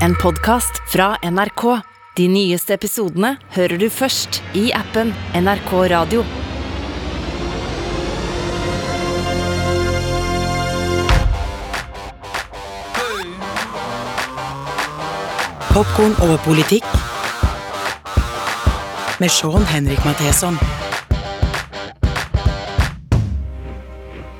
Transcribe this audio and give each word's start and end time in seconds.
En 0.00 0.14
podkast 0.16 0.70
fra 0.92 1.16
NRK. 1.30 1.80
De 2.16 2.28
nyeste 2.28 2.74
episodene 2.74 3.36
hører 3.54 3.78
du 3.78 3.86
først 3.90 4.40
i 4.54 4.72
appen 4.74 5.12
NRK 5.38 5.72
Radio. 5.92 6.24
Popkorn 15.74 16.16
over 16.22 16.38
politikk 16.46 16.86
med 19.20 19.30
Sean 19.30 19.66
Henrik 19.66 20.04
Matheson. 20.04 20.58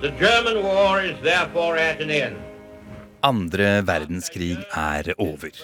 The 0.00 0.10
German 0.18 0.62
war 0.64 1.00
is 1.00 1.16
therefore 1.22 1.78
at 1.78 2.00
an 2.00 2.10
end. 2.10 2.53
Andre 3.24 3.78
verdenskrig 3.88 4.58
er 4.76 5.14
over. 5.16 5.54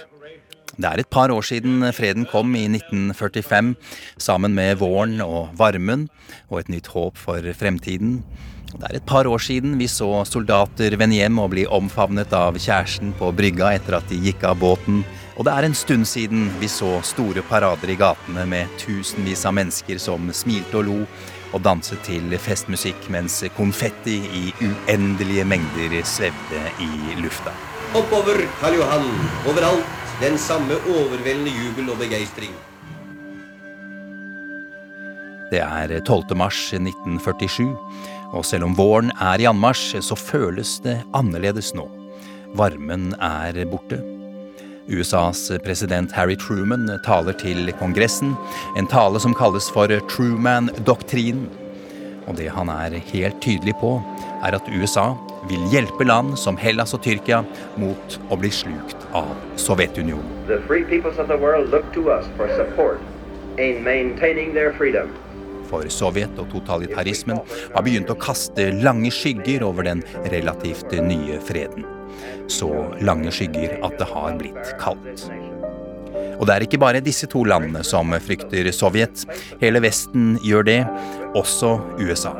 Det 0.81 0.89
er 0.89 1.01
et 1.03 1.11
par 1.13 1.29
år 1.29 1.45
siden 1.45 1.83
freden 1.93 2.25
kom 2.31 2.55
i 2.57 2.63
1945, 2.71 3.75
sammen 4.17 4.55
med 4.57 4.79
våren 4.81 5.21
og 5.21 5.51
varmen 5.59 6.07
og 6.49 6.63
et 6.63 6.71
nytt 6.73 6.89
håp 6.95 7.21
for 7.21 7.45
fremtiden. 7.59 8.23
Det 8.71 8.87
er 8.87 8.97
et 8.97 9.05
par 9.07 9.29
år 9.29 9.43
siden 9.45 9.75
vi 9.77 9.91
så 9.91 10.23
soldater 10.25 10.97
vende 10.97 11.19
hjem 11.19 11.41
og 11.43 11.51
bli 11.53 11.67
omfavnet 11.67 12.33
av 12.33 12.57
kjæresten 12.57 13.13
på 13.19 13.29
brygga 13.37 13.75
etter 13.77 13.99
at 13.99 14.09
de 14.09 14.23
gikk 14.25 14.47
av 14.49 14.57
båten. 14.63 15.03
Og 15.37 15.45
det 15.45 15.53
er 15.53 15.69
en 15.69 15.77
stund 15.77 16.09
siden 16.09 16.49
vi 16.63 16.71
så 16.71 16.95
store 17.05 17.45
parader 17.51 17.93
i 17.93 17.99
gatene 18.01 18.47
med 18.49 18.73
tusenvis 18.81 19.45
av 19.45 19.59
mennesker 19.59 20.01
som 20.01 20.33
smilte 20.33 20.81
og 20.81 20.89
lo 20.89 20.99
og 21.53 21.63
danset 21.65 22.03
til 22.07 22.35
festmusikk 22.39 23.09
mens 23.13 23.41
konfetti 23.57 24.19
i 24.41 24.43
uendelige 24.63 25.45
mengder 25.49 25.97
svevde 26.07 26.63
i 26.83 27.17
lufta. 27.21 27.55
Oppover 27.99 28.45
Karl 28.61 28.77
Johan, 28.79 29.09
overalt 29.51 29.87
den 30.21 30.39
samme 30.39 30.77
overveldende 30.87 31.51
jubel 31.51 31.91
og 31.91 31.99
begeistring. 31.99 32.53
Det 35.51 35.59
er 35.59 35.97
12. 36.07 36.37
mars 36.39 36.61
1947, 36.77 37.73
og 38.31 38.45
selv 38.47 38.69
om 38.69 38.77
våren 38.79 39.11
er 39.19 39.43
i 39.43 39.49
anmarsj, 39.51 39.99
så 40.07 40.15
føles 40.15 40.77
det 40.85 41.01
annerledes 41.17 41.73
nå. 41.75 41.89
Varmen 42.55 43.11
er 43.19 43.59
borte. 43.71 44.20
USAs 44.91 45.53
president 45.65 46.13
Harry 46.13 46.37
Truman 46.37 46.89
taler 47.07 47.37
til 47.39 47.71
Kongressen, 47.79 48.35
en 48.77 48.89
tale 48.91 49.21
som 49.23 49.35
kalles 49.39 49.71
for 49.71 49.93
Truman-doktrinen. 50.11 51.47
Og 52.29 52.37
det 52.39 52.51
han 52.55 52.71
er 52.73 52.99
helt 53.13 53.39
tydelig 53.43 53.75
på, 53.81 53.97
er 54.45 54.57
at 54.59 54.69
USA 54.75 55.13
vil 55.49 55.63
hjelpe 55.73 56.05
land 56.05 56.37
som 56.39 56.59
Hellas 56.61 56.95
og 56.95 57.03
Tyrkia 57.07 57.43
mot 57.81 58.19
å 58.31 58.39
bli 58.41 58.51
slukt 58.55 59.07
av 59.17 59.31
Sovjetunionen. 59.61 60.51
For 65.71 65.87
Sovjet 65.95 66.43
og 66.43 66.51
totalitarismen 66.51 67.41
har 67.77 67.87
begynt 67.87 68.11
å 68.11 68.19
kaste 68.19 68.71
lange 68.83 69.15
skygger 69.15 69.65
over 69.67 69.87
den 69.87 70.03
relativt 70.35 70.99
nye 70.99 71.39
freden. 71.47 72.00
Så 72.51 72.71
lange 73.05 73.33
skygger 73.35 73.79
at 73.87 73.97
det 74.01 74.09
har 74.11 74.37
blitt 74.41 74.75
kaldt. 74.81 75.27
Og 76.41 76.47
det 76.49 76.55
er 76.55 76.65
ikke 76.65 76.81
bare 76.81 77.03
disse 77.05 77.29
to 77.31 77.43
landene 77.45 77.83
som 77.85 78.13
frykter 78.25 78.71
Sovjet. 78.73 79.27
Hele 79.61 79.83
Vesten 79.85 80.39
gjør 80.45 80.65
det, 80.67 80.81
også 81.37 81.77
USA. 82.01 82.33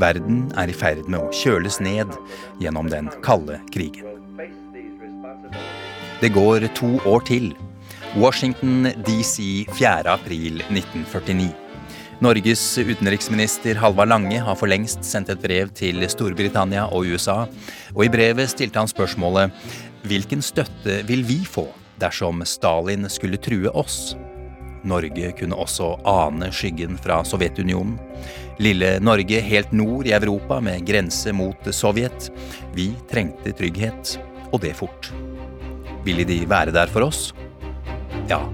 Verden 0.00 0.46
er 0.56 0.72
i 0.72 0.76
ferd 0.76 1.04
med 1.12 1.20
å 1.20 1.32
kjøles 1.36 1.76
ned 1.84 2.16
gjennom 2.62 2.88
den 2.92 3.10
kalde 3.24 3.60
krigen. 3.74 4.08
Det 6.22 6.32
går 6.32 6.68
to 6.78 6.96
år 7.08 7.24
til. 7.28 7.52
Washington 8.16 8.88
DC 9.04 9.66
4. 9.76 10.04
april 10.12 10.62
1949. 10.70 11.61
Norges 12.22 12.78
utenriksminister 12.78 13.74
Halvard 13.82 14.12
Lange 14.12 14.38
har 14.46 14.54
for 14.54 14.70
lengst 14.70 15.02
sendt 15.02 15.32
et 15.32 15.40
brev 15.42 15.72
til 15.74 16.04
Storbritannia 16.06 16.84
og 16.94 17.08
USA, 17.10 17.48
og 17.96 18.02
i 18.04 18.10
brevet 18.14 18.52
stilte 18.52 18.78
han 18.78 18.90
spørsmålet 18.90 19.50
hvilken 20.06 20.44
støtte 20.44 21.00
vil 21.08 21.24
vi 21.26 21.40
få 21.42 21.64
dersom 21.98 22.44
Stalin 22.46 23.08
skulle 23.10 23.40
true 23.42 23.72
oss? 23.74 24.12
Norge 24.86 25.32
kunne 25.40 25.58
også 25.58 25.96
ane 26.06 26.52
skyggen 26.54 26.94
fra 27.02 27.24
Sovjetunionen. 27.26 27.98
Lille 28.62 28.92
Norge 29.02 29.42
helt 29.42 29.74
nord 29.74 30.06
i 30.06 30.14
Europa 30.14 30.60
med 30.62 30.86
grense 30.86 31.34
mot 31.34 31.74
Sovjet. 31.74 32.30
Vi 32.78 32.92
trengte 33.10 33.50
trygghet, 33.50 34.14
og 34.52 34.62
det 34.62 34.76
fort. 34.78 35.10
Ville 36.06 36.22
de 36.28 36.44
være 36.46 36.70
der 36.70 36.86
for 36.86 37.10
oss? 37.10 37.32
Ja, 38.30 38.44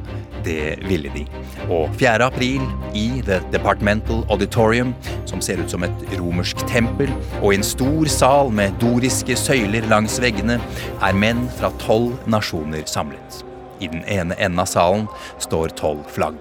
det 0.45 0.79
ville 0.89 1.11
de. 1.15 1.25
Og 1.69 1.89
4. 1.99 2.25
april, 2.27 2.63
i 2.95 3.23
The 3.27 3.41
Departmental 3.53 4.25
Auditorium, 4.31 4.95
som 5.29 5.43
ser 5.45 5.61
ut 5.63 5.71
som 5.71 5.85
et 5.87 6.05
romersk 6.19 6.65
tempel, 6.71 7.13
og 7.43 7.53
i 7.53 7.59
en 7.59 7.67
stor 7.67 8.11
sal 8.13 8.53
med 8.55 8.77
doriske 8.83 9.37
søyler 9.39 9.87
langs 9.91 10.19
veggene, 10.23 10.59
er 11.03 11.19
menn 11.19 11.47
fra 11.59 11.73
tolv 11.83 12.17
nasjoner 12.27 12.87
samlet. 12.91 13.43
I 13.81 13.91
den 13.93 14.05
ene 14.11 14.35
enden 14.39 14.63
av 14.63 14.71
salen 14.71 15.07
står 15.39 15.77
tolv 15.79 16.07
flagg. 16.11 16.41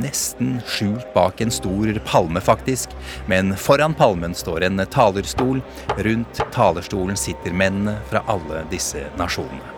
Nesten 0.00 0.56
skjult 0.66 1.06
bak 1.14 1.40
en 1.40 1.52
stor 1.54 2.00
palme, 2.06 2.40
faktisk, 2.42 2.90
men 3.30 3.54
foran 3.56 3.94
palmen 3.94 4.34
står 4.34 4.66
en 4.66 4.82
talerstol. 4.90 5.62
Rundt 5.98 6.42
talerstolen 6.52 7.16
sitter 7.16 7.54
mennene 7.54 8.00
fra 8.10 8.24
alle 8.26 8.64
disse 8.72 9.06
nasjonene. 9.20 9.70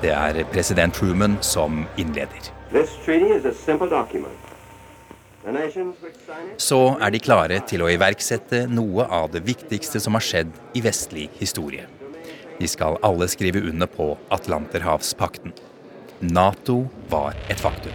Det 0.00 0.12
er 0.12 0.44
president 0.52 0.96
Truman 0.96 1.36
som 1.40 1.84
innleder. 1.96 2.50
Så 6.58 6.78
er 6.98 7.12
de 7.14 7.20
klare 7.22 7.60
til 7.68 7.84
å 7.84 7.90
iverksette 7.92 8.64
noe 8.66 9.06
av 9.06 9.28
det 9.30 9.44
viktigste 9.46 10.00
som 10.02 10.16
har 10.18 10.24
skjedd 10.24 10.50
i 10.74 10.82
vestlig 10.82 11.28
historie. 11.38 11.86
De 12.58 12.66
skal 12.70 12.98
alle 13.06 13.28
skrive 13.30 13.62
under 13.70 13.86
på 13.90 14.08
Atlanterhavspakten. 14.34 15.54
Nato 16.26 16.80
var 17.12 17.38
et 17.46 17.62
faktum. 17.62 17.94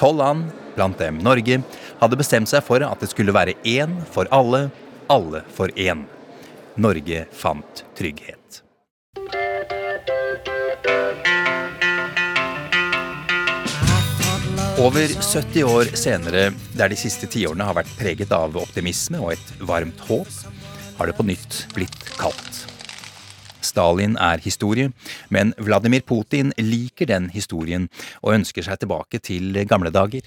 Tolv 0.00 0.18
land, 0.22 0.48
blant 0.76 0.96
dem 0.98 1.20
Norge, 1.20 1.60
hadde 2.00 2.22
bestemt 2.24 2.48
seg 2.48 2.64
for 2.64 2.80
at 2.88 3.04
det 3.04 3.12
skulle 3.12 3.36
være 3.36 3.58
én 3.68 4.00
for 4.16 4.32
alle, 4.32 4.70
alle 5.12 5.44
for 5.52 5.68
én. 5.76 6.06
Norge 6.80 7.26
fant 7.36 7.84
trygghet. 7.98 8.61
Over 14.80 15.04
70 15.20 15.64
år 15.68 15.90
senere, 16.00 16.46
der 16.72 16.88
de 16.88 16.96
siste 16.96 17.28
tiårene 17.28 17.66
har 17.68 17.76
vært 17.76 17.90
preget 17.98 18.30
av 18.32 18.54
optimisme 18.56 19.18
og 19.20 19.34
et 19.34 19.50
varmt 19.68 20.00
håp, 20.08 20.30
har 20.96 21.10
det 21.10 21.16
på 21.18 21.26
nytt 21.28 21.58
blitt 21.76 21.98
kaldt. 22.16 22.62
Stalin 23.60 24.16
er 24.16 24.40
historie, 24.40 24.88
men 25.28 25.52
Vladimir 25.60 26.00
Putin 26.08 26.54
liker 26.56 27.10
den 27.10 27.28
historien 27.34 27.90
og 28.22 28.32
ønsker 28.38 28.64
seg 28.64 28.80
tilbake 28.80 29.20
til 29.20 29.60
gamle 29.68 29.92
dager. 29.92 30.24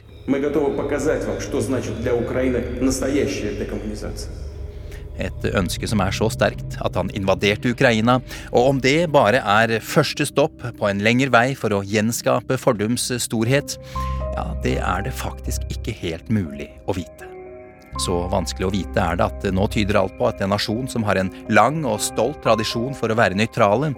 Et 5.16 5.45
ønske 5.56 5.88
som 5.88 6.01
er 6.03 6.16
så 6.16 6.27
sterkt 6.33 6.77
at 6.83 6.97
han 7.00 7.09
invaderte 7.16 7.72
Ukraina, 7.72 8.19
og 8.51 8.69
om 8.73 8.81
det 8.83 9.07
bare 9.13 9.39
er 9.41 9.79
første 9.79 10.27
stopp 10.27 10.62
på 10.77 10.89
en 10.89 11.01
lengre 11.01 11.31
vei 11.33 11.47
for 11.57 11.73
å 11.73 11.83
gjenskape 11.88 12.59
fordums 12.59 13.07
storhet, 13.23 13.77
ja, 14.35 14.46
det 14.63 14.78
er 14.84 15.07
det 15.07 15.16
faktisk 15.16 15.66
ikke 15.73 15.96
helt 16.03 16.29
mulig 16.34 16.69
å 16.88 16.96
vite. 16.97 17.31
Så 18.03 18.25
vanskelig 18.28 18.68
å 18.68 18.73
vite 18.73 19.00
er 19.00 19.19
det 19.19 19.28
at 19.29 19.46
nå 19.56 19.68
tyder 19.72 20.01
alt 20.01 20.18
på 20.19 20.28
at 20.28 20.41
en 20.44 20.51
nasjon 20.51 20.88
som 20.91 21.06
har 21.07 21.19
en 21.19 21.31
lang 21.47 21.84
og 21.88 22.01
stolt 22.03 22.41
tradisjon 22.44 22.95
for 22.97 23.12
å 23.12 23.16
være 23.18 23.38
nøytrale, 23.39 23.94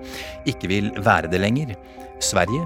ikke 0.45 0.69
vil 0.69 0.91
være 1.01 1.31
det 1.31 1.41
lenger. 1.41 1.73
Sverige 2.21 2.65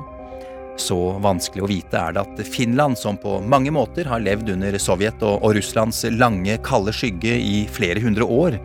så 0.80 0.98
vanskelig 1.22 1.64
å 1.66 1.70
vite 1.70 2.00
er 2.00 2.16
det 2.16 2.24
at 2.24 2.44
Finland, 2.48 2.98
som 2.98 3.20
på 3.20 3.38
mange 3.44 3.74
måter 3.76 4.08
har 4.10 4.24
levd 4.24 4.54
under 4.56 4.78
Sovjet 4.82 5.24
og, 5.24 5.42
og 5.44 5.56
Russlands 5.58 6.04
lange, 6.16 6.58
kalde 6.66 6.94
skygge 6.96 7.36
i 7.38 7.66
flere 7.72 8.02
hundre 8.04 8.26
år, 8.26 8.58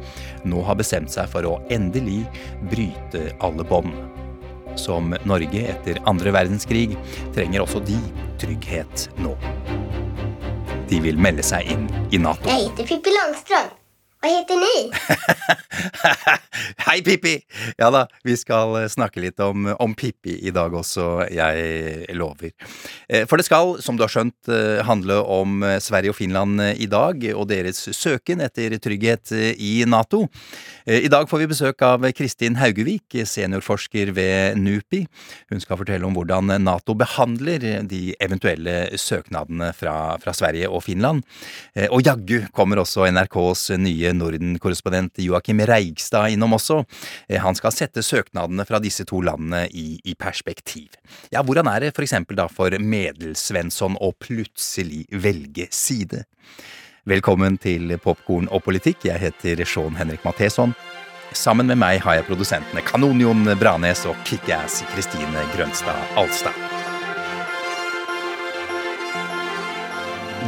nå 0.47 0.63
har 0.67 0.79
bestemt 0.79 1.13
seg 1.13 1.29
for 1.33 1.47
å 1.49 1.59
endelig 1.73 2.23
bryte 2.71 3.29
alle 3.45 3.67
bånd. 3.67 4.26
Som 4.77 5.15
Norge 5.29 5.65
etter 5.73 6.01
andre 6.09 6.33
verdenskrig 6.37 6.97
trenger 7.37 7.65
også 7.65 7.81
de 7.87 7.97
trygghet 8.41 9.09
nå. 9.23 9.33
De 10.87 11.01
vil 11.03 11.19
melde 11.19 11.43
seg 11.47 11.67
inn 11.73 11.89
i 12.15 12.21
Nato. 12.23 12.47
Jeg 12.51 12.69
heter 12.69 12.93
Pippi 12.93 13.15
Langstrøm. 13.17 13.75
Vad 14.23 14.31
heter 14.33 14.55
ni? 14.57 14.91
Hei, 16.87 17.03
Pippi! 17.03 17.41
Ja 17.79 17.91
da, 17.93 18.07
vi 18.25 18.37
skal 18.39 18.73
eh, 18.81 18.89
snakke 18.91 19.21
litt 19.21 19.41
om, 19.45 19.67
om 19.83 19.95
Pippi 19.95 20.39
i 20.49 20.53
dag 20.55 20.73
også, 20.75 21.27
jeg 21.31 22.07
lover. 22.17 22.51
Eh, 23.09 23.27
For 23.29 23.39
det 23.39 23.47
skal, 23.47 23.75
som 23.85 23.99
du 23.99 24.03
har 24.07 24.11
skjønt, 24.13 24.49
eh, 24.51 24.81
handle 24.87 25.19
om 25.21 25.61
Sverige 25.85 26.15
og 26.15 26.19
Finland 26.19 26.63
i 26.81 26.89
dag, 26.91 27.23
og 27.37 27.49
deres 27.53 27.83
søken 27.95 28.41
etter 28.45 28.75
trygghet 28.83 29.35
i 29.61 29.85
Nato. 29.87 30.25
I 30.87 31.11
dag 31.11 31.27
får 31.29 31.43
vi 31.43 31.49
besøk 31.51 31.83
av 31.83 32.05
Kristin 32.17 32.57
Haugevik, 32.61 33.17
seniorforsker 33.27 34.13
ved 34.17 34.59
NUPI. 34.63 35.03
Hun 35.51 35.63
skal 35.63 35.81
fortelle 35.81 36.07
om 36.07 36.15
hvordan 36.17 36.55
Nato 36.63 36.95
behandler 36.99 37.83
de 37.91 38.03
eventuelle 38.23 38.77
søknadene 39.01 39.73
fra, 39.77 39.97
fra 40.23 40.35
Sverige 40.37 40.71
og 40.71 40.85
Finland. 40.87 41.25
Og 41.91 42.05
jaggu 42.07 42.47
kommer 42.55 42.81
også 42.85 43.09
NRKs 43.11 43.69
nye 43.83 44.06
Norden-korrespondent 44.15 45.19
Joakim 45.25 45.61
Reigstad 45.67 46.31
innom 46.35 46.55
også. 46.59 46.83
Eh, 47.29 47.41
Han 47.43 47.55
skal 47.59 47.75
sette 47.75 48.05
søknadene 48.05 48.67
fra 48.69 48.79
disse 48.83 49.05
to 49.09 49.21
landene 49.21 49.67
i, 49.73 50.01
i 50.05 50.15
perspektiv. 50.15 50.95
Ja, 51.33 51.43
hvordan 51.43 51.67
er 51.73 51.87
det 51.87 51.95
for 51.97 52.07
eksempel 52.07 52.37
da 52.39 52.49
for 52.49 52.71
Medelsvensson 52.71 53.99
å 54.01 54.13
plutselig 54.13 55.07
velge 55.11 55.69
side? 55.71 56.25
Velkommen 57.07 57.59
til 57.63 57.93
Popkorn 58.03 58.49
og 58.51 58.65
politikk. 58.67 59.07
Jeg 59.07 59.23
heter 59.23 59.65
Sean 59.65 59.95
Henrik 59.95 60.25
Matheson. 60.27 60.75
Sammen 61.37 61.67
med 61.67 61.79
meg 61.79 62.01
har 62.03 62.19
jeg 62.19 62.27
produsentene 62.29 62.83
Kanonion 62.87 63.45
Branes 63.61 64.05
og 64.09 64.19
Kickass 64.27 64.81
Kristine 64.95 65.43
Grønstad 65.55 66.19
Alstad. 66.19 66.55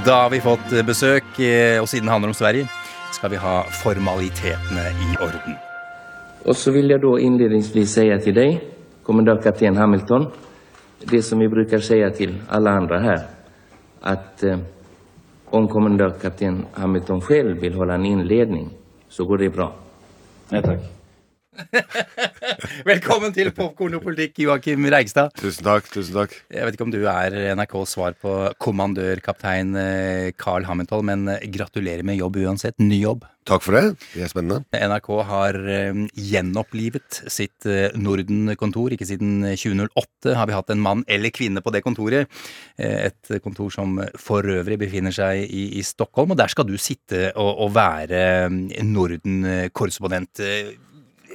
Da 0.07 0.23
har 0.23 0.31
vi 0.31 0.39
fått 0.41 0.71
besøk, 0.87 1.27
eh, 1.43 1.77
og 1.83 1.89
siden 1.91 2.07
det 2.07 2.13
handler 2.13 2.31
om 2.31 2.37
Sverige, 2.39 2.69
skal 3.13 3.31
vi 3.31 3.41
ha 3.43 3.63
formalitetene 3.83 4.85
i 5.07 5.17
orden. 5.25 5.57
Og 6.47 6.57
så 6.57 6.73
vil 6.73 6.91
jeg 6.93 7.03
da 7.03 7.15
innledningsvis 7.21 7.97
inledningsvis 7.99 8.21
til 8.25 8.35
deg, 8.37 8.59
dig, 8.59 8.61
kommendörkapten 9.07 9.77
Hamilton, 9.77 10.29
det 11.11 11.23
som 11.25 11.41
vi 11.41 11.49
bruker 11.49 11.81
si 11.85 12.01
til 12.17 12.37
alle 12.51 12.71
andre 12.71 13.01
her, 13.01 13.25
at 14.03 14.45
eh, 14.45 14.59
om 15.51 15.69
kommendörkapten 15.69 16.65
Hamilton 16.77 17.23
selv 17.23 17.63
vil 17.63 17.75
holde 17.75 17.95
en 17.95 18.07
innledning, 18.07 18.71
så 19.09 19.25
går 19.25 19.37
det 19.37 19.53
bra. 19.57 19.73
Ja, 20.53 20.61
tack. 20.61 20.98
Velkommen 22.89 23.33
til 23.35 23.51
Popkorn 23.55 23.97
og 23.99 24.05
politikk, 24.05 24.39
Joakim 24.45 24.87
Reigstad. 24.93 25.33
Tusen 25.39 25.67
takk. 25.67 25.89
tusen 25.91 26.17
takk. 26.17 26.37
Jeg 26.53 26.67
vet 26.67 26.77
ikke 26.77 26.87
om 26.87 26.93
du 26.95 27.01
er 27.11 27.35
NRKs 27.59 27.97
svar 27.97 28.15
på 28.19 28.35
kommandørkaptein 28.63 29.75
eh, 29.79 30.29
Carl 30.39 30.67
Hamilton, 30.69 31.09
men 31.09 31.27
eh, 31.35 31.49
gratulerer 31.53 32.07
med 32.07 32.21
jobb 32.21 32.39
uansett. 32.45 32.79
Ny 32.83 33.01
jobb. 33.03 33.27
Takk 33.49 33.65
for 33.65 33.79
det. 33.79 33.97
Det 34.13 34.27
er 34.27 34.31
spennende. 34.31 34.61
NRK 34.77 35.11
har 35.31 35.59
eh, 35.73 36.03
gjenopplivet 36.31 37.23
sitt 37.33 37.69
Norden-kontor. 37.99 38.95
Ikke 38.95 39.09
siden 39.09 39.41
2008 39.55 40.37
har 40.39 40.51
vi 40.51 40.57
hatt 40.57 40.75
en 40.75 40.83
mann 40.85 41.05
eller 41.09 41.35
kvinne 41.35 41.65
på 41.65 41.73
det 41.75 41.83
kontoret. 41.87 42.29
Et 42.79 43.33
kontor 43.43 43.73
som 43.75 43.97
for 44.21 44.47
øvrig 44.47 44.79
befinner 44.81 45.15
seg 45.15 45.43
i, 45.47 45.65
i 45.81 45.87
Stockholm, 45.87 46.35
og 46.35 46.39
der 46.39 46.53
skal 46.53 46.69
du 46.69 46.77
sitte 46.81 47.33
og, 47.35 47.65
og 47.67 47.73
være 47.75 48.21
Norden-korrespondent. 48.85 50.45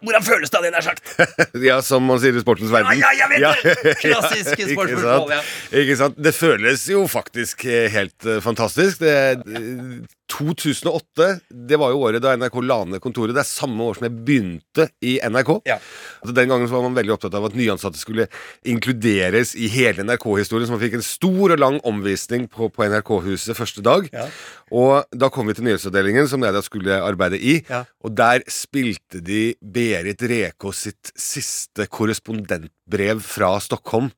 Hvordan 0.02 0.24
føles 0.26 0.50
det, 0.50 0.58
hadde 0.58 0.70
jeg 0.70 0.76
nær 0.76 0.86
sagt? 0.86 1.12
Ja, 1.70 1.78
som 1.86 2.06
man 2.10 2.20
sier 2.24 2.36
i 2.36 2.42
sportens 2.44 2.72
verden. 2.74 2.98
Ja, 2.98 3.12
ja, 3.14 3.28
jeg 3.28 3.44
vet 3.44 3.64
det! 3.64 3.76
Ja. 3.94 3.94
Klassisk 4.02 4.64
sportsspørsmål, 4.74 5.32
sant? 5.36 5.54
Ikke 5.84 5.98
sant? 6.00 6.20
Det 6.26 6.34
føles 6.36 6.88
jo 6.90 7.06
faktisk 7.12 7.66
eh, 7.70 7.88
helt 7.94 8.28
eh, 8.28 8.42
fantastisk. 8.44 9.04
Det, 9.04 9.14
eh, 9.44 9.96
2008 10.34 11.28
det 11.70 11.78
var 11.80 11.94
jo 11.94 12.02
året 12.08 12.24
da 12.24 12.34
NRK 12.38 12.58
la 12.66 12.80
ned 12.90 13.02
kontoret. 13.04 13.36
Det 13.36 13.44
er 13.44 13.50
samme 13.50 13.86
år 13.86 13.98
som 13.98 14.08
jeg 14.08 14.16
begynte 14.26 14.88
i 15.06 15.16
NRK. 15.22 15.52
Ja. 15.70 15.78
Altså, 16.22 16.36
den 16.38 16.52
gangen 16.52 16.70
så 16.70 16.78
var 16.78 16.86
man 16.88 16.98
veldig 16.98 17.16
opptatt 17.16 17.38
av 17.38 17.48
at 17.48 17.58
nyansatte 17.58 18.02
skulle 18.02 18.28
inkluderes 18.70 19.54
i 19.56 19.70
hele 19.74 20.06
NRK-historien. 20.08 20.68
Så 20.70 20.76
man 20.76 20.82
fikk 20.84 20.98
en 21.00 21.06
stor 21.06 21.56
og 21.56 21.62
lang 21.62 21.80
omvisning 21.88 22.48
på, 22.52 22.70
på 22.74 22.88
NRK-huset 22.90 23.58
første 23.58 23.84
dag. 23.86 24.10
Ja. 24.14 24.26
Og 24.74 25.14
da 25.14 25.30
kom 25.34 25.50
vi 25.50 25.58
til 25.58 25.68
nyhetsavdelingen, 25.68 26.28
som 26.32 26.44
jeg 26.46 26.56
da 26.56 26.64
skulle 26.66 26.98
arbeide 27.04 27.38
i. 27.38 27.60
Ja. 27.70 27.84
Og 28.04 28.16
der 28.18 28.46
spilte 28.52 29.22
de 29.24 29.54
Berit 29.62 30.24
Rekås 30.30 30.86
sitt 30.88 31.14
siste 31.20 31.88
korrespondentbrev 31.92 33.22
fra 33.24 33.56
Stockholm 33.64 34.12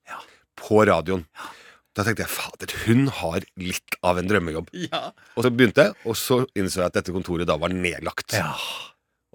på 0.60 0.86
radioen. 0.88 1.28
Da 1.96 2.04
tenkte 2.04 2.26
jeg 2.26 2.32
fader, 2.34 2.74
hun 2.86 3.06
har 3.22 3.46
litt 3.62 3.96
av 4.04 4.18
en 4.20 4.28
drømmejobb. 4.28 4.68
Ja. 4.90 5.14
Og 5.38 5.46
så 5.46 5.52
begynte 5.56 5.86
jeg, 5.90 5.96
og 6.04 6.18
så 6.20 6.42
innså 6.60 6.82
jeg 6.84 6.90
at 6.92 6.98
dette 7.00 7.14
kontoret 7.16 7.48
da 7.48 7.56
var 7.62 7.72
nedlagt. 7.76 8.36
ja. 8.36 8.52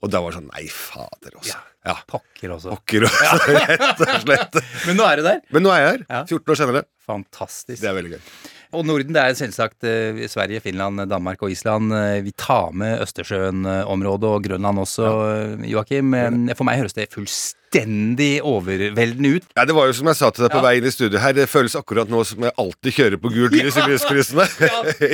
Og 0.01 0.09
da 0.09 0.17
var 0.25 0.33
det 0.33 0.39
sånn 0.39 0.47
Nei, 0.49 0.63
fader 0.73 1.35
også. 1.37 1.59
Ja. 1.85 1.93
Pokker 2.09 2.55
også. 2.55 2.71
Pokker 2.73 3.05
også, 3.05 3.51
rett 3.53 3.99
og 4.01 4.13
slett. 4.23 4.55
Men 4.89 4.97
nå 4.97 5.05
er 5.05 5.21
du 5.21 5.27
der. 5.27 5.43
Men 5.53 5.67
nå 5.67 5.73
er 5.75 5.83
jeg 5.83 5.91
her. 5.91 6.05
Ja. 6.09 6.21
14 6.25 6.55
år 6.55 6.57
senere. 6.63 6.83
Fantastisk. 7.05 7.83
Det 7.83 7.91
er 7.91 7.97
veldig 7.99 8.13
gøy. 8.15 8.23
Og 8.81 8.87
Norden 8.89 9.13
det 9.13 9.21
er 9.27 9.37
selvsagt 9.37 9.85
eh, 9.85 10.23
Sverige, 10.33 10.63
Finland, 10.65 11.05
Danmark 11.13 11.45
og 11.45 11.53
Island. 11.53 11.93
Eh, 11.93 12.23
Vi 12.25 12.33
tar 12.33 12.73
med 12.73 13.03
Østersjøen-området 13.05 14.31
og 14.31 14.45
Grønland 14.49 14.81
også, 14.87 15.05
ja. 15.11 15.69
Joakim. 15.75 16.15
Eh, 16.17 16.55
For 16.57 16.65
meg 16.69 16.81
høres 16.81 16.97
det 16.97 17.11
fullstendig 17.13 17.60
overveldende 18.43 19.37
ut. 19.37 19.45
Ja, 19.57 19.65
Det 19.65 19.75
var 19.75 19.87
jo 19.87 19.93
som 19.93 20.07
jeg 20.11 20.17
sa 20.17 20.31
til 20.31 20.45
deg 20.45 20.51
på 20.53 20.59
Ja. 20.59 20.63
vei 20.63 20.77
inn 20.79 20.87
i 20.87 20.91
studio 20.91 21.19
her, 21.19 21.33
det 21.33 21.49
føles 21.49 21.75
akkurat 21.77 22.09
nå 22.09 22.25
som 22.27 22.43
jeg 22.43 22.53
alltid 22.59 22.93
kjører 22.93 23.17
på 23.21 23.31
gult 23.33 23.53
lys 23.53 23.77
i 23.77 23.87
lyskryssene. 23.87 24.47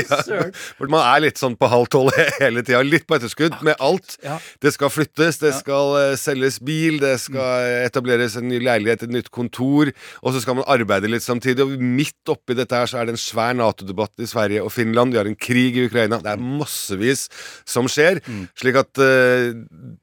Ja. 0.07 0.51
For 0.79 0.89
man 0.89 1.03
er 1.05 1.21
litt 1.21 1.39
sånn 1.39 1.57
på 1.57 1.69
halv 1.69 1.87
tolv 1.89 2.11
hele 2.41 2.63
tida, 2.63 2.83
litt 2.83 3.07
på 3.07 3.17
etterskudd 3.17 3.61
med 3.63 3.77
alt. 3.81 4.17
Ja. 4.25 4.39
Det 4.61 4.73
skal 4.75 4.91
flyttes, 4.91 5.39
det 5.39 5.53
skal 5.55 5.97
eh, 6.13 6.17
selges 6.17 6.59
bil, 6.65 6.99
det 7.03 7.19
skal 7.21 7.85
etableres 7.87 8.37
en 8.37 8.49
ny 8.49 8.59
leilighet, 8.63 9.03
et 9.07 9.11
nytt 9.13 9.31
kontor, 9.31 9.91
og 10.23 10.33
så 10.35 10.41
skal 10.43 10.57
man 10.61 10.65
arbeide 10.69 11.11
litt 11.11 11.23
samtidig. 11.25 11.63
Og 11.65 11.77
midt 11.83 12.29
oppi 12.33 12.55
dette 12.59 12.75
her 12.77 12.87
så 12.91 13.01
er 13.01 13.07
det 13.09 13.17
en 13.17 13.21
svær 13.23 13.55
Nato-debatt 13.57 14.13
i 14.23 14.27
Sverige 14.29 14.65
og 14.65 14.73
Finland. 14.75 15.13
Vi 15.15 15.19
har 15.21 15.27
en 15.31 15.37
krig 15.39 15.77
i 15.77 15.87
Ukraina. 15.87 16.19
Det 16.23 16.33
er 16.35 16.43
massevis 16.43 17.27
som 17.69 17.89
skjer. 17.91 18.21
Mm. 18.27 18.47
Slik 18.59 18.77
at 18.81 19.03
eh, 19.03 19.53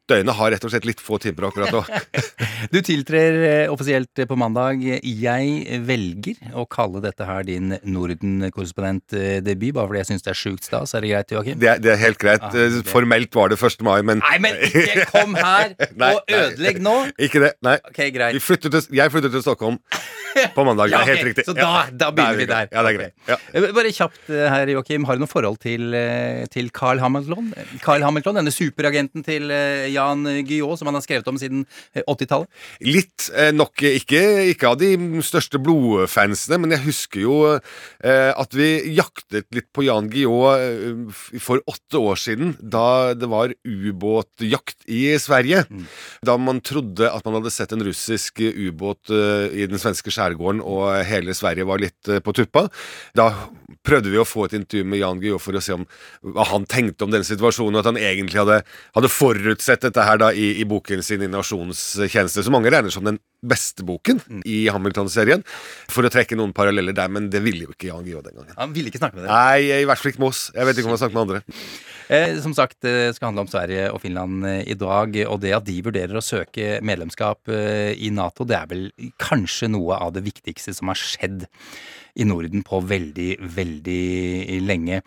døgnet 0.10 0.38
har 0.40 0.54
rett 0.56 0.64
og 0.68 0.74
slett 0.74 0.88
litt 0.90 1.04
få 1.04 1.20
timer 1.24 1.50
akkurat 1.50 1.74
nå. 1.74 1.84
Du 2.74 2.80
tiltrer 2.86 3.38
eh, 3.48 3.72
offisielt 3.74 4.24
på 4.30 4.38
mandag. 4.40 4.82
Jeg 5.04 5.82
velger 5.88 6.54
å 6.60 6.66
kalle 6.70 7.02
dette 7.04 7.26
her 7.28 7.44
din 7.48 7.76
Norden-korrespondentdebut, 7.84 9.74
bare 9.76 9.90
fordi 9.90 10.02
jeg 10.04 10.10
syns 10.12 10.26
det 10.26 10.32
er 10.34 10.40
sjukt 10.40 10.68
stas. 10.68 10.94
Er 10.98 11.04
det 11.06 11.12
greit, 11.14 11.34
Joakim? 11.36 11.60
Det 11.62 11.76
det 11.84 11.94
er 11.96 12.02
helt 12.04 12.20
greit. 12.22 12.42
Ah, 12.44 12.52
Eh. 12.64 12.82
Formelt 12.88 13.34
var 13.36 13.50
det 13.50 13.58
1. 13.58 13.82
mai, 13.86 14.02
men 14.06 14.20
Nei, 14.22 14.38
men 14.44 14.56
ikke 14.68 15.06
kom 15.10 15.34
her 15.36 15.74
Nei, 16.00 16.12
og 16.16 16.30
ødelegg 16.30 16.80
nå! 16.84 16.94
Ikke 17.18 17.42
det. 17.44 17.54
Nei. 17.66 17.78
Okay, 17.90 18.12
greit. 18.14 18.36
Vi 18.38 18.42
flyttet 18.44 18.72
til, 18.76 18.88
jeg 19.00 19.12
flyttet 19.14 19.34
til 19.34 19.42
Stockholm 19.46 19.80
på 20.56 20.64
mandag. 20.66 20.90
Ja, 20.94 21.02
er 21.04 21.10
helt 21.14 21.26
riktig. 21.30 21.46
Så 21.48 21.54
da, 21.58 21.86
da 21.90 22.10
begynner 22.14 22.38
vi 22.40 22.46
der. 22.50 22.68
Ja, 22.74 22.84
det 22.86 22.92
er 22.94 22.98
greit. 22.98 23.14
Ja. 23.30 23.38
Eh, 23.54 23.68
Bare 23.76 23.92
kjapt 23.94 24.30
eh, 24.34 24.46
her, 24.52 24.70
Joakim. 24.76 25.06
Har 25.10 25.18
du 25.18 25.24
noe 25.24 25.32
forhold 25.32 25.60
til, 25.64 25.94
eh, 25.98 26.44
til 26.54 26.70
Carl 26.76 27.02
Hamilton? 27.02 27.52
Carl 27.84 28.06
Hamilton, 28.06 28.40
Denne 28.42 28.54
superagenten 28.54 29.26
til 29.26 29.50
eh, 29.54 29.88
Jan 29.94 30.24
Guillaud, 30.46 30.78
som 30.82 30.90
han 30.92 30.98
har 31.00 31.06
skrevet 31.06 31.30
om 31.32 31.38
siden 31.42 31.66
eh, 31.94 32.04
80-tallet? 32.34 32.50
Litt. 32.84 33.30
Eh, 33.34 33.52
nok 33.54 33.84
ikke, 33.86 34.22
ikke 34.52 34.72
av 34.72 34.80
de 34.82 34.94
største 35.26 35.60
blodfansene, 35.62 36.60
men 36.62 36.76
jeg 36.76 36.86
husker 36.88 37.24
jo 37.24 37.36
eh, 37.54 38.32
at 38.34 38.56
vi 38.58 38.96
jaktet 38.98 39.48
litt 39.56 39.70
på 39.74 39.86
Jan 39.88 40.10
Guillaud 40.12 40.60
eh, 40.60 41.40
for 41.42 41.64
åtte 41.70 42.02
år 42.02 42.20
siden, 42.20 42.56
da 42.60 43.14
det 43.18 43.30
var 43.32 43.54
ubåtjakt 43.64 44.88
i 44.92 45.06
Sverige. 45.22 45.66
Da 46.26 46.38
man 46.38 46.62
trodde 46.66 47.10
at 47.10 47.26
man 47.26 47.40
hadde 47.40 47.54
sett 47.54 47.74
en 47.76 47.84
russisk 47.86 48.42
ubåt 48.44 49.12
i 49.14 49.66
den 49.70 49.82
svenske 49.82 50.12
skjærgården, 50.14 50.62
og 50.64 51.04
hele 51.08 51.36
Sverige 51.38 51.68
var 51.68 51.82
litt 51.82 52.12
på 52.24 52.36
tuppa. 52.36 52.68
Da 53.18 53.30
prøvde 53.86 54.12
vi 54.14 54.20
å 54.22 54.28
få 54.28 54.48
et 54.48 54.58
intervju 54.58 54.88
med 54.88 55.02
Jan 55.02 55.22
Guillaud 55.22 55.44
for 55.44 55.58
å 55.58 55.64
se 55.64 55.76
om 55.76 55.86
hva 56.34 56.46
han 56.52 56.68
tenkte 56.70 57.06
om 57.06 57.14
denne 57.14 57.28
situasjonen, 57.28 57.78
og 57.78 57.84
at 57.84 57.92
han 57.92 58.00
egentlig 58.02 58.42
hadde, 58.42 58.62
hadde 58.96 59.12
forutsett 59.12 59.88
dette 59.88 60.08
her 60.08 60.22
da 60.22 60.32
i, 60.34 60.54
i 60.62 60.68
boken 60.68 61.04
sin 61.06 61.24
i 61.26 61.32
Nasjonens 61.32 61.82
tjeneste, 62.24 62.44
som 62.46 62.56
mange 62.56 62.72
regner 62.72 62.94
som 62.94 63.06
den 63.06 63.20
beste 63.44 63.86
boken 63.88 64.22
i 64.48 64.64
Hamilton-serien, 64.74 65.44
for 65.92 66.08
å 66.08 66.12
trekke 66.14 66.38
noen 66.40 66.56
paralleller 66.56 66.96
der, 66.96 67.12
men 67.12 67.30
det 67.34 67.44
ville 67.46 67.68
jo 67.68 67.76
ikke 67.76 67.92
Jan 67.92 68.06
Guillaud 68.06 68.30
den 68.30 68.40
gangen. 68.40 68.56
Han 68.60 68.76
ville 68.76 68.92
ikke 68.92 69.02
snakke 69.02 69.20
med 69.20 69.28
dere. 69.28 69.34
Nei, 69.34 69.82
i 69.84 69.90
hvert 69.90 70.02
fall 70.02 70.14
ikke 70.14 70.24
med 70.24 70.32
oss. 70.32 70.46
Jeg 70.56 70.70
vet 70.70 70.80
ikke 70.80 70.90
om 70.90 70.96
han 70.96 71.04
snakket 71.04 71.20
med 71.20 71.28
andre. 71.28 71.44
Eh, 72.12 72.36
som 72.44 72.54
sagt, 72.56 72.82
det 72.84 73.16
skal 73.16 73.32
handle 73.32 73.46
om 73.46 73.52
Sverige 73.52 73.88
og 73.94 74.02
Finland 74.04 74.46
eh, 74.48 74.62
i 74.70 74.78
dag. 74.78 75.16
Og 75.30 75.42
det 75.44 75.56
at 75.56 75.68
de 75.68 75.80
vurderer 75.86 76.20
å 76.20 76.24
søke 76.24 76.78
medlemskap 76.86 77.52
eh, 77.52 77.94
i 77.96 78.12
Nato, 78.14 78.48
det 78.48 78.60
er 78.60 78.70
vel 78.72 78.88
kanskje 79.22 79.72
noe 79.72 80.00
av 80.00 80.16
det 80.16 80.26
viktigste 80.26 80.76
som 80.76 80.92
har 80.92 81.00
skjedd 81.00 81.48
i 82.14 82.28
Norden 82.30 82.62
på 82.62 82.78
veldig, 82.86 83.40
veldig 83.56 84.60
lenge. 84.62 85.00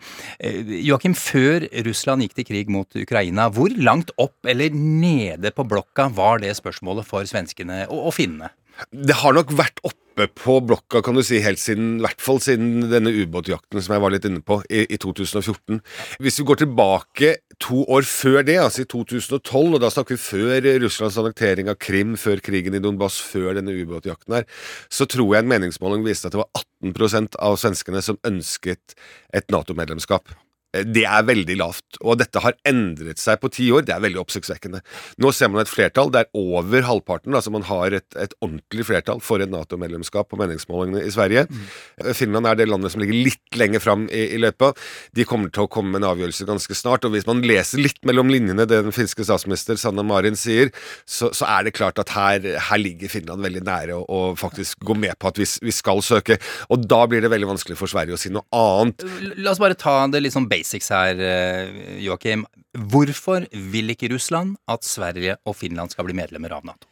Joakim, 0.83 1.13
før 1.15 1.63
Russland 1.87 2.25
gikk 2.25 2.35
til 2.35 2.47
krig 2.49 2.71
mot 2.73 2.97
Ukraina, 2.99 3.45
hvor 3.55 3.71
langt 3.79 4.11
opp 4.19 4.43
eller 4.43 4.75
nede 4.75 5.53
på 5.55 5.63
blokka 5.71 6.09
var 6.17 6.43
det 6.43 6.51
spørsmålet 6.59 7.07
for 7.07 7.23
svenskene 7.29 7.85
og, 7.87 8.09
og 8.09 8.17
finnene? 8.27 8.53
Det 8.93 9.15
har 9.23 9.33
nok 9.33 9.55
vært 9.57 9.81
oppe 9.87 10.27
på 10.37 10.57
blokka, 10.65 11.01
kan 11.05 11.17
du 11.17 11.21
si, 11.25 11.39
helt 11.41 11.61
siden, 11.61 11.97
i 11.97 12.03
hvert 12.05 12.21
fall 12.21 12.39
siden 12.41 12.87
denne 12.91 13.11
ubåtjakten 13.13 13.81
som 13.81 13.93
jeg 13.93 14.03
var 14.03 14.13
litt 14.13 14.25
inne 14.29 14.41
på, 14.45 14.59
i, 14.69 14.83
i 14.93 14.97
2014. 15.01 15.79
Hvis 16.21 16.39
vi 16.41 16.45
går 16.49 16.61
tilbake 16.61 17.31
to 17.61 17.83
år 17.93 18.05
før 18.09 18.41
det, 18.45 18.57
altså 18.61 18.85
i 18.85 18.89
2012, 18.89 19.75
og 19.77 19.81
da 19.81 19.91
snakker 19.93 20.17
vi 20.17 20.21
før 20.21 20.69
Russlands 20.83 21.19
annektering 21.21 21.69
av 21.73 21.77
Krim, 21.81 22.15
før 22.21 22.41
krigen 22.45 22.77
i 22.77 22.81
Donbass, 22.81 23.19
før 23.21 23.57
denne 23.57 23.77
ubåtjakten 23.77 24.39
her, 24.39 24.49
så 24.89 25.09
tror 25.09 25.35
jeg 25.35 25.45
en 25.45 25.53
meningsmåling 25.53 26.05
viste 26.05 26.29
at 26.29 26.37
det 26.37 26.43
var 26.43 26.65
18% 26.85 27.37
av 27.49 27.61
svenskene 27.61 28.03
som 28.05 28.21
ønsket 28.29 28.97
et 29.37 29.53
Nato-medlemskap. 29.53 30.37
Det 30.75 31.03
er 31.07 31.23
veldig 31.23 31.55
lavt, 31.61 31.97
og 32.03 32.17
dette 32.19 32.41
har 32.43 32.55
endret 32.67 33.21
seg 33.21 33.39
på 33.39 33.49
ti 33.53 33.69
år. 33.73 33.85
Det 33.87 33.93
er 33.95 34.03
veldig 34.03 34.19
oppsiktsvekkende. 34.19 34.81
Nå 35.23 35.31
ser 35.33 35.51
man 35.51 35.63
et 35.63 35.71
flertall 35.71 36.11
det 36.11 36.25
er 36.25 36.37
over 36.37 36.83
halvparten, 36.83 37.35
altså 37.37 37.53
man 37.55 37.65
har 37.69 37.95
et, 37.95 38.07
et 38.19 38.33
ordentlig 38.43 38.87
flertall 38.89 39.21
for 39.23 39.41
et 39.43 39.51
Nato-medlemskap 39.51 40.27
på 40.29 40.39
meningsmålingene 40.39 41.05
i 41.07 41.13
Sverige. 41.13 41.45
Mm. 41.47 42.11
Finland 42.17 42.49
er 42.49 42.59
det 42.59 42.67
landet 42.69 42.93
som 42.93 43.01
ligger 43.01 43.15
litt 43.29 43.57
lenger 43.57 43.81
fram 43.83 44.05
i, 44.11 44.25
i, 44.35 44.41
løypa. 44.41 44.73
De 45.15 45.25
kommer 45.27 45.53
til 45.53 45.65
å 45.65 45.71
komme 45.71 45.93
med 45.93 46.03
en 46.03 46.09
avgjørelse 46.11 46.47
ganske 46.49 46.77
snart, 46.77 47.07
og 47.07 47.15
hvis 47.15 47.27
man 47.29 47.41
leser 47.47 47.81
litt 47.81 48.03
mellom 48.07 48.31
linjene 48.33 48.67
det 48.67 48.83
den 48.85 48.95
finske 48.95 49.25
statsminister 49.25 49.79
Sanna 49.79 50.05
Marin 50.05 50.37
sier, 50.37 50.73
så, 51.07 51.31
så 51.35 51.47
er 51.49 51.67
det 51.67 51.75
klart 51.79 52.01
at 52.03 52.11
her, 52.15 52.43
her 52.69 52.81
ligger 52.81 53.11
Finland 53.11 53.45
veldig 53.45 53.63
nære 53.67 53.97
å 54.03 54.21
faktisk 54.37 54.83
gå 54.85 54.97
med 54.99 55.15
på 55.17 55.31
at 55.31 55.41
vi, 55.41 55.47
vi 55.63 55.75
skal 55.75 56.03
søke. 56.05 56.39
Og 56.73 56.85
da 56.91 57.03
blir 57.09 57.23
det 57.23 57.31
veldig 57.33 57.53
vanskelig 57.55 57.79
for 57.79 57.91
Sverige 57.91 58.17
å 58.17 58.21
si 58.21 58.33
noe 58.33 58.45
annet. 58.55 59.07
La 59.39 59.55
oss 59.55 59.63
bare 59.63 59.77
ta 59.79 59.99
det 60.11 60.21
litt 60.23 60.35
sånn 60.35 60.49
basics 60.57 60.89
her, 60.93 61.19
eh, 61.19 62.01
Joakim. 62.05 62.45
Hvorfor 62.77 63.47
vil 63.71 63.89
ikke 63.89 64.09
Russland 64.11 64.57
at 64.69 64.85
Sverige 64.85 65.37
og 65.49 65.55
Finland 65.57 65.89
skal 65.89 66.05
bli 66.05 66.13
medlemmer 66.13 66.53
av 66.53 66.65
Nato? 66.67 66.85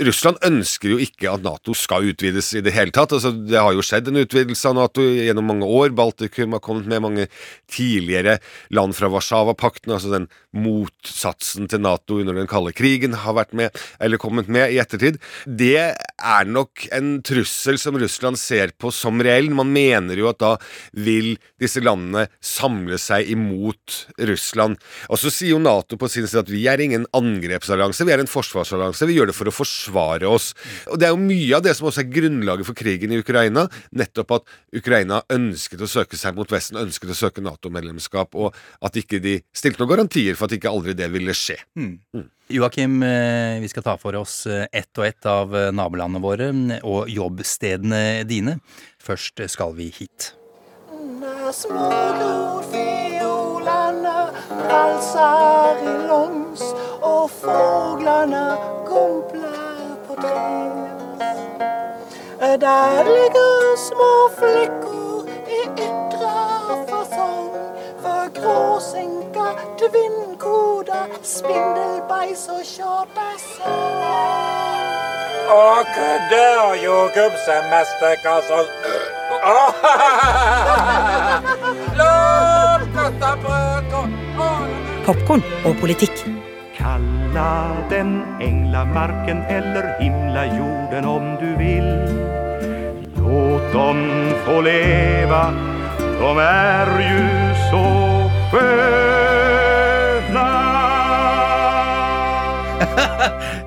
Russland 0.00 0.38
ønsker 0.46 0.94
jo 0.94 1.00
ikke 1.02 1.28
at 1.28 1.44
Nato 1.44 1.74
skal 1.76 2.08
utvides 2.08 2.54
i 2.56 2.62
det 2.64 2.72
hele 2.72 2.94
tatt. 2.94 3.12
Altså, 3.12 3.34
det 3.34 3.58
har 3.60 3.74
jo 3.76 3.84
skjedd 3.84 4.08
en 4.08 4.22
utvidelse 4.22 4.70
av 4.70 4.78
Nato 4.78 5.04
gjennom 5.04 5.50
mange 5.50 5.68
år. 5.68 5.92
Baltikum 5.92 6.56
har 6.56 6.64
kommet 6.64 6.88
med 6.88 7.04
mange 7.04 7.28
tidligere 7.68 8.38
land 8.72 8.96
fra 8.96 9.10
Warszawapakten, 9.12 9.92
altså 9.92 10.14
den 10.14 10.30
motsatsen 10.56 11.68
til 11.70 11.82
Nato 11.84 12.18
under 12.20 12.34
den 12.36 12.48
kalde 12.50 12.72
krigen, 12.76 13.14
har 13.22 13.36
vært 13.38 13.54
med, 13.56 13.76
eller 14.02 14.20
kommet 14.20 14.50
med 14.50 14.72
i 14.72 14.80
ettertid. 14.82 15.20
Det 15.46 15.94
er 15.94 16.50
nok 16.50 16.86
en 16.94 17.12
trussel 17.26 17.78
som 17.80 17.98
Russland 18.00 18.38
ser 18.40 18.74
på 18.78 18.90
som 18.94 19.20
reell. 19.22 19.50
Man 19.54 19.70
mener 19.74 20.18
jo 20.18 20.30
at 20.30 20.40
da 20.42 20.54
vil 20.92 21.36
disse 21.60 21.82
landene 21.84 22.26
samle 22.44 22.98
seg 23.00 23.30
imot 23.30 24.00
Russland. 24.30 24.80
Og 25.08 25.20
så 25.22 25.32
sier 25.32 25.54
jo 25.54 25.62
Nato 25.62 25.98
på 26.00 26.10
sin 26.10 26.26
side 26.26 26.44
at 26.44 26.52
vi 26.52 26.64
er 26.70 26.82
ingen 26.82 27.06
angrepsallianse, 27.16 28.06
vi 28.06 28.16
er 28.16 28.24
en 28.24 28.30
forsvarsallianse. 28.30 29.08
Vi 29.08 29.18
gjør 29.18 29.30
det 29.30 29.38
for 29.38 29.50
å 29.50 29.54
forsvare 29.54 30.28
oss. 30.30 30.52
Og 30.90 30.98
Det 31.00 31.08
er 31.08 31.14
jo 31.14 31.22
mye 31.22 31.56
av 31.56 31.64
det 31.64 31.76
som 31.78 31.88
også 31.88 32.04
er 32.04 32.10
grunnlaget 32.12 32.68
for 32.68 32.78
krigen 32.78 33.14
i 33.14 33.20
Ukraina. 33.22 33.68
Nettopp 33.96 34.36
at 34.40 34.50
Ukraina 34.76 35.22
ønsket 35.30 35.82
å 35.84 35.90
søke 35.90 36.18
seg 36.18 36.36
mot 36.38 36.50
Vesten, 36.50 36.80
ønsket 36.80 37.14
å 37.14 37.18
søke 37.18 37.44
Nato-medlemskap, 37.44 38.34
og 38.34 38.56
at 38.84 38.98
ikke 38.98 39.20
de 39.22 39.38
stilte 39.56 39.82
noen 39.82 39.94
garantier 39.94 40.38
for 40.40 40.48
at 40.48 40.56
ikke 40.56 40.72
aldri 40.72 40.96
det 40.98 41.10
ville 41.12 41.34
skje. 41.36 41.58
Mm. 41.78 41.94
Mm. 42.16 42.28
Joakim, 42.50 43.02
eh, 43.06 43.60
vi 43.62 43.68
skal 43.70 43.84
ta 43.86 43.94
for 44.00 44.16
oss 44.18 44.42
eh, 44.50 44.66
ett 44.72 44.98
og 44.98 45.06
ett 45.06 45.26
av 45.28 45.54
eh, 45.54 45.70
nabolandene 45.70 46.24
våre 46.24 46.50
og 46.82 47.10
jobbstedene 47.12 48.24
dine. 48.26 48.58
Først 48.98 49.44
skal 49.52 49.76
vi 49.78 49.92
hit. 49.94 50.32
Små 51.54 51.86
valser 54.70 55.82
i 55.82 55.94
langs, 56.08 56.62
og 57.02 57.30
fuglene 57.40 58.44
gumpler 58.88 59.96
på 60.06 60.18
treet. 60.22 61.26
Der 62.60 63.02
ligger 63.04 63.76
små 63.88 64.12
flikker 64.38 65.28
i 65.50 65.60
fasong, 65.76 66.09
gråsenka, 68.40 69.46
tvinnkoda, 69.80 71.00
spindelbeis 71.22 72.48
og 72.52 72.62
kjøpeseng. 72.74 73.70
Og 75.50 75.78
kødder 75.94 76.74
jo 76.84 76.96
gubsemester, 77.14 78.14
Popkorn 85.06 85.42
og 85.64 85.76
politikk. 85.80 86.24
Kalla 86.76 87.72
den 87.90 88.22
englamarken 88.40 89.44
eller 89.48 89.94
himla 90.00 90.44
jorden 90.44 91.04
om 91.04 91.36
du 91.40 91.48
vil. 91.58 91.88
Låt 93.16 93.72
dem 93.72 94.34
få 94.44 94.60
leva, 94.60 95.42
de 95.98 96.30
er 96.40 96.88
ju 97.10 97.54
så. 97.70 97.99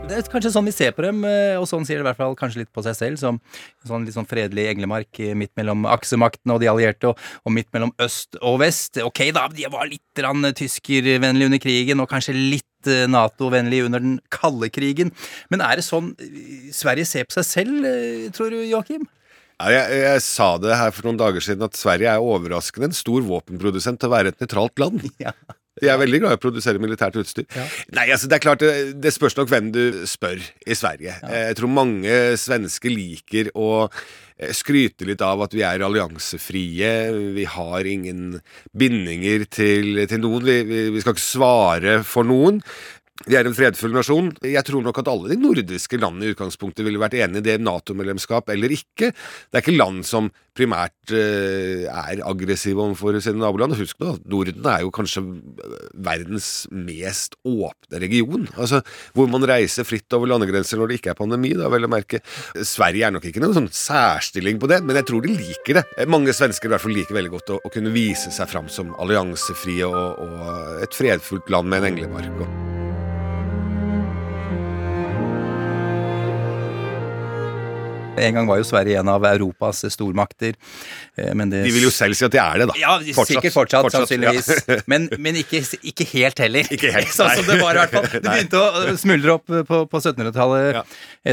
det 0.03 0.17
er 0.17 0.27
kanskje 0.27 0.49
sånn 0.51 0.67
vi 0.67 0.73
ser 0.75 0.91
på 0.91 1.05
dem, 1.05 1.21
eh, 1.23 1.55
og 1.55 1.63
sånn 1.69 1.85
sier 1.87 2.01
det 2.01 2.03
i 2.03 2.07
hvert 2.09 2.19
fall 2.19 2.35
kanskje 2.35 2.59
litt 2.65 2.73
på 2.75 2.83
seg 2.83 2.97
selv, 2.97 3.15
som 3.21 3.39
sånn 3.87 4.03
litt 4.03 4.17
sånn 4.17 4.27
fredelig 4.27 4.65
englemark 4.73 5.07
eh, 5.23 5.31
midt 5.39 5.53
mellom 5.55 5.87
aksemaktene 5.87 6.51
og 6.57 6.59
de 6.59 6.67
allierte, 6.73 7.13
og, 7.13 7.15
og, 7.45 7.55
midt 7.55 7.71
mellom 7.71 7.95
øst 8.03 8.35
og 8.41 8.59
vest. 8.59 8.99
Ok, 9.07 9.31
da, 9.31 9.47
de 9.55 9.71
var 9.71 9.87
litt 9.87 10.03
tyskervennlige 10.59 11.47
under 11.53 11.63
krigen, 11.63 12.03
og 12.03 12.11
kanskje 12.11 12.35
litt 12.35 12.91
eh, 12.91 13.07
Nato-vennlig 13.07 13.85
under 13.87 14.03
den 14.03 14.19
kalde 14.35 14.67
krigen. 14.67 15.15
Men 15.47 15.63
er 15.63 15.79
det 15.79 15.87
sånn 15.87 16.11
Sverige 16.75 17.07
ser 17.07 17.23
på 17.23 17.39
seg 17.39 17.47
selv, 17.53 17.87
tror 18.35 18.51
du, 18.51 18.59
Joakim? 18.67 19.07
Jeg, 19.61 19.99
jeg, 20.01 20.21
sa 20.25 20.53
det 20.61 20.77
her 20.79 20.93
for 20.93 21.07
noen 21.07 21.19
dager 21.19 21.43
siden 21.43 21.65
at 21.67 21.77
Sverige 21.77 22.11
er 22.11 22.23
overraskende 22.23 22.89
en 22.89 22.97
stor 22.97 23.25
våpenprodusent 23.27 24.01
til 24.01 24.09
å 24.09 24.15
være 24.15 24.33
et 24.33 24.41
nøytralt 24.43 24.81
land. 24.83 25.05
Ja. 25.23 25.35
De 25.81 25.89
er 25.89 25.97
veldig 25.97 26.19
glad 26.21 26.35
i 26.35 26.37
å 26.37 26.41
produsere 26.41 26.81
militært 26.81 27.15
utstyr. 27.17 27.47
Ja. 27.55 27.63
Nei, 27.97 28.05
altså 28.13 28.27
det 28.29 28.37
er 28.37 28.43
klart, 28.43 28.61
det, 28.61 28.99
det, 29.01 29.13
spørs 29.15 29.33
nok 29.39 29.49
hvem 29.49 29.71
du 29.73 30.03
spør 30.09 30.37
i 30.37 30.77
Sverige. 30.77 31.15
Ja. 31.17 31.31
Jeg 31.49 31.57
tror 31.57 31.71
mange 31.73 32.19
svensker 32.37 32.93
liker 32.93 33.49
å 33.57 33.71
eh, 33.87 34.53
skryte 34.53 35.07
litt 35.09 35.23
av 35.25 35.41
at 35.47 35.55
vi 35.57 35.65
er 35.65 35.81
alliansefrie. 35.87 36.91
Vi 37.33 37.47
har 37.55 37.89
ingen 37.89 38.37
bindinger 38.77 39.47
til, 39.49 40.03
til 40.05 40.21
noen. 40.21 40.45
Vi, 40.45 40.59
vi, 40.69 40.83
vi, 40.93 41.01
skal 41.01 41.17
ikke 41.17 41.25
svare 41.25 41.97
for 42.05 42.29
noen. 42.29 42.61
Vi 43.23 43.35
er 43.37 43.45
en 43.45 43.53
fredfull 43.55 43.93
nasjon. 43.93 44.31
Jeg 44.41 44.65
tror 44.67 44.81
nok 44.83 44.97
at 44.99 45.09
alle 45.11 45.29
de 45.31 45.37
nordiske 45.39 45.99
landene 46.01 46.25
i 46.25 46.33
utgangspunktet 46.33 46.83
ville 46.83 46.99
vært 46.99 47.13
enig 47.21 47.43
i 47.43 47.45
det, 47.45 47.59
Nato-medlemskap 47.61 48.49
eller 48.51 48.73
ikke. 48.73 49.11
Det 49.13 49.59
er 49.59 49.63
ikke 49.63 49.75
land 49.77 50.01
som 50.07 50.31
primært 50.57 51.13
uh, 51.13 51.85
er 51.87 52.23
aggressive 52.25 52.81
overfor 52.81 53.15
sine 53.23 53.39
naboland. 53.39 53.77
Husk 53.77 54.01
nå, 54.01 54.15
Norden 54.33 54.65
er 54.69 54.81
jo 54.83 54.91
kanskje 54.93 55.23
verdens 55.93 56.49
mest 56.73 57.37
åpne 57.45 58.01
region. 58.01 58.49
Altså, 58.57 58.81
Hvor 59.13 59.29
man 59.31 59.45
reiser 59.47 59.87
fritt 59.87 60.17
over 60.17 60.33
landegrenser 60.33 60.81
når 60.81 60.91
det 60.91 60.99
ikke 60.99 61.13
er 61.13 61.21
pandemi, 61.21 61.53
da 61.57 61.69
vel 61.71 61.85
å 61.85 61.93
merke. 61.93 62.19
Sverige 62.65 63.07
er 63.07 63.15
nok 63.15 63.29
ikke 63.29 63.45
noen 63.45 63.55
sånn 63.61 63.71
særstilling 63.77 64.59
på 64.59 64.73
det, 64.73 64.81
men 64.83 64.99
jeg 64.99 65.11
tror 65.13 65.23
de 65.23 65.37
liker 65.37 65.79
det. 65.79 65.87
Mange 66.09 66.33
svensker 66.33 66.67
i 66.67 66.75
hvert 66.75 66.83
fall 66.89 66.97
liker 66.97 67.21
veldig 67.21 67.37
godt 67.37 67.55
å, 67.55 67.61
å 67.61 67.73
kunne 67.77 67.93
vise 67.93 68.33
seg 68.33 68.49
fram 68.51 68.67
som 68.73 68.91
alliansefrie 68.97 69.85
og, 69.85 70.21
og 70.27 70.85
et 70.85 70.97
fredfullt 70.97 71.53
land 71.53 71.69
med 71.69 71.83
en 71.85 71.93
englemark. 71.93 72.41
Og 72.41 72.72
En 78.17 78.35
gang 78.35 78.47
var 78.47 78.59
jo 78.61 78.65
Sverige 78.67 78.99
en 78.99 79.09
av 79.09 79.23
Europas 79.25 79.81
stormakter. 79.93 80.53
Eh, 81.17 81.31
men 81.33 81.49
det... 81.49 81.63
De 81.65 81.71
vil 81.73 81.87
jo 81.87 81.91
selv 81.93 82.17
si 82.17 82.25
at 82.27 82.33
de 82.33 82.39
er 82.41 82.61
det, 82.61 82.67
da. 82.69 82.75
Ja, 82.77 82.93
fortsatt. 83.01 83.31
sikkert 83.31 83.55
fortsatt, 83.55 83.87
fortsatt 83.87 84.05
sannsynligvis. 84.05 84.49
Ja. 84.69 84.77
men, 84.91 85.07
men 85.17 85.39
ikke, 85.41 85.63
ikke, 85.81 86.05
helt 86.13 86.41
heller. 86.43 86.69
Ikke 86.73 86.91
helt, 86.93 87.09
sånn 87.13 87.31
som 87.39 87.49
det 87.49 87.57
var, 87.61 87.73
i 87.73 87.81
hvert 87.81 87.95
fall. 87.95 88.09
Det 88.13 88.21
begynte 88.27 88.61
å 88.61 88.95
smuldre 89.01 89.37
opp 89.37 89.49
på, 89.49 89.79
på 89.89 90.01
1700-tallet 90.01 90.67
ja. 90.77 90.83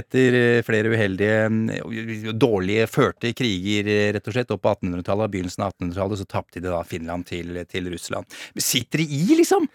etter 0.00 0.38
eh, 0.38 0.62
flere 0.64 0.94
uheldige, 0.94 2.32
dårlige, 2.40 2.88
førte 2.90 3.34
kriger, 3.36 3.90
eh, 3.90 4.06
rett 4.16 4.32
og 4.32 4.38
slett. 4.38 4.56
Opp 4.56 4.64
på 4.64 4.74
1800-tallet 4.78 5.28
og 5.28 5.34
begynnelsen 5.36 5.66
av 5.66 5.74
1800-tallet 5.76 6.22
så 6.22 6.28
tapte 6.32 6.64
de 6.64 6.72
da 6.72 6.80
Finland 6.88 7.28
til, 7.28 7.60
til 7.68 7.92
Russland. 7.92 8.40
Sitter 8.56 9.04
de 9.04 9.20
i, 9.20 9.36
liksom? 9.42 9.68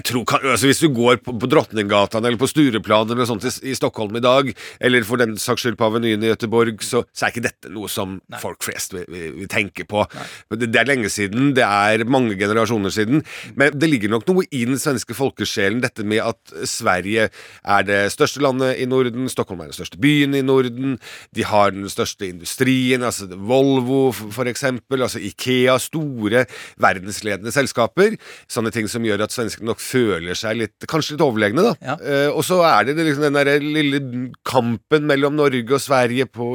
Jeg 0.00 0.06
tror, 0.10 0.34
altså 0.40 0.66
Hvis 0.66 0.82
du 0.82 0.90
går 0.94 1.22
på, 1.22 1.36
på 1.38 1.50
Drottninggatan 1.50 2.24
eller 2.24 2.40
på 2.40 2.50
Stureplan 2.50 3.14
eller 3.14 3.28
sånt 3.28 3.46
i, 3.46 3.54
i 3.70 3.78
Stockholm 3.78 4.18
i 4.18 4.24
dag, 4.24 4.50
eller 4.82 5.06
for 5.06 5.20
den 5.20 5.38
saks 5.40 5.62
skyld 5.64 5.78
på 5.78 5.86
Avenyen 5.86 6.26
i 6.26 6.32
Göteborg, 6.40 6.80
så, 6.84 7.04
så, 7.12 7.26
er 7.26 7.34
ikke 7.34 7.44
dette 7.44 7.72
noe 7.72 7.90
som 7.92 8.16
Nei. 8.32 8.40
folk 8.40 8.64
flest 8.64 8.94
vil, 8.96 9.04
vil, 9.10 9.34
vil 9.42 9.50
tenke 9.50 9.84
på. 9.88 10.06
Det, 10.50 10.70
det, 10.70 10.80
er 10.80 10.88
lenge 10.88 11.10
siden, 11.12 11.52
det 11.56 11.66
er 11.66 12.04
mange 12.08 12.38
generasjoner 12.40 12.92
siden, 12.94 13.24
men 13.58 13.76
det 13.76 13.90
ligger 13.90 14.12
nok 14.14 14.26
noe 14.30 14.46
i 14.50 14.64
den 14.68 14.80
svenske 14.80 15.16
folkesjelen, 15.16 15.82
dette 15.84 16.06
med 16.06 16.22
at 16.24 16.54
Sverige 16.68 17.28
er 17.30 17.86
det 17.86 18.00
største 18.14 18.42
landet 18.44 18.80
i 18.80 18.88
Norden, 18.88 19.28
Stockholm 19.30 19.62
er 19.62 19.70
den 19.70 19.76
største 19.76 20.00
byen 20.00 20.36
i 20.38 20.44
Norden, 20.44 20.96
de 21.36 21.46
har 21.46 21.74
den 21.74 21.88
største 21.92 22.30
industrien, 22.30 23.04
altså 23.06 23.28
Volvo 23.30 24.10
for 24.12 24.48
eksempel, 24.50 25.04
altså 25.04 25.20
Ikea, 25.22 25.76
store 25.80 26.44
verdensledende 26.80 27.52
selskaper. 27.54 28.16
Sånne 28.50 28.72
ting 28.74 28.88
som 28.90 29.04
gjør 29.06 29.26
at 29.26 29.34
svenskene 29.34 29.70
nok 29.70 29.82
føler 29.82 30.38
seg 30.38 30.58
litt, 30.62 30.88
kanskje 30.90 31.16
litt 31.16 31.24
overlegne, 31.24 31.64
da. 31.70 31.74
Ja. 31.84 31.96
Uh, 32.00 32.38
og 32.38 32.44
så 32.46 32.60
er 32.66 32.88
det 32.88 32.96
liksom 32.98 33.26
den 33.28 33.38
der 33.38 33.64
lille 33.64 34.00
kampen 34.46 35.06
mellom 35.08 35.36
Norge 35.38 35.76
og 35.76 35.82
Sverige 35.82 36.26
på 36.34 36.48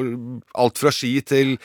alt 0.55 0.81
fra 0.81 0.91
ski 0.93 1.17
til 1.25 1.55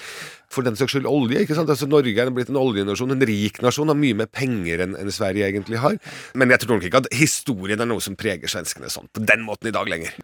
for 0.51 0.67
den 0.67 0.77
saks 0.79 0.97
skyld 0.97 1.07
olje. 1.07 1.45
ikke 1.45 1.55
sant? 1.55 1.71
Altså 1.71 1.87
Norge 1.91 2.15
er 2.19 2.33
blitt 2.35 2.51
en 2.51 2.59
oljenasjon, 2.59 3.15
en 3.15 3.27
rik 3.29 3.61
nasjon, 3.63 3.91
har 3.91 3.99
mye 3.99 4.19
mer 4.19 4.31
penger 4.31 4.83
enn 4.85 4.97
enn 4.99 5.13
Sverige 5.15 5.47
egentlig 5.47 5.79
har. 5.83 5.99
Men 6.35 6.51
jeg 6.51 6.65
tror 6.65 6.79
nok 6.79 6.89
ikke 6.89 7.03
at 7.05 7.11
historien 7.15 7.81
er 7.81 7.89
noe 7.89 8.03
som 8.03 8.19
preger 8.19 8.51
svenskene 8.51 8.91
sånn 8.93 9.11
på 9.15 9.23
den 9.27 9.45
måten 9.47 9.71
i 9.71 9.75
dag 9.75 9.91
lenger. 9.91 10.17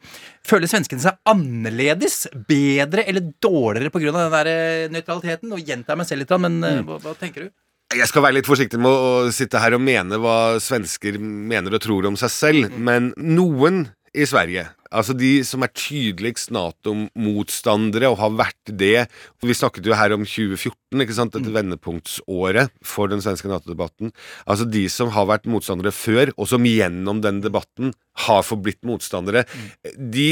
Føler 0.47 0.71
svenskene 0.71 1.05
seg 1.05 1.21
annerledes, 1.31 2.25
bedre 2.49 3.07
eller 3.07 3.31
dårligere 3.43 3.95
pga. 3.95 4.17
den 4.17 4.35
der 4.35 4.51
eh, 4.51 4.89
nøytraliteten? 4.91 5.53
Nå 5.53 5.63
gjentar 5.63 5.99
meg 5.99 6.11
selv 6.11 6.25
litt, 6.25 6.35
men 6.43 6.59
mm. 6.63 6.83
hva, 6.89 6.99
hva 7.05 7.15
tenker 7.21 7.47
du? 7.47 7.55
Jeg 7.95 8.11
skal 8.11 8.25
være 8.25 8.41
litt 8.41 8.49
forsiktig 8.49 8.81
med 8.83 8.91
å 8.91 9.11
sitte 9.31 9.61
her 9.63 9.77
og 9.77 9.83
mene 9.87 10.19
hva 10.19 10.59
svensker 10.59 11.21
mener 11.23 11.77
og 11.77 11.85
tror 11.85 12.09
om 12.11 12.17
seg 12.19 12.33
selv, 12.35 12.75
men 12.75 13.13
noen 13.15 13.85
i 14.17 14.25
Sverige, 14.25 14.65
altså 14.89 15.13
de 15.17 15.43
som 15.45 15.65
er 15.65 15.73
tydeligst 15.77 16.49
Nato-motstandere 16.55 18.09
og 18.09 18.17
har 18.23 18.33
vært 18.39 18.73
det 18.81 19.07
Vi 19.45 19.57
snakket 19.57 19.87
jo 19.87 19.97
her 19.97 20.15
om 20.17 20.25
2014, 20.25 21.03
ikke 21.05 21.17
sant, 21.17 21.35
dette 21.37 21.53
vendepunktsåret 21.53 22.73
for 22.87 23.13
den 23.13 23.21
svenske 23.25 23.51
Nato-debatten. 23.51 24.15
Altså 24.49 24.65
de 24.65 24.87
som 24.93 25.13
har 25.15 25.29
vært 25.29 25.49
motstandere 25.51 25.93
før, 25.95 26.33
og 26.37 26.49
som 26.49 26.65
gjennom 26.67 27.21
den 27.25 27.43
debatten 27.45 27.93
har 28.27 28.45
forblitt 28.47 28.81
motstandere, 28.89 29.45
de 29.97 30.29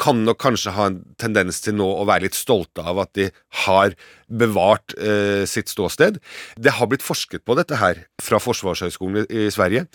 kan 0.00 0.24
nok 0.24 0.40
kanskje 0.40 0.74
ha 0.76 0.90
en 0.90 1.00
tendens 1.20 1.60
til 1.64 1.76
nå 1.76 1.86
å 1.86 2.06
være 2.08 2.26
litt 2.26 2.36
stolte 2.36 2.84
av 2.84 3.00
at 3.04 3.12
de 3.16 3.30
har 3.66 3.96
bevart 4.28 4.96
eh, 4.96 5.44
sitt 5.48 5.72
ståsted. 5.72 6.20
Det 6.56 6.76
har 6.78 6.88
blitt 6.88 7.04
forsket 7.04 7.44
på 7.44 7.56
dette 7.58 7.80
her 7.80 8.06
fra 8.22 8.40
Forsvarshøgskolen 8.42 9.24
i, 9.24 9.46
i 9.46 9.52
Sverige, 9.52 9.86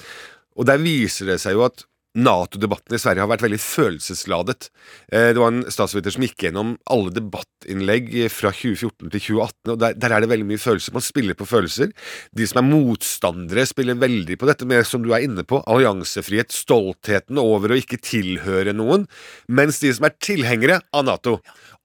og 0.57 0.67
der 0.67 0.81
viser 0.83 1.31
det 1.31 1.41
seg 1.41 1.57
jo 1.57 1.65
at 1.65 1.85
Nato-debatten 2.17 2.95
i 2.95 2.99
Sverige 2.99 3.23
har 3.23 3.29
vært 3.31 3.45
veldig 3.45 3.59
følelsesladet. 3.63 4.67
Eh, 5.11 5.31
Det 5.31 5.39
var 5.39 5.51
en 5.53 5.63
statsminister 5.71 6.11
som 6.11 6.25
gikk 6.25 6.43
gjennom 6.43 6.73
alle 6.91 7.13
debattinnlegg 7.15 8.11
fra 8.33 8.51
2014 8.51 9.09
til 9.13 9.21
2018, 9.21 9.71
og 9.71 9.79
der, 9.79 9.95
der 9.95 10.11
er 10.11 10.21
det 10.25 10.31
veldig 10.31 10.49
mye 10.49 10.59
følelser. 10.59 10.91
Man 10.93 11.05
spiller 11.05 11.39
på 11.39 11.47
følelser. 11.47 11.93
De 12.35 12.47
som 12.47 12.59
er 12.59 12.67
motstandere, 12.67 13.65
spiller 13.69 13.95
veldig 13.95 14.37
på 14.41 14.49
dette 14.49 14.67
med, 14.67 14.83
som 14.87 15.05
du 15.05 15.13
er 15.15 15.23
inne 15.23 15.45
på, 15.47 15.61
alliansefrihet, 15.63 16.51
stoltheten 16.51 17.39
over 17.39 17.71
å 17.71 17.79
ikke 17.79 18.01
tilhøre 18.03 18.75
noen, 18.75 19.07
mens 19.47 19.79
de 19.79 19.93
som 19.95 20.09
er 20.09 20.17
tilhengere 20.19 20.81
av 20.91 21.07
Nato, 21.07 21.39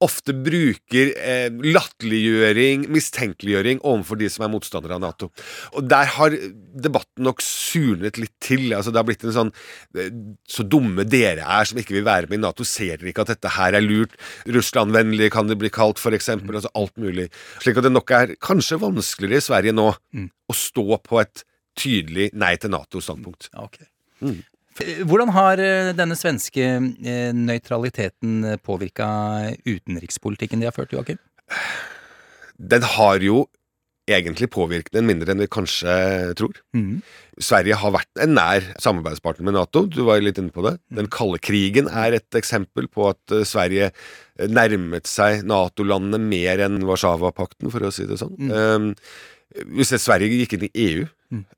ofte 0.05 0.35
bruker 0.37 1.15
eh, 1.17 1.49
latterliggjøring, 1.49 2.85
mistenkeliggjøring 2.93 3.81
overfor 3.87 4.19
de 4.21 4.29
som 4.33 4.45
er 4.45 4.53
motstandere 4.53 4.99
av 4.99 5.05
Nato. 5.07 5.31
Og 5.79 5.87
der 5.89 6.11
har 6.19 6.35
debatten 6.77 7.25
nok 7.25 7.41
surnet 7.45 8.19
litt 8.21 8.35
til. 8.45 8.69
altså 8.77 8.93
Det 8.93 9.01
har 9.01 9.09
blitt 9.09 9.25
en 9.25 9.37
sånn 9.39 9.55
eh, 9.97 10.11
Så 10.49 10.65
dumme 10.67 11.05
dere 11.09 11.45
er 11.45 11.69
som 11.69 11.81
ikke 11.81 11.97
vil 11.99 12.07
være 12.07 12.31
med 12.31 12.39
i 12.39 12.43
Nato, 12.45 12.67
ser 12.67 12.97
dere 13.01 13.13
ikke 13.13 13.27
at 13.27 13.35
dette 13.35 13.53
her 13.57 13.77
er 13.79 13.85
lurt? 13.85 14.17
Russlandvennlig 14.49 15.31
kan 15.35 15.51
det 15.51 15.59
bli 15.61 15.71
kalt, 15.73 16.01
for 16.03 16.17
eksempel. 16.17 16.59
Altså 16.59 16.73
alt 16.79 16.97
mulig. 17.01 17.29
Slik 17.63 17.81
at 17.81 17.89
det 17.89 17.95
nok 17.95 18.13
er 18.17 18.35
kanskje 18.43 18.81
vanskeligere 18.83 19.43
i 19.43 19.47
Sverige 19.49 19.77
nå 19.77 19.89
å 19.93 20.57
stå 20.57 21.01
på 21.05 21.23
et 21.23 21.47
tydelig 21.77 22.31
nei 22.39 22.55
til 22.61 22.73
Nato-standpunkt. 22.73 23.51
Okay. 23.67 23.89
Mm. 24.25 24.41
Hvordan 25.09 25.33
har 25.33 25.61
eh, 25.63 25.93
denne 25.97 26.17
svenske 26.19 26.65
eh, 26.65 27.31
nøytraliteten 27.33 28.59
påvirka 28.65 29.09
utenrikspolitikken 29.65 30.61
de 30.61 30.69
har 30.69 30.77
ført, 30.77 30.93
Joakim? 30.93 31.21
Den 32.57 32.85
har 32.97 33.25
jo 33.25 33.47
egentlig 34.07 34.49
påvirket 34.55 34.95
den 34.95 35.07
mindre 35.09 35.33
enn 35.33 35.43
vi 35.43 35.49
kanskje 35.51 35.95
tror. 36.39 36.59
Mm. 36.77 37.01
Sverige 37.43 37.79
har 37.81 37.95
vært 37.97 38.23
en 38.23 38.37
nær 38.39 38.69
samarbeidspartner 38.83 39.49
med 39.49 39.57
Nato. 39.59 39.85
Du 39.91 40.03
var 40.07 40.23
litt 40.23 40.39
inne 40.41 40.55
på 40.55 40.65
det. 40.67 40.77
Den 40.95 41.11
kalde 41.13 41.41
krigen 41.43 41.91
er 41.91 42.17
et 42.17 42.39
eksempel 42.39 42.89
på 42.93 43.11
at 43.11 43.35
eh, 43.35 43.47
Sverige 43.49 43.91
eh, 43.91 44.47
nærmet 44.47 45.11
seg 45.11 45.43
Nato-landene 45.49 46.23
mer 46.23 46.63
enn 46.69 46.85
Warszawapakten, 46.87 47.73
for 47.75 47.87
å 47.87 47.93
si 47.95 48.07
det 48.09 48.21
sånn. 48.23 48.37
Um, 48.51 48.93
hvis 49.75 49.95
Sverige 50.03 50.41
gikk 50.41 50.57
inn 50.57 50.69
i 50.69 50.75
EU 50.87 51.05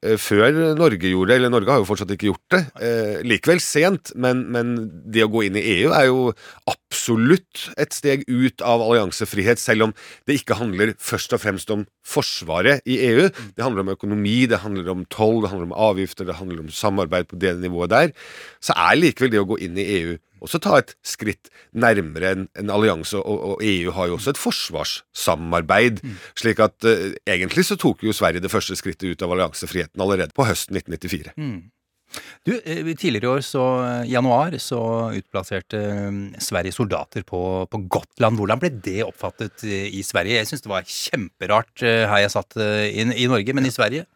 eh, 0.02 0.16
før 0.20 0.74
Norge 0.78 1.10
gjorde 1.10 1.32
det, 1.32 1.38
eller 1.38 1.52
Norge 1.52 1.72
har 1.72 1.82
jo 1.82 1.88
fortsatt 1.88 2.12
ikke 2.14 2.30
gjort 2.30 2.54
det, 2.54 2.60
eh, 2.84 3.18
likevel 3.26 3.62
sent, 3.62 4.12
men, 4.14 4.44
men 4.54 4.74
det 5.06 5.24
å 5.26 5.30
gå 5.32 5.44
inn 5.46 5.58
i 5.58 5.64
EU 5.78 5.94
er 5.96 6.08
jo 6.08 6.28
absolutt 6.70 7.68
et 7.80 7.96
steg 7.96 8.24
ut 8.28 8.64
av 8.64 8.84
alliansefrihet, 8.84 9.60
selv 9.62 9.88
om 9.88 9.96
det 10.28 10.40
ikke 10.40 10.58
handler 10.60 10.94
først 11.02 11.36
og 11.36 11.42
fremst 11.44 11.72
om 11.74 11.86
forsvaret 12.08 12.84
i 12.88 13.00
EU. 13.10 13.26
Det 13.56 13.64
handler 13.64 13.84
om 13.84 13.92
økonomi, 13.96 14.38
det 14.50 14.62
handler 14.64 14.88
om 14.94 15.04
toll, 15.12 15.42
det 15.44 15.52
handler 15.52 15.70
om 15.70 15.76
avgifter, 15.90 16.28
det 16.28 16.38
handler 16.38 16.64
om 16.64 16.72
samarbeid 16.72 17.28
på 17.30 17.40
det 17.40 17.58
nivået 17.60 17.92
der. 17.92 18.16
Så 18.64 18.76
er 18.76 18.98
likevel 18.98 19.34
det 19.34 19.42
å 19.42 19.50
gå 19.50 19.60
inn 19.66 19.78
i 19.78 19.90
EU 20.00 20.16
også 20.44 20.60
ta 20.62 20.78
et 20.78 20.94
skritt 21.06 21.50
nærmere 21.76 22.32
en, 22.34 22.46
en 22.58 22.72
allianse, 22.72 23.18
og, 23.18 23.38
og 23.52 23.64
EU 23.64 23.92
har 23.94 24.10
jo 24.10 24.18
også 24.18 24.34
et 24.34 24.40
forsvarssamarbeid. 24.40 26.02
slik 26.38 26.62
at 26.62 26.86
eh, 26.88 27.16
egentlig 27.28 27.66
så 27.68 27.78
tok 27.80 28.04
jo 28.06 28.14
Sverige 28.16 28.42
det 28.44 28.52
første 28.52 28.76
skrittet 28.78 29.10
ut 29.10 29.24
av 29.26 29.34
alliansefriheten 29.68 30.00
allerede 30.02 30.34
på 30.34 30.46
høsten 30.46 30.76
1994. 30.76 31.70
Du, 32.46 32.54
eh, 32.64 32.94
Tidligere 32.96 33.26
i 33.26 33.32
år, 33.36 33.42
så 33.44 33.62
januar, 34.08 34.56
så 34.58 35.12
utplasserte 35.12 35.76
eh, 35.76 36.40
Sverige 36.40 36.72
soldater 36.72 37.22
på, 37.22 37.68
på 37.68 37.78
Gotland. 37.88 38.38
Hvordan 38.38 38.58
ble 38.58 38.70
det 38.70 39.02
oppfattet 39.04 39.64
eh, 39.64 39.92
i 39.92 40.02
Sverige? 40.02 40.38
Jeg 40.38 40.48
syns 40.48 40.64
det 40.64 40.72
var 40.72 40.88
kjemperart 40.88 41.82
eh, 41.84 42.06
her 42.08 42.24
jeg 42.24 42.32
satt 42.32 42.56
eh, 42.56 42.88
i, 42.88 43.04
i 43.04 43.28
Norge, 43.28 43.52
men 43.52 43.68
i 43.68 43.74
Sverige? 43.74 44.06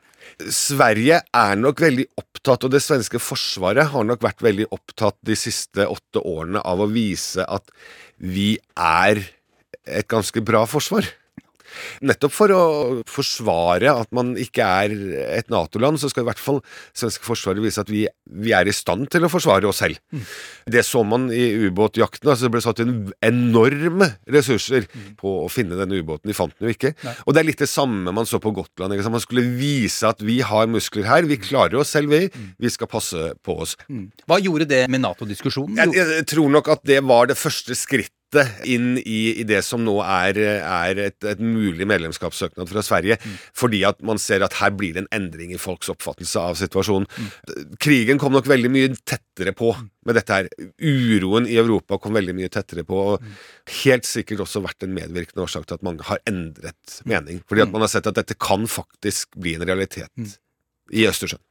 Sverige 0.48 1.20
er 1.20 1.56
nok 1.58 1.82
veldig 1.82 2.06
opptatt, 2.16 2.64
og 2.64 2.72
det 2.72 2.80
svenske 2.80 3.20
forsvaret 3.20 3.90
har 3.92 4.04
nok 4.06 4.22
vært 4.24 4.40
veldig 4.40 4.70
opptatt 4.72 5.18
de 5.26 5.36
siste 5.36 5.84
åtte 5.84 6.22
årene 6.22 6.62
av 6.64 6.80
å 6.80 6.88
vise 6.88 7.44
at 7.44 7.68
vi 8.16 8.54
er 8.78 9.20
et 9.84 10.08
ganske 10.08 10.40
bra 10.46 10.62
forsvar. 10.70 11.04
Nettopp 12.04 12.35
for 12.35 12.54
å 12.54 12.62
forsvare 13.08 13.92
at 13.92 14.11
man 14.14 14.35
ikke 14.40 14.64
er 14.64 14.94
et 15.38 15.50
Nato-land, 15.52 16.00
så 16.00 16.11
skal 16.11 16.24
i 16.24 16.30
hvert 16.30 16.42
fall 16.42 16.61
svenske 16.96 17.26
forsvaret 17.26 17.62
vise 17.64 17.82
at 17.82 17.90
vi, 17.92 18.04
vi 18.42 18.54
er 18.56 18.68
i 18.68 18.74
stand 18.74 19.08
til 19.12 19.26
å 19.26 19.30
forsvare 19.32 19.68
oss 19.68 19.82
selv. 19.82 19.98
Det 20.70 20.85
så 20.87 21.02
man 21.06 21.28
i 21.35 21.44
ubåtjakten. 21.66 22.30
altså 22.30 22.46
Det 22.46 22.52
ble 22.54 22.64
satt 22.64 22.82
inn 22.85 22.94
enorme 23.24 24.12
ressurser 24.30 24.87
på 25.20 25.35
å 25.44 25.50
finne 25.52 25.78
denne 25.78 26.00
ubåten. 26.00 26.30
De 26.30 26.37
fant 26.37 26.54
den 26.58 26.70
jo 26.70 26.76
ikke. 26.76 26.94
Og 27.26 27.35
det 27.35 27.42
er 27.42 27.48
litt 27.50 27.62
det 27.62 27.70
samme 27.70 28.14
man 28.14 28.28
så 28.28 28.40
på 28.42 28.54
Gotland. 28.54 28.94
Ikke? 28.96 29.12
Man 29.12 29.24
skulle 29.24 29.46
vise 29.58 30.08
at 30.08 30.22
vi 30.24 30.40
har 30.46 30.70
muskler 30.70 31.08
her. 31.08 31.28
Vi 31.28 31.40
klarer 31.42 31.80
oss 31.82 31.94
selv, 31.96 32.12
vi. 32.12 32.28
Vi 32.62 32.72
skal 32.72 32.90
passe 32.90 33.32
på 33.44 33.58
oss. 33.64 33.76
Hva 34.28 34.40
gjorde 34.42 34.68
det 34.70 34.85
med 34.92 35.04
Nato-diskusjonen? 35.04 35.78
Jeg, 35.82 36.08
jeg 36.18 36.26
tror 36.35 36.50
nok 36.52 36.72
at 36.76 36.85
det 36.88 37.02
var 37.06 37.30
det 37.30 37.38
første 37.40 37.76
skrittet 37.78 38.16
inn 38.68 38.96
i, 38.98 39.40
i 39.40 39.44
det 39.48 39.60
som 39.66 39.82
nå 39.84 39.98
er, 40.04 40.38
er 40.62 41.00
et, 41.08 41.18
et 41.28 41.42
mulig 41.42 41.86
medlemskapssøknad 41.88 42.70
fra 42.70 42.84
Sverige, 42.84 43.18
fordi 43.56 43.82
at 43.88 44.00
man 44.06 44.20
ser 44.22 44.44
at 44.46 44.56
her 44.60 44.72
blir 44.76 44.96
det 44.96 45.04
en 45.04 45.10
endring 45.18 45.52
i 45.54 45.60
folks 45.60 45.92
oppfattelse 45.92 46.40
av 46.40 46.58
situasjonen. 46.60 47.08
Krigen 47.82 48.20
kom 48.22 48.34
nok 48.36 48.48
veldig 48.50 48.72
mye 48.72 48.94
tettere 49.02 49.54
på 49.56 49.74
med 50.06 50.18
dette 50.18 50.38
her. 50.38 50.50
Uroen 50.80 51.46
i 51.50 51.58
Europa 51.60 52.00
kom 52.02 52.16
veldig 52.18 52.36
mye 52.38 52.50
tettere 52.52 52.86
på, 52.88 52.98
og 53.14 53.76
helt 53.82 54.08
sikkert 54.08 54.44
også 54.46 54.64
vært 54.64 54.86
en 54.86 54.96
medvirkende 54.96 55.44
årsak 55.44 55.68
til 55.68 55.78
at 55.78 55.86
mange 55.86 56.08
har 56.08 56.22
endret 56.28 57.00
mening. 57.08 57.42
Fordi 57.48 57.66
at 57.66 57.74
man 57.74 57.84
har 57.84 57.92
sett 57.92 58.08
at 58.10 58.18
dette 58.18 58.38
kan 58.40 58.66
faktisk 58.70 59.36
bli 59.40 59.56
en 59.58 59.66
realitet 59.68 60.38
i 60.92 61.06
Østersjøen. 61.08 61.42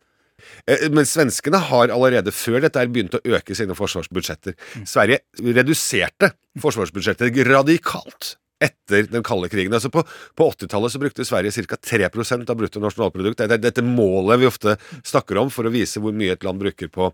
Eh, 0.68 0.88
Men 0.92 1.08
svenskene 1.08 1.62
har 1.70 1.94
allerede 1.94 2.34
før 2.36 2.62
dette 2.66 2.86
begynt 2.92 3.18
å 3.18 3.24
øke 3.38 3.56
sine 3.58 3.78
forsvarsbudsjetter. 3.78 4.58
Sverige 4.86 5.22
reduserte 5.42 6.34
forsvarsbudsjettet 6.62 7.42
radikalt 7.48 8.36
etter 8.62 9.08
den 9.10 9.24
kalde 9.26 9.50
krigen. 9.50 9.74
Altså 9.74 9.90
På, 9.94 10.04
på 10.38 10.48
80-tallet 10.54 10.94
så 10.94 11.02
brukte 11.02 11.26
Sverige 11.26 11.66
ca. 11.66 11.80
3% 11.82 12.52
av 12.52 12.60
bruttonasjonalprodukt. 12.60 13.42
Er 13.42 13.58
dette 13.58 13.84
målet 13.86 14.42
vi 14.44 14.50
ofte 14.50 14.76
snakker 15.08 15.40
om 15.42 15.50
for 15.54 15.68
å 15.68 15.74
vise 15.74 16.02
hvor 16.04 16.14
mye 16.16 16.36
et 16.36 16.46
land 16.46 16.62
bruker 16.62 16.92
på, 16.94 17.10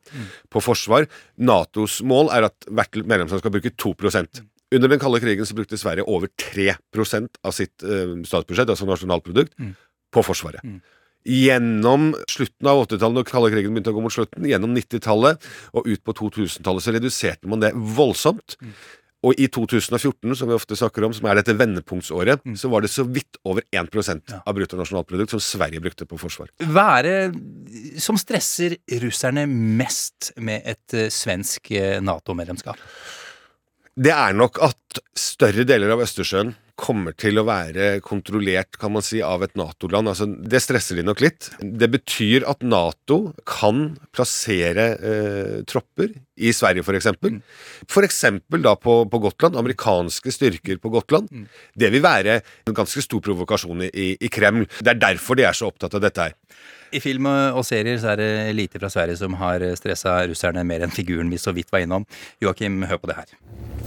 på 0.52 0.64
forsvar. 0.64 1.08
Natos 1.40 2.02
mål 2.04 2.34
er 2.36 2.50
at 2.50 2.68
hvert 2.68 3.00
medlemsland 3.04 3.44
skal 3.44 3.56
bruke 3.56 3.72
2% 3.80 4.44
Under 4.76 4.92
den 4.92 5.00
kalde 5.00 5.22
krigen 5.24 5.48
så 5.48 5.56
brukte 5.56 5.80
Sverige 5.80 6.04
over 6.12 6.28
3% 6.44 7.40
av 7.48 7.56
sitt 7.56 7.84
eh, 7.88 8.18
statsbudsjett, 8.28 8.68
altså 8.74 8.88
nasjonalprodukt, 8.90 9.56
på 10.12 10.24
Forsvaret. 10.28 10.64
Gjennom 11.28 12.14
slutten 12.32 12.70
av 12.72 12.86
80-tallet, 12.86 13.18
når 13.20 13.28
kalde 13.28 13.52
krigen 13.52 13.74
begynte 13.76 13.92
å 13.92 13.98
gå 13.98 14.04
mot 14.06 14.14
slutten, 14.14 14.48
gjennom 14.48 14.76
90-tallet 14.78 15.50
og 15.76 15.90
ut 15.90 16.04
på 16.08 16.16
2000-tallet, 16.22 16.86
så 16.86 16.96
reduserte 16.96 17.52
man 17.52 17.64
det 17.64 17.74
voldsomt. 17.76 18.56
Og 19.26 19.40
i 19.42 19.48
2014, 19.50 20.36
som 20.38 20.48
vi 20.48 20.56
ofte 20.56 20.78
snakker 20.78 21.04
om, 21.08 21.14
som 21.16 21.26
er 21.28 21.40
dette 21.40 21.56
vendepunktsåret, 21.58 22.46
så 22.60 22.70
var 22.72 22.86
det 22.86 22.92
så 22.94 23.04
vidt 23.10 23.40
over 23.50 23.66
1% 23.76 24.36
av 24.38 24.56
bruttonasjonalprodukt 24.56 25.34
som 25.34 25.42
Sverige 25.44 25.82
brukte 25.84 26.06
på 26.08 26.20
forsvar. 26.22 26.52
Hva 26.62 26.86
er 27.00 27.08
det 27.08 28.02
som 28.04 28.20
stresser 28.22 28.78
russerne 29.02 29.48
mest 29.50 30.32
med 30.38 30.62
et 30.70 30.96
uh, 30.96 31.08
svensk 31.12 31.74
uh, 31.74 31.98
Nato-medlemskap? 32.06 32.80
Det 33.98 34.14
er 34.14 34.38
nok 34.38 34.62
at 34.62 35.02
større 35.18 35.66
deler 35.66 35.96
av 35.96 36.06
Østersjøen 36.06 36.54
kommer 36.78 37.16
til 37.18 37.42
å 37.42 37.46
være 37.48 37.98
kontrollert 38.06 38.78
kan 38.80 38.94
man 38.94 39.04
si, 39.06 39.20
av 39.26 39.42
et 39.46 39.56
Nato-land. 39.58 40.12
Altså, 40.12 40.28
det 40.30 40.62
stresser 40.64 41.00
de 41.00 41.06
nok 41.08 41.24
litt. 41.24 41.50
Det 41.60 41.90
betyr 41.92 42.46
at 42.50 42.62
Nato 42.66 43.34
kan 43.50 43.98
plassere 44.16 44.88
eh, 44.96 45.58
tropper 45.68 46.14
i 46.38 46.54
Sverige, 46.54 46.86
f.eks. 46.86 47.10
Mm. 47.18 47.42
F.eks. 47.90 48.22
da 48.62 48.76
på, 48.78 49.00
på 49.10 49.22
Gotland. 49.26 49.58
Amerikanske 49.58 50.34
styrker 50.34 50.80
på 50.84 50.94
Gotland. 50.94 51.34
Mm. 51.34 51.48
Det 51.74 51.92
vil 51.96 52.06
være 52.06 52.40
en 52.70 52.78
ganske 52.78 53.04
stor 53.04 53.26
provokasjon 53.26 53.88
i, 53.90 54.10
i 54.14 54.32
Kreml. 54.34 54.70
Det 54.78 54.94
er 54.94 55.06
derfor 55.10 55.40
de 55.40 55.48
er 55.50 55.58
så 55.58 55.72
opptatt 55.72 55.98
av 55.98 56.06
dette 56.06 56.30
her. 56.30 56.38
I 56.92 57.02
film 57.04 57.28
og 57.28 57.64
serier 57.68 58.00
så 58.02 58.14
er 58.14 58.22
det 58.22 58.56
lite 58.56 58.80
fra 58.80 58.90
Sverige 58.92 59.18
som 59.20 59.36
har 59.40 59.64
stressa 59.80 60.20
russerne 60.30 60.64
mer 60.68 60.86
enn 60.86 60.94
figuren 60.94 61.32
vi 61.32 61.40
så 61.42 61.54
vidt 61.56 61.72
var 61.74 61.84
innom. 61.84 62.06
Joakim, 62.44 62.82
hør 62.88 63.02
på 63.02 63.10
det 63.12 63.18
her. 63.20 63.34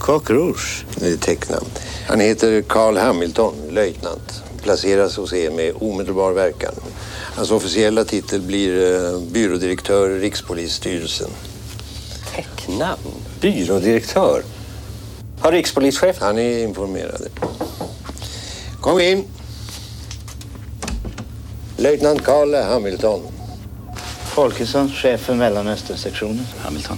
Coq 0.01 0.29
Rouge 0.33 0.85
er 1.01 1.17
tecknamn. 1.21 1.67
Han 2.09 2.21
heter 2.21 2.61
Carl 2.69 2.97
Hamilton, 2.97 3.57
løytnant. 3.73 4.39
Plasseres 4.61 5.17
hos 5.17 5.33
er 5.33 5.53
med 5.53 5.77
omedelbar 5.81 6.35
verkan. 6.37 6.77
Hans 7.37 7.51
offisielle 7.53 8.03
titel 8.05 8.43
blir 8.45 8.77
byrådirektør 9.33 10.17
i 10.17 10.23
Rikspolisstyrelsen. 10.25 11.37
Tecknamn? 12.31 13.21
Byrådirektør? 13.41 14.45
Har 15.41 15.51
rikspolischef? 15.51 16.19
Han 16.21 16.37
er 16.37 16.63
informert. 16.67 17.21
Kom 18.81 18.99
in. 19.01 19.23
Löjtnant 21.81 22.21
Carl 22.23 22.53
Hamilton. 22.53 23.21
Folkesson, 24.35 24.89
sjefen 24.89 25.17
för 25.17 25.35
Mellanösternsektionen. 25.35 26.45
Hamilton. 26.57 26.97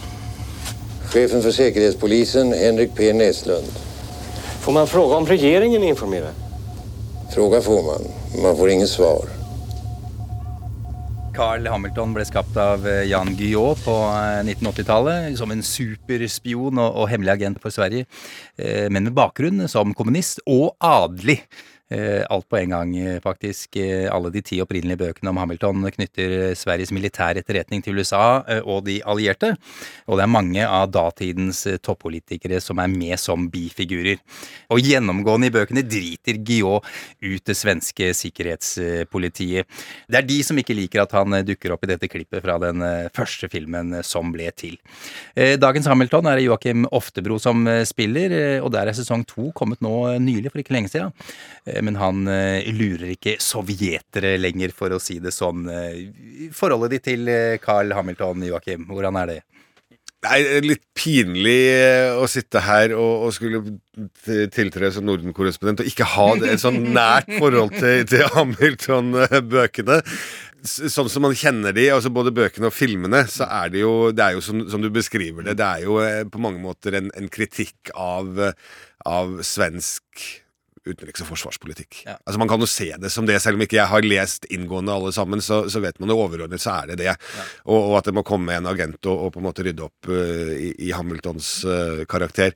Sjefen 1.13 1.41
for 1.41 1.51
sikkerhetspolisen, 1.51 2.53
Henrik 2.53 2.95
P 2.95 3.13
Neslund. 3.13 3.71
Får 4.61 4.71
man 4.71 4.87
fråga 4.87 5.15
om 5.15 5.25
regjeringen 5.25 5.83
informerer? 5.83 6.31
Fråga 7.33 7.61
får 7.61 7.83
man, 7.83 8.01
man 8.43 8.57
får 8.57 8.69
ingen 8.69 8.87
svar. 8.87 9.25
Carl 11.35 11.67
Hamilton 11.67 12.13
ble 12.13 12.25
skapt 12.25 12.57
av 12.57 12.87
eh, 12.87 13.07
Jan 13.09 13.31
Guillaud 13.37 13.79
på 13.85 13.91
eh, 13.91 14.43
1980-tallet 14.45 15.37
som 15.37 15.51
en 15.51 15.63
superspion 15.63 16.77
og, 16.77 16.89
og 17.01 17.09
hemmelig 17.09 17.31
agent 17.33 17.61
for 17.63 17.73
Sverige, 17.73 18.05
eh, 18.57 18.89
men 18.91 19.07
med 19.07 19.15
bakgrunn 19.17 19.63
som 19.71 19.95
kommunist 19.97 20.43
og 20.45 20.75
adelig. 20.77 21.39
Eh, 21.93 22.25
Alt 22.29 22.49
på 22.49 22.57
en 22.57 22.69
gang, 22.69 22.97
eh, 22.97 23.19
faktisk. 23.19 23.75
Eh, 23.75 24.13
Alle 24.13 24.31
de 24.33 24.41
ti 24.41 24.59
opprinnelige 24.61 24.97
bøkene 24.97 25.29
om 25.29 25.37
Hamilton 25.37 25.85
knytter 25.93 26.55
Sveriges 26.57 26.91
militære 26.91 27.43
etterretning 27.43 27.83
til 27.83 27.99
USA 27.99 28.43
og 28.65 28.85
de 28.85 29.01
allierte. 29.05 29.55
Og 30.07 30.17
det 30.17 30.23
er 30.23 30.31
mange 30.31 30.63
av 30.65 30.89
datidens 30.91 31.63
toppolitikere 31.83 32.59
som 32.61 32.79
er 32.79 32.87
med 32.87 33.19
som 33.19 33.49
bifigurer. 33.49 34.17
Og 34.71 34.81
gjennomgående 34.81 35.47
i 35.47 35.53
bøkene 35.53 35.83
driter 35.85 36.39
Guillaud 36.43 36.83
ut 37.21 37.43
det 37.45 37.55
svenske 37.57 38.13
sikkerhetspolitiet. 38.13 39.65
Det 40.09 40.17
er 40.17 40.27
de 40.27 40.39
som 40.43 40.57
ikke 40.57 40.75
liker 40.75 41.03
at 41.03 41.11
han 41.11 41.29
dukker 41.45 41.73
opp 41.73 41.83
i 41.83 41.91
dette 41.91 42.09
klippet 42.09 42.41
fra 42.41 42.57
den 42.61 42.81
første 43.13 43.49
filmen 43.51 44.03
som 44.03 44.31
ble 44.33 44.49
til. 44.55 44.77
Dagens 45.35 45.87
Hamilton 45.87 46.27
er 46.27 46.39
det 46.39 46.47
Joakim 46.47 46.87
Oftebro 46.91 47.39
som 47.39 47.67
spiller, 47.85 48.61
og 48.63 48.71
der 48.71 48.87
er 48.87 48.97
sesong 48.97 49.25
to 49.27 49.51
kommet 49.55 49.81
nå 49.83 50.17
nylig, 50.19 50.51
for 50.51 50.63
ikke 50.63 50.75
lenge 50.77 50.89
siden. 50.93 51.11
Men 51.83 51.97
han 51.99 52.27
eh, 52.31 52.69
lurer 52.73 53.13
ikke 53.15 53.37
sovjetere 53.43 54.37
lenger, 54.39 54.73
for 54.75 54.93
å 54.95 55.01
si 55.01 55.19
det 55.23 55.33
sånn. 55.35 55.65
Eh, 55.71 56.51
Forholdet 56.55 56.97
ditt 56.97 57.09
til 57.11 57.31
eh, 57.31 57.57
Carl 57.63 57.93
Hamilton, 57.95 58.45
Joakim, 58.47 58.87
hvordan 58.91 59.19
er 59.23 59.33
det? 59.33 59.41
Det 60.23 60.37
er 60.39 60.63
litt 60.63 60.85
pinlig 60.95 61.57
å 62.15 62.23
sitte 62.31 62.61
her 62.63 62.93
og, 62.95 63.25
og 63.25 63.33
skulle 63.35 63.59
tiltre 64.55 64.87
som 64.95 65.03
Norden-korrespondent 65.03 65.83
og 65.83 65.89
ikke 65.89 66.07
ha 66.13 66.27
et 66.47 66.61
sånn 66.63 66.79
nært 66.95 67.27
forhold 67.41 67.75
til, 67.75 68.05
til 68.07 68.23
Hamilton-bøkene. 68.31 69.99
Sånn 70.63 71.09
som 71.11 71.25
man 71.27 71.35
kjenner 71.35 71.75
de, 71.75 71.89
altså 71.91 72.07
både 72.15 72.31
bøkene 72.31 72.69
og 72.69 72.75
filmene, 72.77 73.25
så 73.27 73.49
er 73.51 73.73
det 73.73 73.83
jo, 73.83 74.13
det 74.15 74.23
er 74.23 74.37
jo 74.37 74.45
som, 74.45 74.63
som 74.71 74.79
du 74.79 74.87
beskriver 74.95 75.43
det, 75.43 75.57
det 75.59 75.67
er 75.67 75.83
jo 75.89 75.99
på 76.31 76.39
mange 76.39 76.63
måter 76.63 76.95
en, 77.01 77.11
en 77.19 77.27
kritikk 77.27 77.91
av, 77.91 78.39
av 79.03 79.35
svensk 79.43 80.23
utenriks- 80.87 81.23
og 81.23 81.29
forsvarspolitikk. 81.31 82.03
Altså 82.11 82.39
Man 82.41 82.51
kan 82.51 82.61
jo 82.61 82.69
se 82.69 82.89
det 82.99 83.11
som 83.13 83.27
det, 83.27 83.39
selv 83.41 83.59
om 83.59 83.65
ikke 83.65 83.79
jeg 83.79 83.91
har 83.91 84.07
lest 84.07 84.47
inngående 84.53 84.93
alle 84.93 85.13
sammen, 85.15 85.43
så, 85.43 85.63
så 85.71 85.81
vet 85.83 85.99
man 86.01 86.11
jo 86.11 86.19
overordnet 86.23 86.63
så 86.63 86.77
er 86.81 86.93
det 86.93 86.99
det. 87.03 87.13
Og, 87.65 87.77
og 87.77 87.99
at 87.99 88.09
det 88.09 88.15
må 88.17 88.25
komme 88.27 88.55
en 88.55 88.69
agent 88.69 88.99
og, 89.09 89.27
og 89.27 89.35
på 89.35 89.41
en 89.41 89.47
måte 89.47 89.65
rydde 89.65 89.85
opp 89.85 90.11
uh, 90.11 90.51
i, 90.55 90.73
i 90.87 90.91
Hamiltons 90.95 91.53
uh, 91.67 92.03
karakter. 92.09 92.55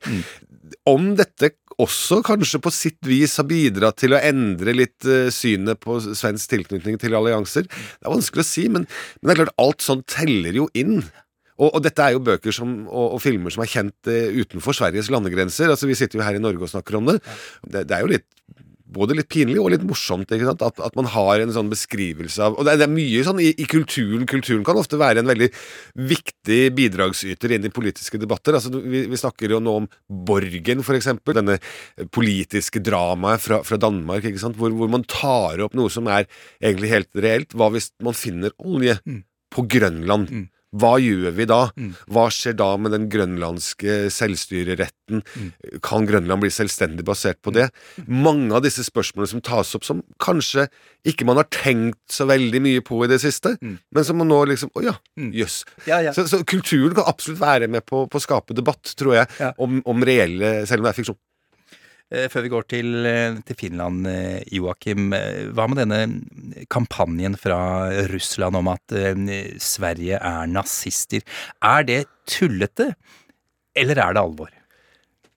Om 0.88 1.14
dette 1.18 1.54
også 1.78 2.20
kanskje 2.26 2.60
på 2.62 2.72
sitt 2.74 2.98
vis 3.06 3.36
har 3.38 3.46
bidratt 3.48 4.00
til 4.02 4.16
å 4.16 4.20
endre 4.20 4.74
litt 4.76 5.08
uh, 5.08 5.28
synet 5.34 5.80
på 5.84 6.00
svensk 6.08 6.52
tilknytning 6.52 6.98
til 7.00 7.16
allianser, 7.18 7.68
det 7.68 8.04
er 8.04 8.14
vanskelig 8.14 8.44
å 8.44 8.50
si, 8.50 8.68
men, 8.72 8.88
men 9.20 9.30
det 9.30 9.36
er 9.36 9.42
klart 9.44 9.64
alt 9.64 9.86
sånt 9.86 10.08
teller 10.10 10.62
jo 10.64 10.68
inn. 10.78 11.00
Og, 11.58 11.72
og 11.72 11.82
dette 11.84 12.04
er 12.04 12.14
jo 12.14 12.24
bøker 12.24 12.54
som, 12.54 12.80
og, 12.86 13.18
og 13.18 13.22
filmer 13.22 13.54
som 13.54 13.64
er 13.64 13.72
kjent 13.72 14.10
eh, 14.10 14.34
utenfor 14.38 14.76
Sveriges 14.76 15.10
landegrenser. 15.12 15.70
Altså 15.74 15.90
Vi 15.90 15.98
sitter 15.98 16.20
jo 16.20 16.26
her 16.26 16.38
i 16.38 16.42
Norge 16.42 16.64
og 16.64 16.72
snakker 16.72 17.00
om 17.00 17.10
det. 17.10 17.18
Det, 17.66 17.86
det 17.88 17.96
er 17.96 18.06
jo 18.06 18.12
litt 18.14 18.28
både 18.88 19.16
litt 19.18 19.28
pinlig 19.30 19.58
og 19.60 19.70
litt 19.72 19.84
morsomt 19.86 20.30
ikke 20.32 20.48
sant? 20.48 20.62
At, 20.64 20.80
at 20.84 20.96
man 20.98 21.08
har 21.12 21.42
en 21.42 21.52
sånn 21.54 21.70
beskrivelse 21.72 22.44
av 22.44 22.56
Og 22.56 22.66
det 22.66 22.74
er, 22.74 22.80
det 22.80 22.86
er 22.88 22.94
mye 22.94 23.24
sånn 23.26 23.42
i, 23.44 23.50
i 23.52 23.66
kulturen. 23.68 24.24
Kulturen 24.28 24.64
kan 24.66 24.80
ofte 24.80 25.00
være 25.00 25.22
en 25.22 25.28
veldig 25.28 25.50
viktig 26.08 26.60
bidragsyter 26.76 27.54
inn 27.56 27.68
i 27.68 27.72
politiske 27.74 28.20
debatter. 28.20 28.56
Altså, 28.58 28.72
vi, 28.80 29.04
vi 29.10 29.20
snakker 29.20 29.54
jo 29.54 29.62
nå 29.62 29.76
om 29.82 29.88
Borgen, 30.08 30.84
for 30.86 30.98
eksempel. 30.98 31.36
Denne 31.38 31.58
politiske 32.14 32.82
dramaet 32.84 33.44
fra, 33.44 33.60
fra 33.66 33.80
Danmark, 33.80 34.24
ikke 34.24 34.42
sant? 34.42 34.58
Hvor, 34.58 34.72
hvor 34.74 34.92
man 34.92 35.06
tar 35.08 35.60
opp 35.66 35.76
noe 35.78 35.92
som 35.92 36.08
er 36.12 36.28
egentlig 36.62 36.94
helt 36.94 37.24
reelt. 37.28 37.56
Hva 37.58 37.70
hvis 37.74 37.92
man 38.04 38.16
finner 38.16 38.56
olje 38.64 38.98
på 39.54 39.68
Grønland? 39.68 40.32
Hva 40.76 40.98
gjør 41.00 41.32
vi 41.32 41.46
da? 41.48 41.60
Hva 42.12 42.26
skjer 42.32 42.56
da 42.58 42.68
med 42.76 42.92
den 42.92 43.06
grønlandske 43.12 44.08
selvstyreretten? 44.12 45.22
Kan 45.84 46.08
Grønland 46.08 46.42
bli 46.44 46.50
selvstendig 46.52 47.06
basert 47.08 47.40
på 47.44 47.54
det? 47.56 47.70
Mange 48.04 48.52
av 48.56 48.64
disse 48.66 48.84
spørsmålene 48.84 49.30
som 49.32 49.44
tas 49.44 49.72
opp, 49.78 49.86
som 49.88 50.02
kanskje 50.20 50.66
ikke 51.08 51.24
man 51.28 51.40
har 51.40 51.48
tenkt 51.54 52.00
så 52.12 52.26
veldig 52.28 52.60
mye 52.64 52.82
på 52.84 53.00
i 53.06 53.08
det 53.10 53.20
siste, 53.22 53.54
men 53.62 54.04
som 54.04 54.20
man 54.20 54.28
nå 54.28 54.42
liksom 54.50 54.68
Å 54.76 54.82
ja, 54.84 54.92
jøss. 55.16 55.62
Ja, 55.88 56.02
ja. 56.04 56.12
Så, 56.12 56.26
så 56.28 56.42
kulturen 56.46 56.92
kan 56.98 57.08
absolutt 57.08 57.40
være 57.40 57.70
med 57.72 57.86
på, 57.88 58.04
på 58.10 58.20
å 58.20 58.22
skape 58.22 58.56
debatt, 58.56 58.92
tror 58.98 59.16
jeg, 59.22 59.30
om, 59.56 59.80
om 59.88 60.04
reelle 60.04 60.66
Selv 60.68 60.82
om 60.82 60.88
det 60.88 60.92
er 60.92 60.98
fiksjon. 61.00 61.18
Eh, 62.08 62.28
Før 62.32 62.44
vi 62.46 62.52
går 62.52 62.66
til, 62.72 63.06
eh, 63.06 63.36
til 63.44 63.56
Finland, 63.56 64.06
eh, 64.06 64.42
Joakim. 64.52 65.10
Hva 65.52 65.68
med 65.68 65.76
denne 65.76 66.64
kampanjen 66.68 67.36
fra 67.36 67.90
Russland 68.08 68.56
om 68.56 68.68
at 68.68 68.86
Sverige 69.60 70.16
er 70.16 70.46
nazister? 70.46 71.20
Er 71.62 71.82
det 71.84 72.06
tullete, 72.26 72.94
eller 73.76 73.98
er 73.98 74.14
det 74.14 74.22
alvor? 74.22 74.57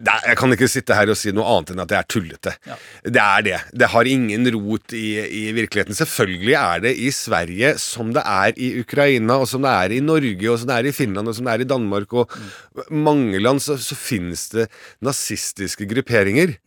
Nei, 0.02 0.18
jeg 0.32 0.38
kan 0.40 0.56
ikke 0.56 0.70
sitte 0.72 0.96
her 0.98 1.12
og 1.14 1.18
si 1.20 1.34
noe 1.36 1.46
annet 1.46 1.74
enn 1.74 1.84
at 1.84 1.90
det 1.92 1.98
er 2.00 2.08
tullete. 2.10 2.54
Det 3.06 3.22
er 3.22 3.44
det. 3.46 3.58
Det 3.84 3.90
har 3.94 4.10
ingen 4.10 4.48
rot 4.56 4.96
i, 4.98 5.08
i 5.22 5.44
virkeligheten. 5.54 5.98
Selvfølgelig 5.98 6.56
er 6.58 6.86
det 6.88 6.94
i 6.98 7.12
Sverige 7.14 7.76
som 7.82 8.14
det 8.16 8.24
er 8.26 8.58
i 8.58 8.72
Ukraina, 8.82 9.38
og 9.42 9.50
som 9.52 9.62
det 9.66 9.74
er 9.74 9.98
i 9.98 10.02
Norge, 10.06 10.48
og 10.50 10.58
som 10.62 10.72
det 10.72 10.80
er 10.80 10.90
i 10.90 10.96
Finland, 10.96 11.30
og 11.30 11.38
som 11.38 11.46
det 11.46 11.54
er 11.54 11.66
i 11.66 11.70
Danmark, 11.70 12.14
og 12.18 12.34
mange 12.90 13.42
land 13.42 13.62
så, 13.62 13.78
så 13.78 13.98
finnes 13.98 14.48
det 14.56 14.68
nazistiske 15.06 15.86
grupperinger. 15.92 16.58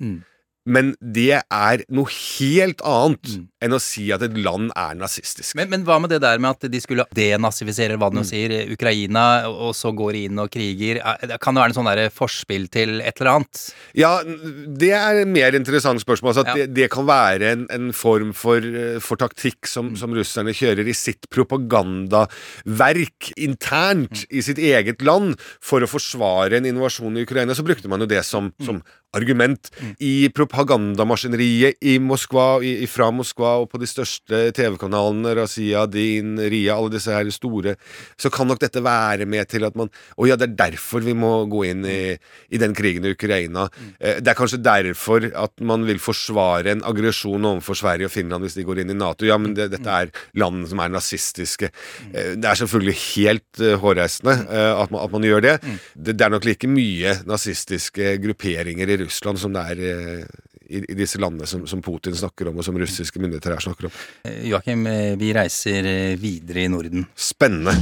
Men 0.64 0.94
det 0.98 1.42
er 1.42 1.82
noe 1.92 2.08
helt 2.08 2.80
annet 2.88 3.34
enn 3.64 3.76
å 3.76 3.80
si 3.80 4.06
at 4.14 4.22
et 4.24 4.36
land 4.40 4.70
er 4.76 4.96
nazistisk. 4.96 5.52
Men, 5.58 5.68
men 5.72 5.84
hva 5.84 5.98
med 6.00 6.12
det 6.12 6.22
der 6.24 6.40
med 6.40 6.56
at 6.56 6.72
de 6.72 6.80
skulle 6.80 7.04
denazifisere, 7.16 7.98
hva 8.00 8.10
det 8.12 8.18
nå 8.18 8.24
sier, 8.28 8.54
Ukraina, 8.72 9.44
og 9.48 9.74
så 9.76 9.92
går 9.96 10.16
de 10.16 10.22
inn 10.28 10.40
og 10.40 10.50
kriger? 10.52 11.00
Kan 11.36 11.56
det 11.56 11.64
være 11.64 11.72
en 11.72 11.76
sånn 11.76 11.90
der 11.90 12.08
forspill 12.14 12.66
til 12.72 13.02
et 13.04 13.20
eller 13.20 13.32
annet? 13.34 13.62
Ja, 13.96 14.14
det 14.24 14.92
er 14.96 15.22
et 15.22 15.30
mer 15.30 15.56
interessant 15.56 16.00
spørsmål. 16.00 16.32
Altså 16.32 16.46
at 16.46 16.56
det, 16.56 16.66
det 16.76 16.88
kan 16.92 17.08
være 17.08 17.52
en, 17.58 17.68
en 17.74 17.92
form 17.96 18.32
for, 18.36 18.64
eh, 18.64 18.96
for 19.04 19.20
taktikk 19.20 19.68
som, 19.68 19.92
som 20.00 20.16
russerne 20.16 20.56
kjører 20.56 20.88
i 20.88 20.96
sitt 20.96 21.28
propagandaverk 21.32 23.34
internt 23.36 24.24
i 24.32 24.44
sitt 24.44 24.60
eget 24.60 25.04
land 25.04 25.36
for 25.60 25.84
å 25.84 25.90
forsvare 25.90 26.56
en 26.56 26.72
invasjon 26.72 27.20
i 27.20 27.28
Ukraina. 27.28 27.56
Så 27.56 27.66
brukte 27.66 27.92
man 27.92 28.00
jo 28.00 28.08
det 28.08 28.24
som, 28.24 28.48
som 28.64 28.80
argument 29.14 29.70
i 30.02 30.28
propagandamaskineriet 30.34 31.78
i 31.86 31.96
Moskva, 32.02 32.58
i, 32.64 32.86
fra 32.90 33.10
Moskva 33.14 33.54
og 33.62 33.68
på 33.72 33.80
de 33.82 33.88
største 33.88 34.40
TV-kanalene, 34.56 35.34
Razia, 35.38 35.84
Din, 35.90 36.36
Ria, 36.38 36.76
alle 36.76 36.92
disse 36.96 37.12
her 37.14 37.28
store, 37.34 37.76
så 38.20 38.30
kan 38.32 38.48
nok 38.50 38.60
dette 38.62 38.82
være 38.84 39.26
med 39.30 39.48
til 39.50 39.64
at 39.66 39.76
man 39.78 39.90
Å 40.18 40.26
ja, 40.28 40.36
det 40.38 40.48
er 40.50 40.56
derfor 40.70 41.04
vi 41.04 41.14
må 41.16 41.30
gå 41.50 41.64
inn 41.70 41.84
i, 41.88 42.14
i 42.54 42.58
den 42.60 42.74
krigen 42.76 43.04
i 43.06 43.12
Ukraina. 43.14 43.66
Eh, 44.00 44.20
Det 44.24 44.30
er 44.32 44.38
kanskje 44.38 44.60
derfor 44.62 45.26
at 45.34 45.52
man 45.60 45.84
vil 45.86 45.98
forsvare 46.02 46.72
en 46.74 46.84
aggresjon 46.86 47.44
overfor 47.48 47.78
Sverige 47.78 48.08
og 48.08 48.14
Finland 48.14 48.44
hvis 48.46 48.56
de 48.58 48.64
går 48.66 48.82
inn 48.82 48.92
i 48.94 48.98
Nato. 48.98 49.26
Ja, 49.28 49.38
men 49.40 49.54
det, 49.56 49.70
dette 49.74 49.90
er 49.90 50.12
land 50.38 50.66
som 50.70 50.80
er 50.84 50.92
nazistiske. 50.92 51.70
Eh, 52.12 52.34
Det 52.36 52.48
er 52.50 52.60
selvfølgelig 52.60 52.96
helt 53.14 53.60
eh, 53.62 53.76
hårreisende 53.80 54.34
eh, 54.48 54.72
at, 54.82 54.90
man, 54.94 55.04
at 55.04 55.12
man 55.14 55.26
gjør 55.28 55.44
det. 55.44 55.54
det. 55.94 56.16
Det 56.16 56.26
er 56.26 56.34
nok 56.34 56.44
like 56.48 56.68
mye 56.70 57.16
nazistiske 57.28 58.16
grupperinger 58.24 58.88
i 58.88 58.96
Russland 58.96 59.03
som 59.10 59.52
det 59.54 59.62
er 59.72 59.84
eh, 59.90 60.24
i, 60.68 60.80
i 60.92 60.96
disse 60.96 61.20
landene 61.20 61.46
som, 61.46 61.66
som 61.66 61.82
Putin 61.84 62.16
snakker 62.16 62.50
om, 62.50 62.58
og 62.58 62.66
som 62.66 62.78
russiske 62.78 63.20
myndigheter 63.20 63.56
her 63.56 63.64
snakker 63.64 63.90
om. 63.90 64.02
Eh, 64.24 64.48
Joakim, 64.48 64.86
eh, 64.86 65.14
vi 65.20 65.32
reiser 65.36 66.16
videre 66.20 66.64
i 66.64 66.68
Norden. 66.72 67.06
Spennende. 67.14 67.76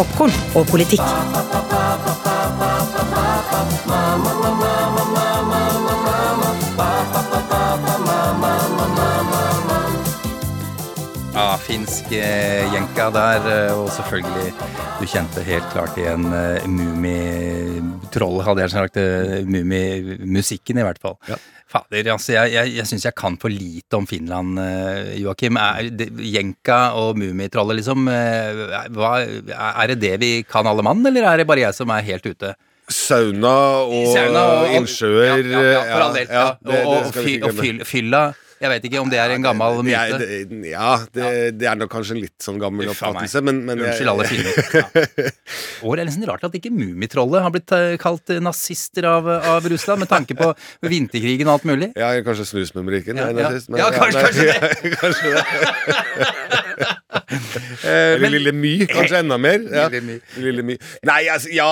Popkorn 0.00 0.32
og 0.56 0.64
politikk. 0.72 1.49
Finsk 11.70 12.10
eh, 12.18 12.66
jenka 12.74 13.06
der, 13.14 13.44
eh, 13.46 13.76
og 13.78 13.86
selvfølgelig 13.94 14.50
Du 14.98 15.04
kjente 15.08 15.42
helt 15.46 15.68
klart 15.72 15.94
igjen 16.00 16.24
eh, 16.34 16.64
Mummitrollet, 16.66 18.44
hadde 18.48 18.64
jeg 18.64 18.72
sagt. 18.74 18.98
Mummimusikken, 19.46 20.80
i 20.80 20.84
hvert 20.84 20.98
fall. 21.02 21.16
Fader, 21.70 22.08
altså, 22.16 22.32
jeg, 22.34 22.50
jeg, 22.56 22.72
jeg 22.80 22.88
syns 22.90 23.06
jeg 23.06 23.14
kan 23.16 23.36
for 23.40 23.52
lite 23.54 23.94
om 24.00 24.08
Finland, 24.10 24.58
Joakim. 25.20 25.56
Er 25.62 25.86
jenka 26.26 26.80
og 26.98 27.20
Mummitrollet, 27.22 27.78
liksom 27.78 28.10
hva, 28.10 29.12
Er 29.22 29.92
det 29.94 30.00
det 30.02 30.14
vi 30.22 30.32
kan 30.50 30.66
alle 30.66 30.82
mann, 30.86 31.06
eller 31.06 31.28
er 31.30 31.40
det 31.44 31.48
bare 31.48 31.62
jeg 31.68 31.78
som 31.78 31.94
er 31.94 32.02
helt 32.10 32.26
ute? 32.26 32.52
Sauna 32.90 33.54
og, 33.86 34.08
Sauna 34.10 34.44
og- 34.64 34.74
innsjøer. 34.80 35.46
Ja, 35.46 35.62
ja, 35.62 35.66
ja, 35.70 35.82
for 35.94 36.06
all 36.08 36.14
del. 36.18 36.26
ja, 36.26 36.34
Ja, 36.34 36.46
det- 36.58 36.82
og, 36.82 37.12
det 37.14 37.42
og, 37.46 37.52
og 37.54 37.86
fylla 37.86 38.24
Jeg 38.60 38.68
vet 38.68 38.84
ikke 38.90 39.00
om 39.00 39.08
det 39.08 39.16
er 39.22 39.30
en 39.32 39.44
gammel 39.44 39.78
myte. 39.86 39.92
ja, 39.96 40.18
det- 40.20 40.68
Ja, 40.70 40.88
det, 41.16 41.58
det 41.58 41.66
er 41.70 41.76
nok 41.80 41.90
kanskje 41.94 42.12
en 42.16 42.20
litt 42.20 42.36
sånn 42.44 42.58
gammel 42.60 42.90
oppfattelse, 42.92 43.40
men, 43.46 43.62
men 43.64 43.80
Unnskyld 43.80 44.10
alle 44.12 44.26
finner. 44.28 44.52
Og 45.82 45.94
det 45.96 46.02
er 46.02 46.08
nesten 46.10 46.26
rart 46.28 46.44
at 46.44 46.52
ikke 46.58 46.70
Mummitrollet 46.74 47.40
har 47.46 47.50
blitt 47.54 47.72
eh, 47.72 47.94
kalt 48.02 48.28
eh, 48.34 48.40
nazister 48.44 49.08
av, 49.08 49.24
av 49.56 49.64
Russland, 49.72 50.04
med 50.04 50.10
tanke 50.12 50.36
på 50.36 50.50
vinterkrigen 50.92 51.48
og 51.48 51.54
alt 51.56 51.64
mulig. 51.72 51.88
Ja, 51.96 52.12
kanskje 52.26 52.44
snusmumrikken 52.52 53.16
er 53.18 53.32
nazist, 53.38 53.70
men- 53.72 53.80
Ja, 53.80 53.88
kanskje- 53.96 54.28
kanskje 54.28 54.96
kanskje 55.00 55.28
det. 55.34 55.44
Eller 57.84 58.28
Lille 58.36 58.52
My, 58.52 58.74
kanskje 58.90 59.22
enda 59.24 59.38
mer. 59.40 59.64
Lille 60.36 60.62
My. 60.66 60.76
Nei, 61.08 61.22
altså, 61.32 61.48
ja 61.54 61.70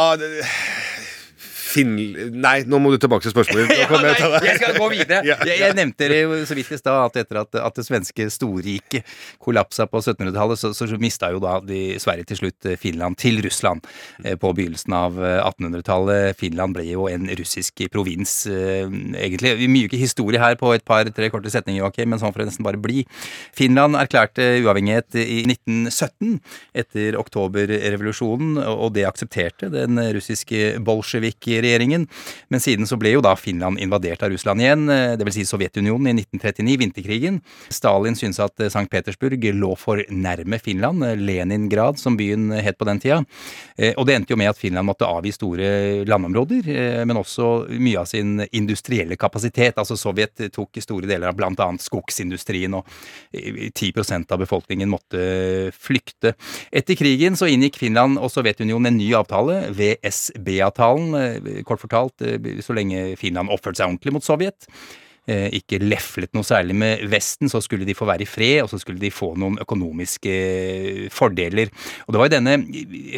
Finn... 1.68 1.94
Nei, 2.38 2.62
nå 2.68 2.80
må 2.80 2.92
du 2.94 2.98
tilbake 3.02 3.26
til 3.26 3.34
spørsmålet. 3.34 3.72
Jeg 3.78 3.88
Nei, 3.98 4.12
jeg 4.46 4.58
skal 4.60 4.76
gå 4.78 4.88
videre. 4.92 5.20
Ja, 5.28 5.36
Jeg, 5.44 5.58
jeg 5.60 5.74
nevnte 5.76 6.08
det 6.10 6.18
jo 6.22 6.36
så 6.48 6.56
vidt 6.56 6.70
i 6.72 6.78
stad 6.78 6.98
at 7.02 7.16
etter 7.20 7.40
at, 7.42 7.56
at 7.60 7.76
det 7.76 7.84
svenske 7.84 8.28
storriket 8.32 9.06
kollapsa 9.42 9.88
på 9.90 10.00
1700-tallet, 10.00 10.60
så, 10.60 10.70
så 10.76 10.98
mista 11.00 11.30
jo 11.34 11.40
da 11.42 11.58
de 11.64 11.98
Sverige 12.00 12.28
til 12.30 12.40
slutt 12.42 12.68
eh, 12.68 12.78
Finland 12.80 13.18
til 13.20 13.40
Russland 13.44 13.84
eh, 14.24 14.36
på 14.40 14.52
begynnelsen 14.56 14.94
av 14.96 15.18
eh, 15.20 15.40
1800-tallet. 15.42 16.38
Finland 16.38 16.76
ble 16.76 16.86
jo 16.88 17.08
en 17.10 17.28
russisk 17.40 17.82
provins, 17.92 18.34
eh, 18.50 18.86
egentlig. 19.18 19.54
Mye 19.68 19.90
ikke 19.90 20.00
historie 20.00 20.40
her 20.40 20.56
på 20.60 20.72
et 20.76 20.86
par-tre 20.88 21.30
korte 21.32 21.52
setninger, 21.52 21.82
Joakim, 21.82 22.12
men 22.12 22.22
sånn 22.22 22.34
får 22.34 22.44
det 22.44 22.48
nesten 22.52 22.66
bare 22.66 22.80
bli. 22.80 23.04
Finland 23.56 23.98
erklærte 24.00 24.46
uavhengighet 24.62 25.18
i 25.20 25.42
1917 25.48 26.38
etter 26.78 27.18
oktoberrevolusjonen, 27.20 28.58
og 28.68 28.94
det 28.96 29.06
aksepterte 29.08 29.72
den 29.72 30.00
russiske 30.16 30.78
bolsjevik-regjeringen. 31.58 32.06
Men 32.48 32.60
siden 32.60 32.86
så 32.86 32.98
ble 32.98 33.12
jo 33.16 33.22
da 33.24 33.34
Finland 33.36 33.78
invadert 33.82 34.22
av 34.22 34.30
Russland 34.32 34.62
igjen, 34.62 34.86
dvs. 35.18 35.34
Si 35.38 35.44
Sovjetunionen 35.46 36.18
i 36.18 36.22
1939, 36.22 36.78
vinterkrigen. 36.78 37.40
Stalin 37.70 38.16
syntes 38.16 38.40
at 38.40 38.58
St. 38.68 38.88
Petersburg 38.90 39.44
lå 39.54 39.74
for 39.78 40.02
nærme 40.10 40.58
Finland, 40.62 41.04
Leningrad 41.18 41.98
som 41.98 42.16
byen 42.18 42.50
het 42.52 42.78
på 42.78 42.86
den 42.88 43.00
tida. 43.00 43.24
Eh, 43.76 43.94
Og 43.98 44.06
det 44.06 44.14
endte 44.14 44.32
jo 44.32 44.38
med 44.38 44.50
at 44.50 44.58
Finland 44.58 44.86
måtte 44.86 45.06
avgi 45.06 45.32
store 45.32 46.04
landområder, 46.06 46.68
eh, 46.68 47.04
men 47.04 47.16
også 47.16 47.68
mye 47.78 47.98
av 47.98 48.06
sin 48.06 48.40
industrielle 48.52 49.16
kapasitet. 49.16 49.78
Altså 49.78 49.96
Sovjet 49.96 50.50
tok 50.52 50.78
store 50.80 51.06
deler 51.06 51.28
av 51.28 51.38
annet 51.38 51.82
skogsindustrien, 51.82 52.74
og 52.74 52.86
eh, 53.32 53.70
10 53.70 54.26
av 54.30 54.38
befolkningen 54.38 54.88
måtte 54.88 55.72
flykte. 55.72 56.34
Etter 56.72 56.94
krigen 56.94 57.36
så 57.36 57.48
inngikk 57.48 57.78
Finland 57.78 58.18
og 58.18 58.30
Sovjetunionen 58.30 58.88
en 58.88 58.98
ny 58.98 59.12
avtale, 59.14 59.70
VSB-avtalen, 59.74 61.14
eh, 61.14 61.47
kort 61.66 61.82
fortalt, 61.82 62.22
eh, 62.22 62.62
så 62.64 62.76
lenge 62.76 63.16
Finland 63.20 63.52
oppførte 63.52 63.80
seg 63.82 63.90
ordentlig 63.90 64.14
mot 64.16 64.24
Sovjet. 64.24 64.68
eh, 65.28 65.50
Ikke 65.58 65.76
leflet 65.82 66.32
noe 66.32 66.46
særlig 66.46 66.74
med 66.74 67.02
Vesten, 67.12 67.50
så 67.52 67.60
skulle 67.60 67.84
de 67.84 67.94
få 67.94 68.06
være 68.08 68.24
i 68.24 68.28
fred, 68.28 68.62
og 68.62 68.70
så 68.70 68.78
skulle 68.80 69.00
de 69.00 69.10
få 69.12 69.34
noen 69.36 69.58
økonomiske 69.60 70.32
eh, 70.32 71.08
fordeler. 71.12 71.68
Og 72.06 72.14
det 72.14 72.20
var 72.20 72.30
jo 72.30 72.36
denne 72.36 72.54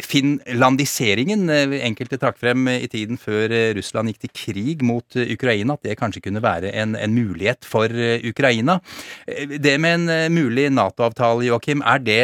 finlandiseringen 0.03 1.47
enkelte 1.79 2.19
trakk 2.19 2.41
frem 2.41 2.67
i 2.73 2.89
tiden 2.91 3.17
før 3.21 3.55
Russland 3.77 4.11
gikk 4.11 4.25
til 4.25 4.35
krig 4.41 4.83
mot 4.83 5.15
Ukraina, 5.15 5.77
at 5.79 5.87
det 5.87 5.97
kanskje 6.01 6.25
kunne 6.27 6.43
være 6.43 6.73
en, 6.73 6.97
en 6.99 7.15
mulighet 7.15 7.63
for 7.63 7.87
Ukraina. 7.87 8.81
Det 9.25 9.77
med 9.79 10.09
en 10.09 10.35
mulig 10.35 10.67
Nato-avtale, 10.71 11.47
Joakim, 11.47 11.81
er 11.85 12.03
det 12.03 12.21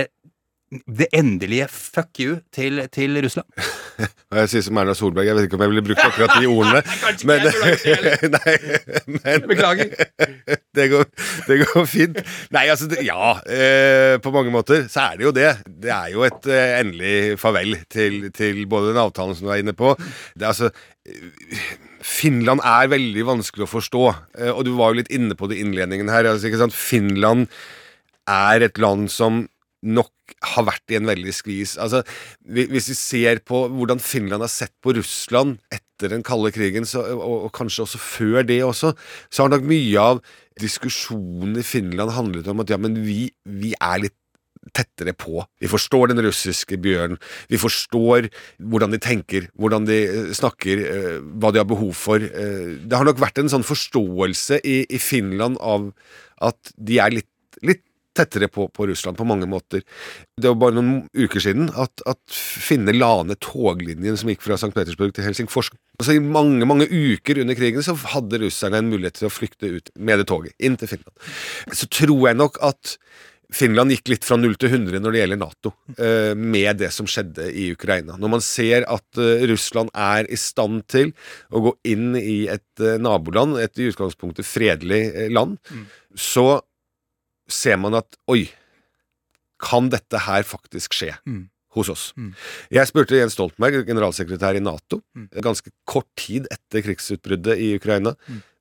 det 0.68 1.08
endelige 1.16 1.68
fuck 1.72 2.20
you 2.20 2.40
til, 2.54 2.82
til 2.92 3.20
Russland? 3.24 3.48
Jeg 4.38 4.50
sier 4.52 4.66
som 4.66 4.78
Erna 4.78 4.94
Solberg, 4.94 5.26
jeg 5.26 5.38
vet 5.38 5.46
ikke 5.48 5.56
om 5.56 5.62
jeg 5.64 5.72
ville 5.72 5.82
brukt 5.88 6.02
akkurat 6.04 6.34
de 6.38 6.50
ordene. 6.52 6.82
men, 7.30 7.46
nei, 8.36 8.56
men 9.16 9.46
Beklager. 9.48 9.94
Det 10.76 10.88
går, 10.92 11.08
det 11.48 11.58
går 11.64 11.88
fint. 11.90 12.20
Nei, 12.54 12.66
altså, 12.68 12.90
det, 12.92 13.00
ja. 13.08 13.32
Eh, 13.48 14.20
på 14.22 14.34
mange 14.36 14.52
måter 14.54 14.86
så 14.92 15.08
er 15.08 15.18
det 15.18 15.26
jo 15.26 15.34
det. 15.34 15.50
Det 15.66 15.94
er 15.96 16.12
jo 16.14 16.28
et 16.28 16.52
eh, 16.52 16.76
endelig 16.82 17.16
farvel 17.42 17.80
til, 17.90 18.28
til 18.36 18.62
både 18.70 18.92
den 18.92 19.02
avtalen 19.08 19.40
som 19.40 19.48
du 19.48 19.56
er 19.56 19.64
inne 19.64 19.74
på. 19.78 19.96
Det 20.36 20.44
er 20.44 20.52
altså 20.52 20.70
Finland 22.04 22.62
er 22.68 22.92
veldig 22.92 23.26
vanskelig 23.32 23.66
å 23.66 23.74
forstå, 23.78 24.06
eh, 24.44 24.52
og 24.52 24.66
du 24.68 24.76
var 24.78 24.92
jo 24.92 25.02
litt 25.02 25.14
inne 25.16 25.40
på 25.40 25.50
det 25.50 25.58
i 25.58 25.64
innledningen 25.66 26.12
her. 26.12 26.28
Altså, 26.30 26.52
ikke 26.52 26.66
sant? 26.68 26.76
Finland 26.78 27.48
er 28.28 28.68
et 28.68 28.84
land 28.84 29.08
som 29.12 29.46
nok 29.86 30.36
har 30.56 30.66
vært 30.68 30.94
i 30.94 30.98
en 30.98 31.08
veldig 31.10 31.34
skvis. 31.36 31.76
Altså, 31.82 32.02
hvis 32.48 32.90
vi 32.92 32.98
ser 32.98 33.42
på 33.46 33.66
hvordan 33.72 34.02
Finland 34.04 34.44
har 34.44 34.52
sett 34.52 34.74
på 34.84 34.96
Russland 34.98 35.58
etter 35.74 36.12
den 36.14 36.26
kalde 36.26 36.52
krigen, 36.56 36.86
så, 36.86 37.04
og, 37.16 37.48
og 37.48 37.52
kanskje 37.58 37.86
også 37.86 38.02
før 38.02 38.46
det 38.48 38.62
også, 38.66 38.94
så 39.30 39.46
har 39.46 39.54
nok 39.54 39.68
mye 39.70 40.02
av 40.02 40.22
diskusjonen 40.62 41.58
i 41.62 41.66
Finland 41.66 42.16
handlet 42.16 42.50
om 42.50 42.64
at 42.64 42.74
ja, 42.74 42.80
men 42.82 42.98
vi, 43.06 43.28
vi 43.46 43.76
er 43.78 44.08
litt 44.08 44.18
tettere 44.76 45.14
på. 45.18 45.44
Vi 45.62 45.70
forstår 45.72 46.12
den 46.12 46.22
russiske 46.26 46.80
bjørnen. 46.82 47.20
Vi 47.48 47.60
forstår 47.62 48.30
hvordan 48.58 48.94
de 48.94 49.00
tenker, 49.04 49.50
hvordan 49.56 49.88
de 49.88 49.98
eh, 50.04 50.32
snakker, 50.38 50.84
eh, 50.92 51.18
hva 51.40 51.54
de 51.54 51.62
har 51.62 51.70
behov 51.70 51.94
for. 51.98 52.22
Eh, 52.22 52.78
Det 52.84 52.98
har 52.98 53.08
nok 53.08 53.22
vært 53.22 53.40
en 53.42 53.52
sånn 53.54 53.68
forståelse 53.68 54.62
i, 54.64 54.82
i 54.90 55.00
Finland 55.02 55.60
av 55.64 55.92
at 56.44 56.74
de 56.76 57.00
er 57.02 57.16
litt, 57.20 57.32
litt 57.66 57.84
tettere 58.18 58.50
på, 58.52 58.68
på 58.74 58.88
Russland 58.90 59.20
på 59.20 59.28
mange 59.28 59.48
måter. 59.50 59.84
Det 60.38 60.50
var 60.50 60.60
bare 60.62 60.78
noen 60.78 61.06
uker 61.18 61.44
siden 61.44 61.72
at, 61.78 62.04
at 62.10 62.20
finner 62.34 62.98
la 62.98 63.12
ned 63.28 63.40
toglinjen 63.44 64.20
som 64.20 64.32
gikk 64.32 64.44
fra 64.46 64.58
St. 64.60 64.74
Petersburg 64.76 65.16
til 65.16 65.28
Helsingfors. 65.28 65.72
Altså 65.98 66.18
I 66.18 66.24
mange 66.24 66.68
mange 66.70 66.90
uker 66.90 67.42
under 67.44 67.58
krigen 67.58 67.86
så 67.86 67.96
hadde 68.14 68.42
russerne 68.44 68.82
en 68.82 68.92
mulighet 68.92 69.22
til 69.22 69.30
å 69.30 69.34
flykte 69.34 69.72
ut 69.78 69.94
med 69.98 70.22
det 70.22 70.30
toget, 70.30 70.58
inn 70.60 70.78
til 70.80 70.92
Finland. 70.92 71.34
Så 71.74 71.90
tror 71.94 72.30
jeg 72.30 72.40
nok 72.42 72.62
at 72.66 72.98
Finland 73.54 73.94
gikk 73.94 74.12
litt 74.12 74.26
fra 74.28 74.36
0 74.36 74.58
til 74.60 74.74
100 74.74 75.00
når 75.00 75.14
det 75.14 75.20
gjelder 75.22 75.40
Nato, 75.40 75.72
eh, 75.96 76.34
med 76.36 76.82
det 76.82 76.90
som 76.92 77.08
skjedde 77.08 77.48
i 77.56 77.70
Ukraina. 77.72 78.18
Når 78.20 78.34
man 78.34 78.44
ser 78.44 78.84
at 78.92 79.22
eh, 79.24 79.46
Russland 79.48 79.92
er 79.96 80.28
i 80.28 80.40
stand 80.40 80.84
til 80.92 81.14
å 81.56 81.64
gå 81.70 81.74
inn 81.88 82.12
i 82.20 82.42
et 82.52 82.84
eh, 82.84 83.00
naboland, 83.00 83.56
et 83.62 83.80
i 83.80 83.88
utgangspunktet 83.88 84.48
fredelig 84.48 85.30
land, 85.32 85.56
så 86.18 86.60
ser 87.48 87.78
man 87.80 87.96
at 88.00 88.18
oi, 88.30 88.50
kan 89.60 89.90
dette 89.90 90.20
her 90.28 90.44
faktisk 90.46 90.94
skje 90.94 91.16
Mm. 91.26 91.50
hos 91.74 91.90
oss? 91.90 92.14
Mm. 92.18 92.34
Jeg 92.72 92.88
spurte 92.88 93.18
Jens 93.18 93.34
Stoltenberg, 93.34 93.86
generalsekretær 93.88 94.56
i 94.58 94.60
Nato, 94.64 95.02
ganske 95.42 95.72
kort 95.86 96.08
tid 96.16 96.48
etter 96.52 96.82
krigsutbruddet 96.86 97.58
i 97.58 97.76
Ukraina. 97.78 98.16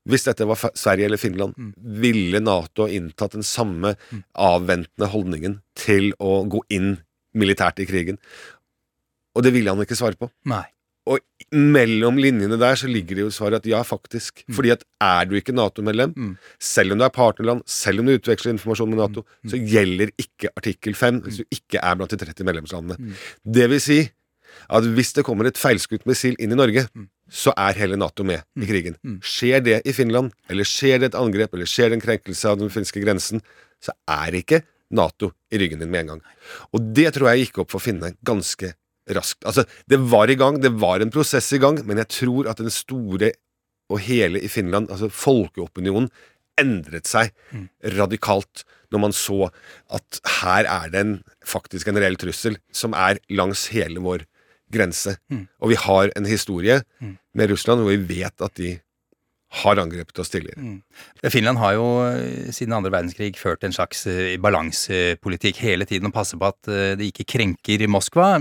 Hvis 0.07 0.25
dette 0.25 0.47
var 0.47 0.55
Sverige 0.79 1.05
eller 1.09 1.19
Finland, 1.19 1.55
ville 1.77 2.39
Nato 2.41 2.87
inntatt 2.87 3.33
den 3.33 3.43
samme 3.43 3.97
avventende 4.35 5.09
holdningen 5.11 5.61
til 5.75 6.13
å 6.21 6.45
gå 6.49 6.61
inn 6.71 7.01
militært 7.35 7.81
i 7.83 7.87
krigen? 7.87 8.19
Og 9.37 9.43
det 9.43 9.53
ville 9.53 9.69
han 9.69 9.83
ikke 9.83 9.97
svare 9.99 10.17
på. 10.17 10.31
Nei. 10.49 10.65
Og 11.07 11.23
mellom 11.55 12.17
linjene 12.19 12.59
der 12.59 12.75
så 12.75 12.89
ligger 12.91 13.15
det 13.15 13.25
jo 13.27 13.31
svaret 13.31 13.61
at 13.61 13.69
ja, 13.71 13.79
faktisk. 13.87 14.43
Fordi 14.51 14.73
at 14.75 14.83
er 15.01 15.29
du 15.31 15.37
ikke 15.39 15.55
Nato-medlem, 15.55 16.15
selv 16.59 16.93
om 16.93 16.99
du 16.99 17.05
er 17.07 17.15
partnerland, 17.15 17.63
selv 17.71 18.03
om 18.03 18.09
du 18.09 18.17
utveksler 18.17 18.57
informasjon 18.57 18.91
med 18.91 18.99
Nato, 18.99 19.23
så 19.47 19.61
gjelder 19.61 20.11
ikke 20.19 20.51
artikkel 20.57 20.99
5 20.99 21.23
hvis 21.27 21.43
du 21.43 21.45
ikke 21.55 21.79
er 21.79 21.95
blant 21.95 22.11
de 22.11 22.19
30 22.25 22.49
medlemslandene. 22.49 23.15
Det 23.45 23.69
vil 23.71 23.81
si 23.81 24.01
at 24.73 24.87
hvis 24.97 25.13
det 25.13 25.25
kommer 25.27 25.47
et 25.47 25.59
feilskutt 25.61 26.07
missil 26.09 26.35
inn 26.43 26.55
i 26.55 26.59
Norge, 26.59 26.87
så 27.31 27.53
er 27.59 27.79
hele 27.79 27.99
Nato 28.01 28.25
med 28.27 28.43
i 28.59 28.67
krigen. 28.67 28.97
Skjer 29.23 29.63
det 29.63 29.83
i 29.87 29.95
Finland, 29.95 30.33
eller 30.51 30.67
skjer 30.67 30.99
det 31.03 31.13
et 31.13 31.19
angrep, 31.19 31.55
eller 31.55 31.69
skjer 31.71 31.91
det 31.93 32.01
en 32.01 32.07
krenkelse 32.07 32.51
av 32.51 32.59
den 32.59 32.73
finske 32.73 33.03
grensen, 33.03 33.43
så 33.83 33.95
er 34.11 34.35
ikke 34.41 34.63
Nato 34.91 35.33
i 35.51 35.59
ryggen 35.59 35.83
din 35.83 35.91
med 35.91 36.05
en 36.07 36.13
gang. 36.15 36.25
Og 36.75 36.83
det 36.95 37.13
tror 37.15 37.31
jeg 37.31 37.47
gikk 37.47 37.63
opp 37.65 37.75
for 37.75 37.83
finnene 37.83 38.15
ganske 38.27 38.73
raskt. 39.15 39.45
Altså, 39.47 39.65
det 39.91 39.99
var 40.11 40.31
i 40.31 40.39
gang, 40.39 40.61
det 40.63 40.73
var 40.81 41.01
en 41.01 41.13
prosess 41.15 41.53
i 41.53 41.61
gang, 41.63 41.83
men 41.87 41.99
jeg 42.03 42.09
tror 42.09 42.49
at 42.51 42.59
den 42.63 42.71
store 42.71 43.33
og 43.93 44.01
hele 44.03 44.41
i 44.43 44.49
Finland, 44.51 44.91
altså 44.91 45.09
folkeopinionen, 45.13 46.11
endret 46.59 47.07
seg 47.07 47.35
radikalt 47.99 48.65
når 48.91 49.03
man 49.03 49.13
så 49.13 49.51
at 49.93 50.21
her 50.41 50.65
er 50.65 50.89
det 50.91 51.03
en, 51.03 51.13
faktisk 51.45 51.89
en 51.91 51.99
reell 52.01 52.17
trussel 52.17 52.57
som 52.73 52.95
er 52.97 53.21
langs 53.29 53.69
hele 53.75 54.01
vår 54.01 54.25
grense. 54.73 55.17
Og 55.61 55.71
vi 55.71 55.77
har 55.79 56.11
en 56.17 56.27
historie 56.27 56.81
med 57.35 57.51
Russland 57.51 57.83
hvor 57.83 57.93
vi 57.93 58.23
vet 58.23 58.41
at 58.43 58.57
de 58.57 58.79
har 59.63 59.79
angrepet 59.79 60.19
oss 60.19 60.31
tidligere. 60.33 60.81
Finland 61.31 61.61
har 61.63 61.77
jo 61.77 61.87
eh, 62.05 62.51
siden 62.55 62.75
andre 62.77 62.93
verdenskrig 62.93 63.39
ført 63.39 63.65
en 63.65 63.75
slags 63.75 64.07
eh, 64.11 64.35
balansepolitikk 64.43 65.61
hele 65.63 65.87
tiden 65.89 66.11
og 66.11 66.17
passer 66.17 66.41
på 66.41 66.51
at 66.51 66.71
eh, 66.71 66.95
det 66.99 67.13
ikke 67.13 67.29
krenker 67.37 67.87
Moskva. 67.91 68.37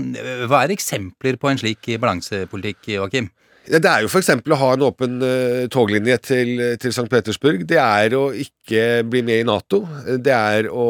Hva 0.50 0.64
er 0.64 0.74
eksempler 0.74 1.38
på 1.40 1.50
en 1.50 1.60
slik 1.62 1.92
balansepolitikk, 2.02 2.90
Joakim? 2.96 3.30
Ja, 3.66 3.80
det 3.82 3.90
er 3.90 4.04
jo 4.04 4.10
f.eks. 4.10 4.30
å 4.30 4.58
ha 4.60 4.66
en 4.76 4.82
åpen 4.86 5.16
uh, 5.18 5.64
toglinje 5.74 6.14
til, 6.22 6.50
til 6.78 6.92
St. 6.92 7.08
Petersburg. 7.10 7.64
Det 7.66 7.80
er 7.82 8.14
å 8.14 8.28
ikke 8.30 9.02
bli 9.10 9.24
med 9.26 9.42
i 9.42 9.46
Nato. 9.48 9.80
Det 10.22 10.30
er 10.30 10.68
å 10.70 10.86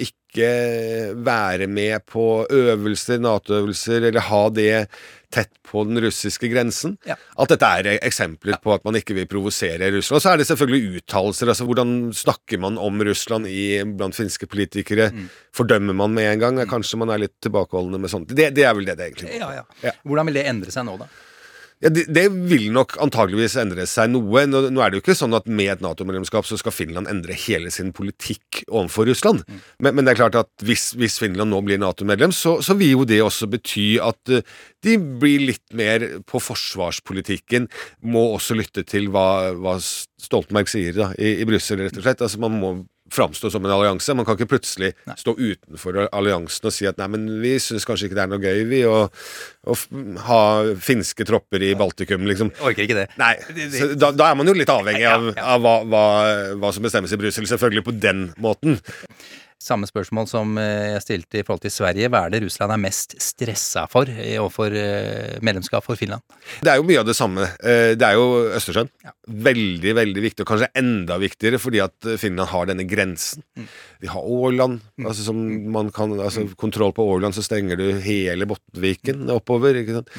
ikke 0.00 0.23
være 0.36 1.68
med 1.70 2.02
på 2.10 2.46
øvelser, 2.50 3.20
Nato-øvelser, 3.22 4.08
eller 4.10 4.20
ha 4.20 4.48
det 4.50 4.86
tett 5.34 5.50
på 5.66 5.82
den 5.88 5.98
russiske 6.04 6.48
grensen. 6.52 6.96
At 7.10 7.50
dette 7.50 7.66
er 7.66 7.88
eksempler 7.96 8.60
på 8.62 8.74
at 8.74 8.84
man 8.86 8.98
ikke 8.98 9.16
vil 9.18 9.26
provosere 9.30 9.90
Russland. 9.94 10.18
Og 10.20 10.22
så 10.22 10.32
er 10.32 10.40
det 10.40 10.46
selvfølgelig 10.50 11.00
uttalelser. 11.02 11.50
altså 11.50 11.66
Hvordan 11.66 11.94
snakker 12.14 12.60
man 12.62 12.78
om 12.78 13.02
Russland 13.02 13.50
i, 13.50 13.82
blant 13.84 14.14
finske 14.14 14.46
politikere? 14.50 15.10
Fordømmer 15.54 15.96
man 16.04 16.14
med 16.14 16.30
en 16.32 16.44
gang? 16.44 16.62
Kanskje 16.70 17.00
man 17.02 17.10
er 17.10 17.24
litt 17.26 17.34
tilbakeholdne 17.42 17.98
med 17.98 18.12
sånt. 18.12 18.30
Det, 18.30 18.52
det 18.54 18.66
er 18.68 18.74
vel 18.78 18.86
det 18.86 18.98
det 19.00 19.10
egentlig 19.10 19.32
er. 19.34 19.42
Ja, 19.42 19.64
ja. 19.82 19.96
Hvordan 20.06 20.30
vil 20.30 20.38
det 20.38 20.48
endre 20.50 20.74
seg 20.74 20.86
nå, 20.86 20.98
da? 21.02 21.10
Ja, 21.82 21.90
det, 21.92 22.04
det 22.14 22.28
vil 22.48 22.68
nok 22.72 22.94
antageligvis 23.02 23.56
endre 23.60 23.84
seg 23.90 24.12
noe. 24.12 24.44
Nå, 24.48 24.62
nå 24.72 24.82
er 24.82 24.92
det 24.92 24.98
jo 24.98 25.02
ikke 25.04 25.16
sånn 25.18 25.34
at 25.36 25.48
med 25.50 25.72
et 25.72 25.82
Nato-medlemskap 25.84 26.46
så 26.48 26.56
skal 26.60 26.74
Finland 26.74 27.10
endre 27.10 27.36
hele 27.36 27.72
sin 27.74 27.90
politikk 27.96 28.62
overfor 28.68 29.08
Russland. 29.10 29.42
Men, 29.82 29.96
men 29.96 30.06
det 30.06 30.14
er 30.14 30.20
klart 30.22 30.38
at 30.38 30.64
hvis, 30.64 30.92
hvis 31.00 31.18
Finland 31.20 31.52
nå 31.52 31.60
blir 31.66 31.82
Nato-medlem, 31.82 32.32
så, 32.32 32.56
så 32.64 32.78
vil 32.78 32.94
jo 32.94 33.08
det 33.08 33.20
også 33.24 33.50
bety 33.52 33.88
at 34.04 34.32
uh, 34.32 34.40
de 34.86 34.96
blir 35.20 35.48
litt 35.50 35.76
mer 35.76 36.06
på 36.30 36.40
forsvarspolitikken. 36.40 37.68
Må 38.06 38.30
også 38.36 38.56
lytte 38.56 38.86
til 38.88 39.10
hva, 39.12 39.52
hva 39.58 39.76
Stoltenberg 39.82 40.70
sier 40.70 40.96
da, 40.96 41.12
i, 41.18 41.40
i 41.42 41.48
Brussel, 41.48 41.82
rett 41.84 41.98
og 41.98 42.06
slett. 42.06 42.24
Altså 42.24 42.40
Man 42.46 42.60
må 42.62 42.74
framstå 43.14 43.50
som 43.52 43.64
en 43.64 43.74
allianse. 43.74 44.16
Man 44.16 44.26
kan 44.26 44.38
ikke 44.38 44.50
plutselig 44.56 44.92
stå 45.20 45.36
utenfor 45.38 46.02
alliansen 46.06 46.68
og 46.70 46.74
si 46.74 46.88
at 46.90 46.98
nei, 47.00 47.08
men 47.14 47.28
vi 47.42 47.54
syns 47.62 47.86
kanskje 47.88 48.10
ikke 48.10 48.18
det 48.18 48.24
er 48.26 48.32
noe 48.32 48.42
gøy, 48.42 48.64
vi, 48.70 48.82
å, 48.88 49.04
å 49.70 49.78
ha 50.28 50.40
finske 50.82 51.26
tropper 51.28 51.64
i 51.64 51.74
Baltikum, 51.78 52.26
liksom. 52.30 52.52
Orker 52.64 52.86
ikke 52.86 52.98
det. 53.02 53.08
Nei, 53.20 53.34
så 53.74 53.92
da, 53.98 54.10
da 54.16 54.30
er 54.30 54.38
man 54.40 54.50
jo 54.50 54.56
litt 54.58 54.72
avhengig 54.72 55.06
av, 55.10 55.30
av 55.38 55.64
hva, 55.64 55.78
hva, 55.88 56.04
hva 56.60 56.74
som 56.74 56.84
bestemmes 56.86 57.14
i 57.14 57.20
Brussel, 57.20 57.48
selvfølgelig 57.50 57.86
på 57.86 57.96
den 58.02 58.28
måten. 58.42 58.78
Samme 59.64 59.88
spørsmål 59.88 60.26
som 60.28 60.58
eh, 60.60 60.90
jeg 60.92 61.02
stilte 61.06 61.38
i 61.40 61.44
forhold 61.46 61.62
til 61.64 61.72
Sverige. 61.72 62.10
Hva 62.12 62.26
er 62.26 62.34
det 62.34 62.42
Russland 62.44 62.74
er 62.74 62.80
mest 62.82 63.14
stressa 63.22 63.86
for 63.88 64.10
eh, 64.12 64.36
overfor 64.36 64.74
eh, 64.76 65.38
medlemskap 65.46 65.86
for 65.86 65.96
Finland? 65.96 66.20
Det 66.60 66.68
er 66.68 66.76
jo 66.76 66.84
mye 66.84 67.00
av 67.00 67.08
det 67.08 67.14
samme. 67.16 67.46
Det 67.64 68.04
er 68.04 68.18
jo 68.18 68.26
Østersjøen. 68.58 68.90
Veldig, 69.24 69.94
veldig 69.96 70.24
viktig, 70.26 70.44
og 70.44 70.50
kanskje 70.50 70.68
enda 70.76 71.16
viktigere 71.22 71.60
fordi 71.62 71.80
at 71.80 72.10
Finland 72.20 72.52
har 72.52 72.68
denne 72.68 72.84
grensen. 72.88 73.44
De 74.04 74.10
har 74.12 74.20
Åland, 74.20 74.82
altså 75.00 75.30
som 75.30 75.40
man 75.72 75.88
kan 75.94 76.12
altså 76.20 76.44
Kontroll 76.60 76.92
på 76.92 77.06
Åland, 77.14 77.32
så 77.36 77.44
stenger 77.46 77.80
du 77.80 77.86
hele 78.04 78.44
Bottenviken 78.50 79.30
oppover. 79.32 79.80
ikke 79.80 79.96
sant? 79.96 80.12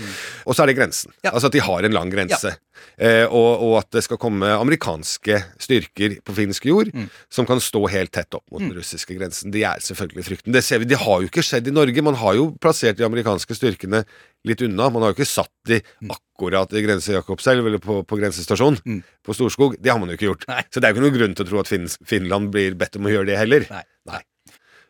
Og 0.50 0.58
så 0.58 0.66
er 0.66 0.72
det 0.72 0.80
grensen. 0.80 1.14
Altså 1.30 1.52
at 1.52 1.58
de 1.58 1.62
har 1.62 1.86
en 1.86 1.94
lang 1.94 2.10
grense. 2.10 2.56
Eh, 2.98 3.26
og, 3.26 3.62
og 3.66 3.74
at 3.82 3.90
det 3.96 4.04
skal 4.06 4.20
komme 4.20 4.50
amerikanske 4.56 5.40
styrker 5.62 6.18
på 6.24 6.36
finsk 6.38 6.68
jord 6.70 6.92
som 7.34 7.48
kan 7.48 7.60
stå 7.64 7.82
helt 7.92 8.14
tett 8.16 8.36
opp 8.38 8.46
mot 8.52 8.64
den 8.64 8.76
russiske 8.76 9.18
grensen. 9.18 9.35
Det 9.44 9.64
er 9.68 9.82
selvfølgelig 9.84 10.26
frykten. 10.28 10.54
Det 10.56 10.62
ser 10.66 10.82
vi, 10.82 10.88
det 10.90 11.00
har 11.02 11.24
jo 11.24 11.30
ikke 11.30 11.44
skjedd 11.46 11.68
i 11.70 11.74
Norge. 11.76 12.04
Man 12.06 12.18
har 12.22 12.38
jo 12.38 12.48
plassert 12.62 13.00
de 13.00 13.08
amerikanske 13.08 13.58
styrkene 13.58 14.04
litt 14.48 14.62
unna. 14.66 14.90
Man 14.94 15.04
har 15.04 15.12
jo 15.12 15.18
ikke 15.18 15.28
satt 15.30 15.52
de 15.70 15.82
akkurat 16.14 16.72
i 16.76 16.84
grense 16.86 17.16
Jakobselv 17.16 17.68
eller 17.68 17.82
på, 17.84 18.02
på 18.08 18.20
grensestasjon 18.22 18.80
på 19.26 19.36
Storskog. 19.38 19.80
Det 19.82 19.92
har 19.92 20.00
man 20.02 20.14
jo 20.14 20.20
ikke 20.20 20.30
gjort. 20.32 20.48
Så 20.70 20.80
det 20.80 20.88
er 20.88 20.94
jo 20.94 21.00
ikke 21.00 21.08
noen 21.08 21.20
grunn 21.20 21.36
til 21.36 21.48
å 21.48 21.50
tro 21.52 21.62
at 21.64 21.72
Finns, 21.72 22.00
Finland 22.06 22.54
blir 22.56 22.78
bedt 22.80 23.00
om 23.00 23.10
å 23.10 23.14
gjøre 23.14 23.32
det 23.32 23.42
heller. 23.42 23.68
Nei. 23.72 23.84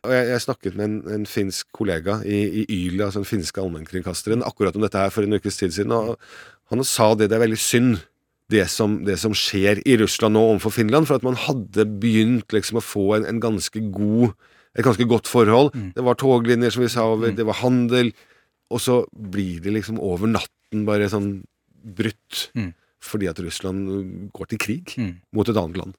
Og 0.05 0.13
jeg, 0.13 0.25
jeg 0.29 0.43
snakket 0.43 0.75
med 0.77 0.86
en, 0.86 0.97
en 1.15 1.29
finsk 1.29 1.71
kollega 1.73 2.19
i, 2.25 2.41
i 2.62 2.65
YLE, 2.69 3.08
altså 3.08 3.23
den 3.23 3.29
finske 3.29 3.62
allmennkringkasteren, 3.62 4.45
akkurat 4.45 4.75
om 4.77 4.86
dette 4.86 5.01
her 5.01 5.13
for 5.13 5.25
en 5.25 5.38
ukes 5.39 5.58
tid 5.58 5.73
siden, 5.73 5.95
og 5.95 6.19
han 6.71 6.86
sa 6.86 7.13
det 7.17 7.31
det 7.31 7.39
er 7.39 7.45
veldig 7.45 7.62
synd. 7.62 8.03
Det 8.51 8.67
som, 8.69 8.99
det 9.08 9.17
som 9.17 9.34
skjer 9.34 9.79
i 9.89 9.95
Russland 9.97 10.38
nå 10.38 10.41
overfor 10.51 10.75
Finland, 10.75 11.08
for 11.10 11.17
at 11.17 11.25
man 11.25 11.38
hadde 11.39 11.88
begynt 12.01 12.53
liksom 12.53 12.77
å 12.77 12.84
få 12.86 13.05
en, 13.17 13.25
en 13.25 13.39
ganske 13.41 13.81
god 13.95 14.36
et 14.75 14.84
ganske 14.84 15.05
godt 15.08 15.29
forhold. 15.31 15.71
Det 15.95 16.03
var 16.03 16.17
toglinjer, 16.19 16.73
som 16.75 16.84
vi 16.84 16.91
sa, 16.91 17.05
over, 17.08 17.31
det 17.31 17.45
var 17.47 17.62
handel. 17.62 18.10
Og 18.73 18.81
så 18.84 18.97
blir 19.15 19.62
det 19.63 19.71
liksom 19.71 20.01
over 20.03 20.27
natten 20.27 20.84
bare 20.88 21.08
sånn 21.12 21.45
brutt. 21.95 22.49
Fordi 23.05 23.29
at 23.29 23.39
Russland 23.39 23.88
går 24.36 24.49
til 24.51 24.60
krig 24.60 24.95
mot 25.31 25.47
et 25.47 25.55
annet 25.55 25.77
land. 25.79 25.95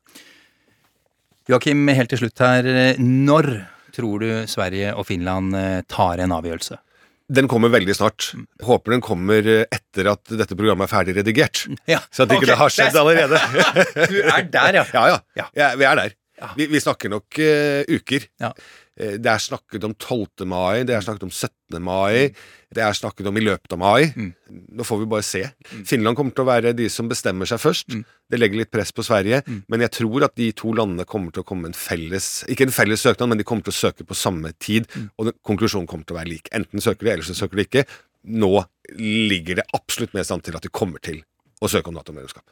Joakim, 1.49 1.87
helt 1.89 2.11
til 2.11 2.19
slutt 2.25 2.43
her. 2.43 2.69
Når 3.01 3.49
tror 3.97 4.21
du 4.21 4.29
Sverige 4.51 4.93
og 4.99 5.07
Finland 5.09 5.55
eh, 5.57 5.83
tar 5.89 6.21
en 6.21 6.35
avgjørelse? 6.37 6.77
Den 7.29 7.49
kommer 7.51 7.73
veldig 7.75 7.95
snart. 7.99 8.29
Håper 8.63 8.95
den 8.95 9.03
kommer 9.03 9.47
eh, 9.51 9.65
etter 9.75 10.13
at 10.13 10.31
dette 10.39 10.55
programmet 10.55 10.87
er 10.87 10.93
ferdig 10.93 11.17
redigert. 11.17 11.65
Ja, 11.91 11.99
Så 12.15 12.23
at 12.23 12.31
ikke 12.31 12.45
okay. 12.45 12.53
det 12.53 12.59
har 12.61 12.75
skjedd 12.77 12.95
er- 12.95 13.01
allerede. 13.03 13.41
Du 14.13 14.19
er 14.23 14.47
der, 14.47 14.77
ja. 14.81 14.85
Ja, 14.95 15.19
ja. 15.41 15.49
ja 15.59 15.73
vi 15.75 15.89
er 15.89 15.99
der. 16.03 16.15
Vi, 16.55 16.67
vi 16.69 16.81
snakker 16.85 17.09
nok 17.11 17.39
uh, 17.41 17.83
uker. 17.97 18.27
Eh, 18.45 18.53
Det 18.97 19.29
er 19.29 19.43
snakket 19.43 19.85
om 19.85 19.93
12. 19.93 20.47
mai, 20.49 20.81
det 20.89 20.95
er 20.97 21.03
snakket 21.05 21.27
om 21.27 21.33
17. 21.33 21.77
mai, 21.85 22.33
det 22.73 22.81
er 22.81 22.97
snakket 22.97 23.29
om 23.29 23.37
i 23.37 23.43
løpet 23.45 23.75
av 23.77 23.81
mai. 23.83 24.09
Nå 24.17 24.87
får 24.89 25.03
vi 25.03 25.09
bare 25.11 25.27
se. 25.27 25.43
Finland 25.85 26.17
kommer 26.17 26.33
til 26.33 26.47
å 26.47 26.49
være 26.49 26.73
de 26.79 26.89
som 26.93 27.11
bestemmer 27.11 27.49
seg 27.51 27.61
først. 27.61 27.93
Det 28.33 28.41
legger 28.41 28.63
litt 28.63 28.73
press 28.73 28.95
på 28.97 29.05
Sverige, 29.05 29.43
men 29.69 29.85
jeg 29.85 29.93
tror 29.99 30.25
at 30.25 30.37
de 30.41 30.49
to 30.57 30.73
landene 30.73 31.05
kommer 31.05 31.35
til 31.35 31.45
å 31.45 31.47
komme 31.47 31.69
en 31.69 31.77
felles 31.77 32.47
Ikke 32.49 32.65
en 32.67 32.75
felles 32.75 33.05
søknad, 33.05 33.29
men 33.29 33.39
de 33.43 33.45
kommer 33.45 33.69
til 33.69 33.75
å 33.75 33.81
søke 33.83 34.09
på 34.09 34.17
samme 34.17 34.55
tid, 34.59 34.89
og 35.19 35.29
den, 35.29 35.37
konklusjonen 35.45 35.89
kommer 35.91 36.09
til 36.09 36.17
å 36.17 36.21
være 36.23 36.33
lik. 36.33 36.49
Enten 36.57 36.81
søker 36.81 37.05
de, 37.05 37.13
eller 37.13 37.29
så 37.29 37.37
søker 37.37 37.61
de 37.61 37.69
ikke. 37.69 37.87
Nå 38.27 38.53
ligger 38.97 39.61
det 39.61 39.69
absolutt 39.77 40.17
mest 40.17 40.33
an 40.33 40.41
til 40.43 40.57
at 40.57 40.65
de 40.65 40.73
kommer 40.73 41.05
til 41.05 41.21
å 41.61 41.69
søke 41.71 41.93
om 41.93 42.01
Nato-medlemskap. 42.01 42.45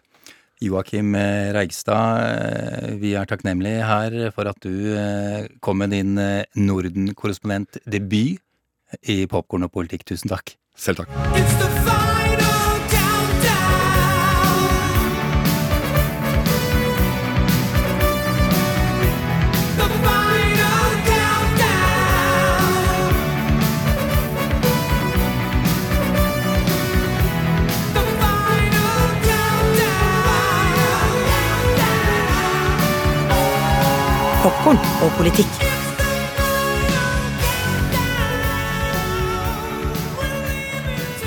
Joakim 0.63 1.15
eh, 1.19 1.53
Reigstad, 1.55 2.21
eh, 2.23 2.95
vi 3.01 3.15
er 3.19 3.27
takknemlige 3.29 3.85
her 3.89 4.31
for 4.35 4.51
at 4.51 4.59
du 4.63 4.95
eh, 4.95 5.49
kom 5.65 5.83
med 5.83 5.91
din 5.95 6.15
Norden-korrespondent-debut 6.55 8.39
i 9.11 9.27
Popkorn 9.27 9.67
og 9.67 9.75
politikk. 9.75 10.07
Tusen 10.13 10.31
takk. 10.31 10.57
Selv 10.77 11.03
takk. 11.03 11.94
Popkorn 34.65 34.79
og 35.05 35.11
politikk. 35.19 35.57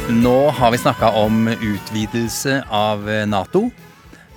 Nå 0.10 0.34
har 0.58 0.73
vi 0.73 0.80
snakka 0.82 1.12
om 1.19 1.45
utvidelse 1.45 2.63
av 2.73 3.06
Nato, 3.30 3.67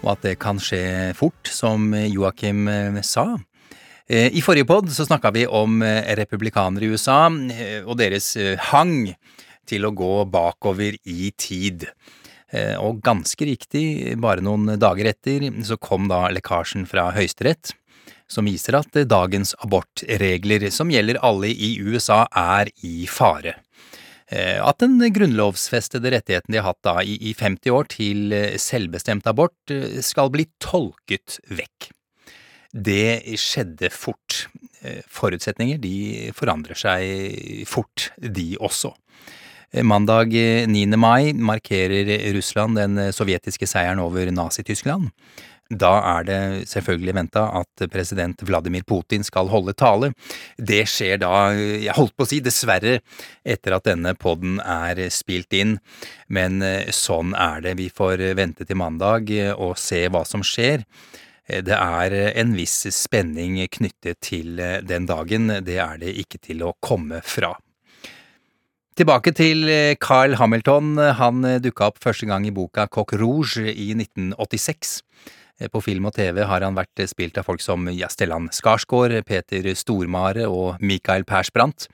og 0.02 0.12
at 0.12 0.26
det 0.26 0.34
kan 0.44 0.60
skje 0.60 1.14
fort, 1.16 1.48
som 1.48 1.94
Joakim 1.96 2.68
sa. 3.00 3.24
Eh, 4.04 4.28
I 4.36 4.44
forrige 4.44 4.68
pod 4.68 4.92
snakka 4.92 5.32
vi 5.32 5.46
om 5.48 5.80
eh, 5.80 6.12
republikanere 6.20 6.84
i 6.84 6.92
USA 6.92 7.22
eh, 7.56 7.80
og 7.80 7.96
deres 8.04 8.34
hang 8.68 9.14
til 9.64 9.88
å 9.88 9.96
gå 9.96 10.26
bakover 10.28 11.00
i 11.08 11.32
tid. 11.40 11.88
Og 12.82 12.96
ganske 12.98 13.46
riktig, 13.46 14.16
bare 14.18 14.42
noen 14.42 14.74
dager 14.74 15.06
etter, 15.06 15.44
så 15.62 15.76
kom 15.78 16.08
da 16.10 16.24
lekkasjen 16.34 16.82
fra 16.90 17.12
Høyesterett, 17.14 17.70
som 18.30 18.46
viser 18.46 18.78
at 18.78 18.94
dagens 19.10 19.56
abortregler, 19.64 20.68
som 20.70 20.92
gjelder 20.92 21.18
alle 21.26 21.50
i 21.50 21.74
USA, 21.82 22.24
er 22.30 22.70
i 22.86 23.04
fare. 23.10 23.56
Eh, 24.30 24.58
at 24.62 24.78
den 24.78 25.00
grunnlovsfestede 25.10 26.12
rettigheten 26.14 26.54
de 26.54 26.60
har 26.60 26.70
hatt 26.70 26.84
da 26.86 27.00
i, 27.02 27.16
i 27.30 27.34
50 27.34 27.74
år 27.74 27.88
til 27.90 28.34
eh, 28.36 28.54
selvbestemt 28.62 29.26
abort, 29.26 29.58
eh, 29.74 29.98
skal 30.06 30.30
bli 30.30 30.46
tolket 30.62 31.40
vekk. 31.50 31.90
Det 32.70 33.34
skjedde 33.40 33.90
fort. 33.90 34.44
Forutsetninger 35.10 35.80
de 35.82 36.30
forandrer 36.32 36.78
seg 36.78 37.64
fort, 37.68 38.12
de 38.16 38.54
også. 38.62 38.92
Mandag 39.84 40.32
9. 40.70 40.86
mai 40.94 41.34
markerer 41.34 42.08
Russland 42.32 42.78
den 42.78 43.10
sovjetiske 43.12 43.66
seieren 43.68 44.00
over 44.00 44.30
Nazi-Tyskland. 44.32 45.10
Da 45.70 45.90
er 46.16 46.24
det 46.26 46.38
selvfølgelig 46.66 47.14
venta 47.14 47.44
at 47.60 47.84
president 47.92 48.42
Vladimir 48.42 48.82
Putin 48.82 49.22
skal 49.22 49.50
holde 49.52 49.74
tale. 49.78 50.10
Det 50.58 50.82
skjer 50.90 51.20
da, 51.22 51.52
jeg 51.54 51.94
holdt 51.94 52.16
på 52.18 52.26
å 52.26 52.30
si 52.30 52.40
dessverre, 52.42 52.98
etter 53.46 53.76
at 53.76 53.86
denne 53.86 54.16
podden 54.18 54.58
er 54.58 55.04
spilt 55.14 55.54
inn. 55.54 55.78
Men 56.26 56.58
eh, 56.66 56.90
sånn 56.90 57.36
er 57.38 57.62
det. 57.62 57.76
Vi 57.78 57.86
får 57.94 58.32
vente 58.38 58.66
til 58.66 58.80
mandag 58.82 59.30
eh, 59.30 59.54
og 59.54 59.78
se 59.78 60.02
hva 60.10 60.24
som 60.26 60.42
skjer. 60.42 60.82
Eh, 61.46 61.62
det 61.62 61.78
er 61.78 62.18
en 62.34 62.58
viss 62.58 62.82
spenning 62.96 63.60
knyttet 63.70 64.18
til 64.26 64.58
den 64.58 65.06
dagen, 65.06 65.52
det 65.62 65.78
er 65.78 66.02
det 66.02 66.16
ikke 66.24 66.42
til 66.50 66.66
å 66.66 66.74
komme 66.82 67.22
fra. 67.22 67.54
Tilbake 68.98 69.32
til 69.32 69.68
Carl 70.02 70.34
Hamilton. 70.36 70.96
Han 71.18 71.44
dukka 71.62 71.90
opp 71.92 72.00
første 72.02 72.26
gang 72.26 72.46
i 72.48 72.54
boka 72.54 72.88
Coq 72.90 73.14
Rouge 73.20 73.70
i 73.70 73.92
1986. 73.94 74.98
Eh, 75.60 75.68
på 75.68 75.82
film 75.84 76.08
og 76.08 76.16
TV 76.16 76.42
har 76.48 76.64
han 76.64 76.76
vært 76.76 77.04
spilt 77.10 77.38
av 77.38 77.46
folk 77.48 77.62
som 77.64 77.88
Stellan 78.10 78.48
Skarsgård, 78.54 79.14
Peter 79.28 79.70
Stormare 79.76 80.48
og 80.48 80.80
Michael 80.80 81.24
Persbrandt. 81.28 81.88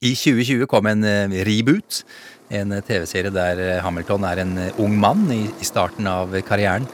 I 0.00 0.14
2020 0.16 0.66
kom 0.70 0.88
en 0.88 1.04
eh, 1.04 1.40
reboot, 1.46 2.02
en 2.50 2.74
TV-serie 2.82 3.30
der 3.30 3.80
Hamilton 3.84 4.24
er 4.26 4.40
en 4.42 4.56
ung 4.82 4.96
mann 4.98 5.28
i 5.30 5.44
starten 5.62 6.08
av 6.10 6.32
karrieren, 6.48 6.88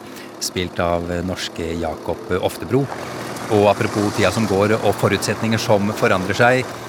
spilt 0.45 0.81
av 0.83 1.09
norske 1.25 1.71
Jakob 1.81 2.35
Oftebro. 2.43 2.83
Og 3.57 3.69
apropos 3.71 4.11
tida 4.17 4.33
som 4.35 4.45
går 4.51 4.75
og 4.83 4.93
forutsetninger 4.99 5.61
som 5.63 5.95
forandrer 5.97 6.37
seg, 6.37 6.67
Eh, 6.67 6.86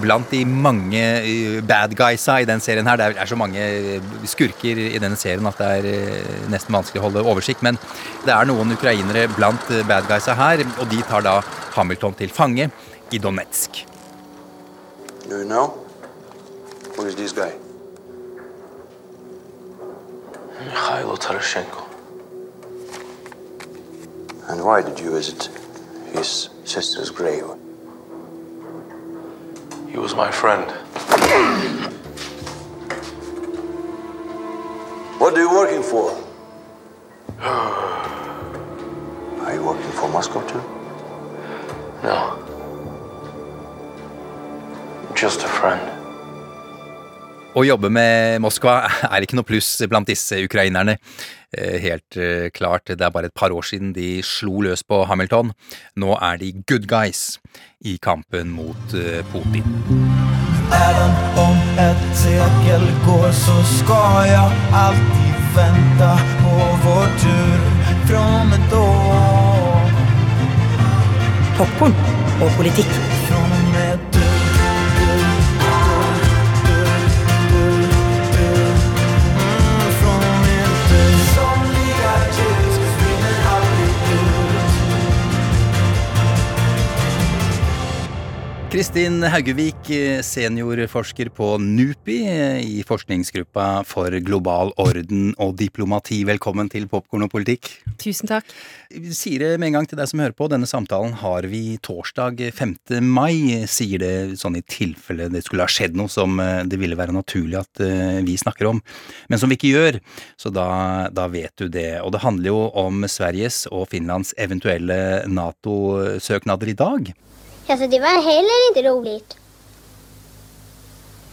blant 0.00 0.30
de 0.30 0.44
mange 0.48 1.00
eh, 1.00 1.58
bad 1.64 1.94
guysa 1.96 2.38
i 2.40 2.46
den 2.48 2.60
serien 2.64 2.86
her. 2.88 2.96
Det 3.00 3.20
er 3.20 3.28
så 3.28 3.36
mange 3.36 3.60
eh, 3.60 4.08
skurker 4.28 4.80
i 4.86 5.00
denne 5.00 5.18
serien 5.20 5.46
at 5.50 5.60
det 5.60 5.68
er 5.78 6.48
nesten 6.52 6.74
vanskelig 6.74 7.02
å 7.02 7.06
holde 7.08 7.26
oversikt. 7.26 7.64
Men 7.66 7.80
det 8.24 8.34
er 8.34 8.48
noen 8.48 8.72
ukrainere 8.76 9.26
blant 9.36 9.68
bad 9.88 10.08
guysa 10.08 10.36
her, 10.38 10.64
og 10.78 10.88
de 10.92 11.02
tar 11.08 11.26
da 11.26 11.38
Hamilton 11.76 12.16
til 12.18 12.32
fange 12.32 12.70
i 13.12 13.20
Donetsk. 13.20 13.84
You 15.28 15.44
know? 15.44 15.84
Who 16.96 17.04
is 17.06 17.14
this 17.14 17.32
guy? 17.32 17.52
Mikhailo 20.64 21.16
Tarashenko. 21.16 21.84
And 24.48 24.64
why 24.64 24.80
did 24.80 24.98
you 24.98 25.12
visit 25.12 25.50
his 26.14 26.48
sister's 26.64 27.10
grave? 27.10 27.57
He 29.90 29.96
was 29.96 30.14
my 30.14 30.30
friend. 30.30 30.70
What 35.18 35.34
are 35.34 35.40
you 35.40 35.50
working 35.50 35.82
for? 35.82 36.10
Are 39.44 39.54
you 39.54 39.64
working 39.64 39.92
for 39.92 40.08
Moscow 40.10 40.42
too? 40.46 40.62
No. 42.02 42.18
Just 45.16 45.42
a 45.42 45.48
friend. 45.48 45.80
Å 47.56 47.64
jobbe 47.64 47.88
med 47.90 48.42
Moskva 48.44 48.84
er 49.08 49.24
ikke 49.24 49.38
noe 49.38 49.48
pluss 49.48 49.72
blant 49.88 50.06
disse 50.06 50.36
ukrainerne. 50.44 50.98
Eh, 51.50 51.80
helt 51.80 52.18
eh, 52.20 52.50
klart, 52.52 52.92
det 52.92 53.00
er 53.00 53.10
bare 53.14 53.32
et 53.32 53.34
par 53.34 53.50
år 53.56 53.64
siden 53.64 53.94
de 53.96 54.20
slo 54.22 54.60
løs 54.68 54.84
på 54.84 55.00
Hamilton. 55.08 55.54
Nå 55.96 56.12
er 56.20 56.38
de 56.38 56.52
good 56.68 56.86
guys 56.86 57.38
i 57.84 57.98
kampen 57.98 58.50
mot 58.50 58.94
eh, 58.94 59.24
Putin. 59.32 59.64
Även 60.72 61.10
om 61.36 61.56
ett 61.78 62.16
sekel 62.16 62.82
går 63.06 63.32
så 63.32 63.62
ska 63.62 64.26
jag 64.26 64.52
alltid 64.72 65.34
vänta 65.56 66.18
på 66.42 66.78
vår 66.84 67.06
tur 67.18 67.58
från 68.06 68.52
ett 68.52 68.72
år. 68.72 69.58
Popcorn 71.58 71.94
och 72.42 72.50
Kristin 88.68 89.22
Haugevik, 89.24 89.86
seniorforsker 90.20 91.30
på 91.32 91.54
NUPI 91.56 92.16
i 92.60 92.82
forskningsgruppa 92.84 93.80
for 93.88 94.12
global 94.20 94.74
orden 94.76 95.30
og 95.40 95.54
diplomati. 95.56 96.18
Velkommen 96.28 96.68
til 96.68 96.84
Popkorn 96.90 97.24
og 97.24 97.30
politikk. 97.32 97.70
Tusen 97.96 98.28
takk. 98.28 98.50
Sier 98.92 99.40
det 99.40 99.48
med 99.56 99.70
en 99.70 99.78
gang 99.78 99.88
til 99.88 99.96
deg 99.96 100.10
som 100.10 100.20
hører 100.20 100.36
på. 100.36 100.50
Denne 100.52 100.68
samtalen 100.68 101.16
har 101.22 101.48
vi 101.48 101.78
torsdag 101.80 102.42
5. 102.58 102.74
mai. 103.08 103.64
Sier 103.72 104.04
det 104.04 104.36
sånn 104.42 104.58
i 104.60 104.62
tilfelle 104.68 105.30
det 105.32 105.46
skulle 105.46 105.64
ha 105.64 105.72
skjedd 105.72 105.96
noe 105.96 106.12
som 106.12 106.36
eh, 106.36 106.60
det 106.68 106.76
ville 106.82 106.98
være 106.98 107.16
naturlig 107.16 107.56
at 107.62 107.80
eh, 107.86 108.20
vi 108.26 108.36
snakker 108.36 108.68
om, 108.68 108.82
men 109.32 109.40
som 109.40 109.48
vi 109.48 109.56
ikke 109.56 109.72
gjør. 109.72 110.00
Så 110.36 110.52
da, 110.52 110.68
da 111.08 111.24
vet 111.32 111.56
du 111.56 111.72
det. 111.72 112.02
Og 112.04 112.12
det 112.12 112.20
handler 112.20 112.52
jo 112.52 112.60
om 112.84 113.08
Sveriges 113.08 113.62
og 113.72 113.88
Finlands 113.94 114.34
eventuelle 114.36 115.24
Nato-søknader 115.24 116.74
i 116.74 116.76
dag. 116.84 117.10
Alltså 117.68 117.86
det 117.86 118.00
var 118.00 118.22
heller 118.22 118.68
inte 118.70 118.88
roligt. 118.90 119.36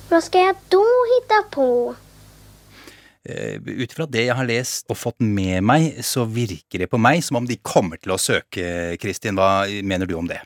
Vad 0.10 0.24
ska 0.24 0.40
jag 0.40 0.56
då 0.70 0.86
hitta 1.16 1.56
på? 1.56 1.96
Eh, 3.30 3.56
ut 3.66 3.94
fra 3.94 4.06
det 4.06 4.28
jeg 4.28 4.36
har 4.38 4.46
lest 4.46 4.92
og 4.92 5.00
fått 5.00 5.24
med 5.24 5.64
meg, 5.66 5.96
så 6.06 6.28
virker 6.30 6.84
det 6.84 6.90
på 6.92 7.00
meg 7.02 7.24
som 7.26 7.40
om 7.40 7.48
de 7.50 7.58
kommer 7.58 7.98
til 7.98 8.14
å 8.14 8.20
søke, 8.22 8.98
Kristin. 9.02 9.40
Hva 9.40 9.66
mener 9.82 10.06
du 10.06 10.14
om 10.20 10.28
det? 10.30 10.44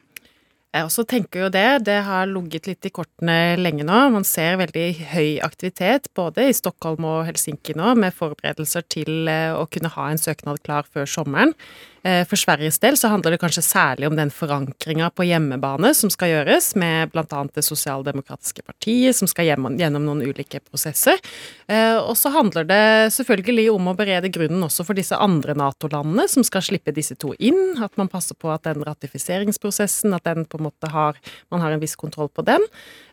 Jeg 0.70 0.86
også 0.86 1.04
tenker 1.10 1.48
jo 1.48 1.50
det. 1.50 1.82
Det 1.88 1.98
har 2.06 2.30
ligget 2.30 2.70
litt 2.70 2.86
i 2.86 2.92
kortene 2.94 3.58
lenge 3.58 3.82
nå. 3.84 4.04
Man 4.14 4.28
ser 4.28 4.60
veldig 4.62 4.88
høy 5.12 5.40
aktivitet 5.42 6.12
både 6.16 6.46
i 6.46 6.54
Stockholm 6.54 7.08
og 7.10 7.24
Helsinki 7.26 7.74
nå, 7.74 7.96
med 7.98 8.14
forberedelser 8.14 8.86
til 8.94 9.26
eh, 9.28 9.50
å 9.58 9.66
kunne 9.66 9.90
ha 9.96 10.12
en 10.12 10.22
søknad 10.22 10.62
klar 10.62 10.86
før 10.86 11.10
sommeren. 11.10 11.56
Eh, 12.04 12.24
for 12.28 12.40
Sveriges 12.40 12.80
del 12.80 12.98
så 12.98 13.10
handler 13.12 13.36
det 13.36 13.42
kanskje 13.42 13.64
særlig 13.66 14.08
om 14.08 14.16
den 14.16 14.32
forankringa 14.32 15.10
på 15.16 15.26
hjemmebane 15.28 15.92
som 15.98 16.12
skal 16.14 16.32
gjøres, 16.34 16.72
med 16.80 17.12
bl.a. 17.14 17.26
Det 17.54 17.64
sosialdemokratiske 17.66 18.64
partiet, 18.64 19.18
som 19.18 19.30
skal 19.30 19.50
gjennom 19.50 20.06
noen 20.06 20.24
ulike 20.24 20.62
prosesser. 20.64 21.20
Eh, 21.68 21.98
og 21.98 22.16
så 22.20 22.32
handler 22.34 22.68
det 22.70 22.84
selvfølgelig 23.16 23.68
om 23.74 23.92
å 23.92 23.96
berede 24.00 24.32
grunnen 24.34 24.64
også 24.68 24.86
for 24.88 25.00
disse 25.00 25.18
andre 25.18 25.56
Nato-landene 25.60 26.28
som 26.32 26.46
skal 26.48 26.64
slippe 26.66 26.96
disse 26.96 27.18
to 27.20 27.34
inn. 27.40 27.76
At 27.84 28.00
man 28.00 28.12
passer 28.12 28.38
på 28.40 28.52
at 28.54 28.68
den 28.70 28.86
ratifiseringsprosessen, 28.88 30.16
at 30.16 30.28
den 30.30 30.48
på 30.50 30.60
en 30.60 30.70
måte 30.70 30.90
har 30.90 31.18
Man 31.50 31.62
har 31.62 31.72
en 31.72 31.82
viss 31.82 31.96
kontroll 31.96 32.30
på 32.30 32.44
den. 32.46 32.62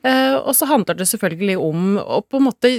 Eh, 0.05 0.37
og 0.37 0.53
så 0.55 0.69
handler 0.69 0.97
det 0.99 1.09
selvfølgelig 1.09 1.57
om 1.59 1.97
å 1.99 2.21
på 2.23 2.39
en 2.39 2.47
måte 2.47 2.71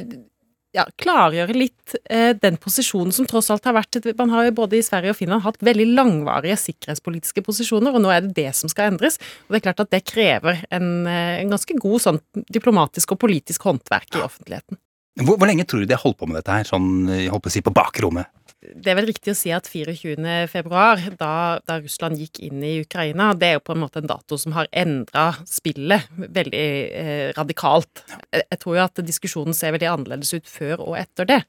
ja, 0.78 0.86
klargjøre 1.02 1.56
litt 1.56 1.96
eh, 2.12 2.32
den 2.38 2.58
posisjonen 2.62 3.14
som 3.16 3.28
tross 3.30 3.50
alt 3.54 3.66
har 3.68 3.76
vært 3.78 4.00
Man 4.20 4.32
har 4.34 4.48
jo 4.48 4.56
både 4.60 4.78
i 4.78 4.86
Sverige 4.86 5.14
og 5.14 5.20
Finland 5.20 5.46
hatt 5.46 5.60
veldig 5.66 5.88
langvarige 5.98 6.58
sikkerhetspolitiske 6.62 7.44
posisjoner, 7.46 7.96
og 7.96 8.04
nå 8.04 8.14
er 8.14 8.26
det 8.26 8.36
det 8.38 8.52
som 8.58 8.72
skal 8.72 8.94
endres. 8.94 9.20
Og 9.48 9.56
det 9.56 9.62
er 9.62 9.68
klart 9.70 9.86
at 9.86 9.94
det 9.94 10.04
krever 10.08 10.64
en, 10.70 10.92
eh, 11.10 11.40
en 11.42 11.54
ganske 11.54 11.78
god 11.82 12.04
sånn 12.04 12.22
diplomatisk 12.54 13.16
og 13.16 13.22
politisk 13.26 13.68
håndverk 13.70 14.20
i 14.20 14.26
offentligheten. 14.26 14.82
Hvor, 15.18 15.40
hvor 15.40 15.50
lenge 15.50 15.66
tror 15.66 15.82
du 15.82 15.90
de 15.90 15.98
har 15.98 16.04
holdt 16.04 16.20
på 16.20 16.30
med 16.30 16.40
dette 16.40 16.54
her, 16.54 16.68
sånn 16.70 17.08
jeg 17.10 17.34
håper 17.34 17.50
å 17.50 17.56
si 17.56 17.66
på 17.66 17.74
bakrommet? 17.74 18.30
Det 18.76 18.92
er 18.92 18.98
vel 19.00 19.08
riktig 19.10 19.32
å 19.34 19.38
si 19.38 19.52
at 19.56 19.68
24. 19.70 20.48
februar, 20.52 21.02
da, 21.20 21.32
da, 21.68 21.78
Russland 21.82 22.20
gikk 22.20 22.42
inn 22.46 22.64
i 22.66 22.78
Ukraina, 22.84 23.32
det 23.38 23.50
er 23.50 23.58
jo 23.58 23.64
på 23.68 23.76
en 23.76 23.82
måte 23.84 24.02
en 24.02 24.10
dato 24.10 24.38
som 24.40 24.56
har 24.58 24.70
endra 24.76 25.30
spillet 25.48 26.08
veldig 26.18 26.68
eh, 27.02 27.28
radikalt. 27.38 28.04
Jeg 28.34 28.62
tror 28.62 28.78
jo 28.78 28.86
at 28.86 29.04
diskusjonen 29.08 29.56
ser 29.58 29.76
veldig 29.76 29.92
annerledes 29.92 30.34
ut 30.36 30.50
før 30.50 30.84
og 30.90 30.98
etter 31.00 31.30
det. 31.30 31.42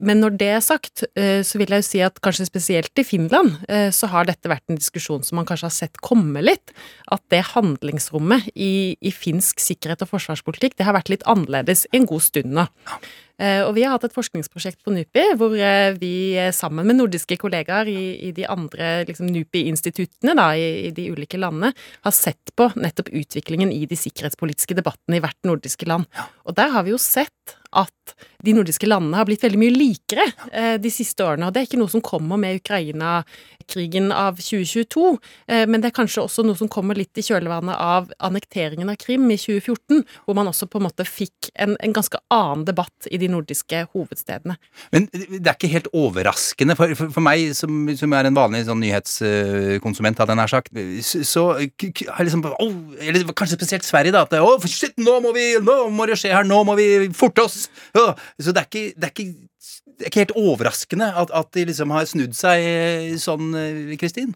Men 0.00 0.22
når 0.22 0.36
det 0.40 0.50
er 0.54 0.62
sagt, 0.64 1.04
eh, 1.18 1.40
så 1.46 1.60
vil 1.60 1.74
jeg 1.74 1.82
jo 1.82 1.88
si 1.90 2.02
at 2.04 2.20
kanskje 2.24 2.48
spesielt 2.48 3.02
i 3.02 3.06
Finland 3.06 3.58
eh, 3.68 3.88
så 3.94 4.08
har 4.12 4.28
dette 4.28 4.50
vært 4.50 4.64
en 4.70 4.80
diskusjon 4.80 5.24
som 5.26 5.40
man 5.40 5.48
kanskje 5.48 5.68
har 5.68 5.76
sett 5.76 6.04
komme 6.04 6.44
litt. 6.44 6.74
At 7.12 7.24
det 7.32 7.42
handlingsrommet 7.52 8.52
i, 8.54 8.96
i 9.00 9.12
finsk 9.14 9.60
sikkerhet 9.60 10.06
og 10.06 10.14
forsvarspolitikk, 10.14 10.78
det 10.78 10.88
har 10.88 10.96
vært 10.96 11.12
litt 11.12 11.26
annerledes 11.28 11.86
en 11.96 12.08
god 12.08 12.24
stund 12.30 12.56
nå. 12.56 12.68
Eh, 13.40 13.62
og 13.64 13.72
vi 13.76 13.86
har 13.86 13.94
hatt 13.94 14.04
et 14.04 14.14
forskningsprosjekt 14.14 14.82
på 14.84 14.92
NUPI 14.92 15.24
hvor 15.40 15.54
eh, 15.56 15.94
vi 15.96 16.36
eh, 16.36 16.50
sammen 16.52 16.84
med 16.84 16.98
nordiske 16.98 17.38
kollegaer 17.40 17.88
i, 17.88 18.02
i 18.28 18.32
de 18.36 18.44
andre 18.44 18.90
liksom, 19.08 19.30
NUPI-instituttene 19.32 20.34
i, 20.60 20.66
i, 20.88 20.90
de 20.96 21.08
ulike 21.14 21.40
landene 21.40 21.72
har 22.04 22.16
sett 22.16 22.52
på 22.58 22.68
nettopp 22.76 23.08
utviklingen 23.16 23.72
i 23.72 23.86
de 23.88 23.96
sikkerhetspolitiske 23.96 24.76
debattene 24.76 25.16
i 25.16 25.24
hvert 25.24 25.48
nordiske 25.48 25.88
land. 25.88 26.04
Og 26.44 26.58
der 26.58 26.74
har 26.74 26.84
vi 26.84 26.92
jo 26.92 27.00
sett 27.00 27.56
at 27.70 28.14
de 28.44 28.54
nordiske 28.56 28.88
landene 28.88 29.18
har 29.20 29.28
blitt 29.28 29.44
veldig 29.44 29.60
mye 29.60 29.74
likere 29.74 30.26
eh, 30.52 30.76
de 30.80 30.92
siste 30.92 31.24
årene. 31.24 31.48
Og 31.48 31.54
det 31.54 31.62
er 31.62 31.68
ikke 31.68 31.80
noe 31.80 31.92
som 31.92 32.04
kommer 32.04 32.40
med 32.40 32.60
Ukraina-krigen 32.60 34.10
av 34.14 34.40
2022, 34.40 35.06
eh, 35.50 35.64
men 35.70 35.82
det 35.82 35.90
er 35.90 35.96
kanskje 35.96 36.24
også 36.24 36.44
noe 36.46 36.58
som 36.58 36.70
kommer 36.72 36.98
litt 36.98 37.16
i 37.20 37.24
kjølvannet 37.26 37.76
av 37.76 38.10
annekteringen 38.18 38.90
av 38.92 38.98
Krim 39.00 39.28
i 39.30 39.38
2014, 39.40 40.04
hvor 40.26 40.38
man 40.38 40.50
også 40.50 40.68
på 40.70 40.80
en 40.80 40.86
måte 40.88 41.06
fikk 41.08 41.50
en, 41.54 41.76
en 41.80 41.96
ganske 41.96 42.20
annen 42.32 42.66
debatt 42.68 43.10
i 43.10 43.20
de 43.20 43.30
nordiske 43.32 43.84
hovedstedene. 43.94 44.56
Men 44.94 45.08
det 45.12 45.44
er 45.44 45.56
ikke 45.56 45.72
helt 45.74 45.90
overraskende 45.96 46.76
for, 46.78 46.94
for, 46.98 47.12
for 47.14 47.24
meg, 47.24 47.50
som, 47.58 47.84
som, 47.98 48.16
er 48.16 48.28
en 48.28 48.38
vanlig 48.38 48.64
sånn 48.68 48.82
nyhetskonsument, 48.82 50.20
hadde 50.20 50.34
jeg 50.34 50.40
nær 50.40 50.54
sagt, 50.54 50.72
så 51.28 51.46
har 51.60 52.26
liksom 52.26 52.42
oh, 52.50 52.74
Eller 53.00 53.24
kanskje 53.36 53.58
spesielt 53.58 53.86
Sverige, 53.86 54.12
da. 54.14 54.24
At 54.26 54.34
oh, 54.40 54.66
shit, 54.68 54.96
nå 55.00 55.18
må 55.22 55.32
vi 55.36 55.52
Nå 55.60 55.76
må 55.94 56.06
det 56.08 56.18
skje 56.20 56.32
her! 56.34 56.46
Nå 56.46 56.62
må 56.66 56.76
vi 56.78 56.88
forte 57.16 57.44
oss! 57.44 57.68
Oh, 57.98 58.12
så 58.38 58.54
det 58.54 58.62
er 58.62 58.68
ikke, 58.70 58.86
det 58.96 59.08
er 59.08 59.14
ikke 59.14 59.30
det 60.00 60.06
er 60.06 60.12
ikke 60.12 60.22
helt 60.22 60.38
overraskende 60.40 61.10
at, 61.22 61.32
at, 61.36 61.50
de 61.56 61.66
liksom 61.68 61.90
har 61.92 62.06
snudd 62.08 62.36
seg 62.36 63.18
sånn, 63.20 63.50
Kristin? 64.00 64.30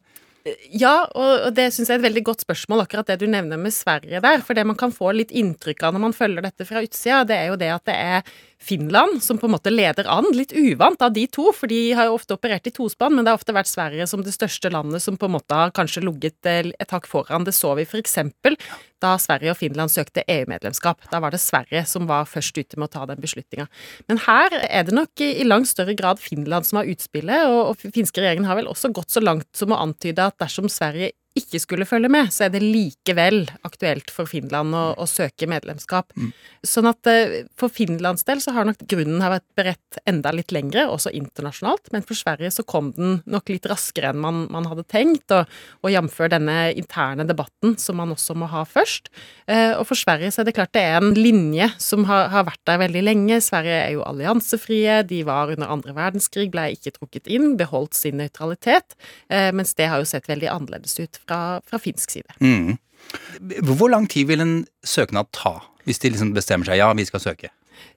Ja, 0.77 1.07
og 1.17 1.55
det 1.57 1.71
syns 1.73 1.89
jeg 1.89 1.97
er 1.97 2.03
et 2.03 2.09
veldig 2.11 2.23
godt 2.27 2.43
spørsmål, 2.45 2.83
akkurat 2.85 3.09
det 3.09 3.17
du 3.23 3.25
nevner 3.33 3.57
med 3.61 3.73
Sverige 3.73 4.21
der. 4.21 4.43
For 4.45 4.57
det 4.57 4.67
man 4.69 4.77
kan 4.77 4.93
få 4.93 5.15
litt 5.17 5.33
inntrykk 5.33 5.87
av 5.87 5.95
når 5.97 6.03
man 6.03 6.17
følger 6.17 6.45
dette 6.45 6.67
fra 6.69 6.83
utsida, 6.85 7.23
det 7.29 7.39
er 7.39 7.49
jo 7.49 7.57
det 7.61 7.71
at 7.73 7.87
det 7.89 7.95
er 7.97 8.35
Finland 8.65 9.23
som 9.23 9.39
på 9.39 9.49
en 9.49 9.55
måte 9.55 9.73
leder 9.73 10.09
an. 10.11 10.27
Litt 10.35 10.55
uvant 10.57 11.03
av 11.05 11.13
de 11.15 11.27
to, 11.33 11.51
for 11.57 11.71
de 11.71 11.79
har 11.97 12.09
jo 12.09 12.17
ofte 12.17 12.37
operert 12.37 12.67
i 12.69 12.73
tospann, 12.75 13.15
men 13.15 13.25
det 13.25 13.33
har 13.33 13.41
ofte 13.41 13.55
vært 13.57 13.71
Sverige 13.71 14.07
som 14.11 14.25
det 14.25 14.35
største 14.35 14.73
landet 14.73 15.05
som 15.05 15.19
på 15.21 15.29
en 15.29 15.37
måte 15.37 15.59
har 15.59 15.75
kanskje 15.77 16.05
ligget 16.07 16.49
eh, 16.51 16.73
et 16.81 16.95
hakk 16.95 17.09
foran. 17.11 17.47
Det 17.47 17.55
så 17.57 17.75
vi 17.79 17.87
f.eks. 17.87 18.19
da 19.05 19.15
Sverige 19.21 19.53
og 19.53 19.61
Finland 19.61 19.93
søkte 19.93 20.25
EU-medlemskap. 20.25 21.05
Da 21.13 21.21
var 21.21 21.35
det 21.35 21.43
Sverige 21.45 21.85
som 21.89 22.09
var 22.11 22.29
først 22.31 22.57
ute 22.57 22.81
med 22.81 22.89
å 22.89 22.95
ta 22.97 23.09
den 23.11 23.21
beslutninga. 23.23 23.69
Men 24.09 24.23
her 24.25 24.57
er 24.65 24.89
det 24.89 24.97
nok 24.97 25.25
i 25.25 25.45
langt 25.47 25.69
større 25.71 25.97
grad 25.99 26.23
Finland 26.23 26.69
som 26.69 26.81
har 26.81 26.89
utspillet, 26.89 27.51
og, 27.51 27.75
og 27.75 27.93
finske 27.95 28.25
regjeringen 28.25 28.49
har 28.49 28.61
vel 28.61 28.71
også 28.73 28.93
gått 28.95 29.13
så 29.13 29.23
langt 29.25 29.51
som 29.57 29.75
å 29.75 29.83
antyde 29.85 30.25
at 30.25 30.41
dersom 30.41 30.71
Sverige 30.73 31.13
ikke 31.35 31.59
skulle 31.59 31.87
følge 31.89 32.09
med, 32.13 32.29
så 32.31 32.47
er 32.47 32.53
det 32.55 32.63
likevel 32.63 33.41
aktuelt 33.67 34.11
for 34.15 34.31
Finland 34.31 34.75
å, 34.79 34.85
å 34.95 35.07
søke 35.11 35.49
medlemskap. 35.51 36.13
Mm. 36.15 36.29
Sånn 36.63 36.87
at 36.87 37.11
uh, 37.11 37.35
for 37.59 37.73
Finlands 37.75 38.23
del 38.29 38.39
så 38.43 38.55
har 38.55 38.69
nok 38.69 38.85
grunnen 38.91 39.23
har 39.23 39.35
vært 39.35 39.49
beredt 39.59 39.99
enda 40.07 40.31
litt 40.35 40.55
lengre, 40.55 40.87
også 40.87 41.11
internasjonalt, 41.15 41.91
men 41.95 42.07
for 42.07 42.15
Sverige 42.19 42.53
så 42.55 42.63
kom 42.67 42.93
den 42.95 43.19
nok 43.27 43.51
litt 43.51 43.67
raskere 43.71 44.13
enn 44.13 44.23
man, 44.23 44.45
man 44.55 44.69
hadde 44.71 44.87
tenkt, 44.87 45.27
og, 45.35 45.51
og 45.83 45.91
jf. 45.91 46.21
denne 46.31 46.57
interne 46.79 47.27
debatten 47.27 47.75
som 47.83 47.99
man 47.99 48.15
også 48.15 48.39
må 48.39 48.47
ha 48.55 48.63
først. 48.69 49.11
Eh, 49.51 49.75
og 49.75 49.89
for 49.91 49.99
Sverige 49.99 50.31
så 50.31 50.45
er 50.45 50.49
det 50.49 50.57
klart 50.61 50.75
det 50.77 50.87
er 50.87 51.01
en 51.01 51.19
linje 51.19 51.67
som 51.83 52.07
har, 52.07 52.29
har 52.31 52.47
vært 52.47 52.63
der 52.71 52.79
veldig 52.85 53.05
lenge. 53.09 53.41
Sverige 53.43 53.81
er 53.81 53.97
jo 53.97 54.07
alliansefrie, 54.07 55.01
de 55.11 55.25
var 55.27 55.51
under 55.57 55.75
andre 55.75 55.99
verdenskrig, 55.99 56.47
ble 56.55 56.71
ikke 56.77 56.95
trukket 56.95 57.27
inn, 57.27 57.57
beholdt 57.59 57.99
sin 57.99 58.21
nøytralitet, 58.23 58.95
eh, 59.35 59.51
mens 59.51 59.75
det 59.75 59.91
har 59.91 59.99
jo 59.99 60.09
sett 60.15 60.31
veldig 60.31 60.53
annerledes 60.55 60.95
ut 61.03 61.24
fra, 61.29 61.61
fra 61.67 61.81
finsk 61.83 62.17
side. 62.17 62.37
Mm. 62.41 62.77
Hvor 63.77 63.91
lang 63.93 64.09
tid 64.11 64.29
vil 64.31 64.45
en 64.45 64.57
søknad 64.87 65.33
ta, 65.37 65.59
hvis 65.85 66.01
de 66.03 66.13
liksom 66.15 66.33
bestemmer 66.37 66.69
seg 66.69 66.81
ja, 66.81 66.93
vi 66.97 67.07
skal 67.09 67.23
søke? 67.23 67.53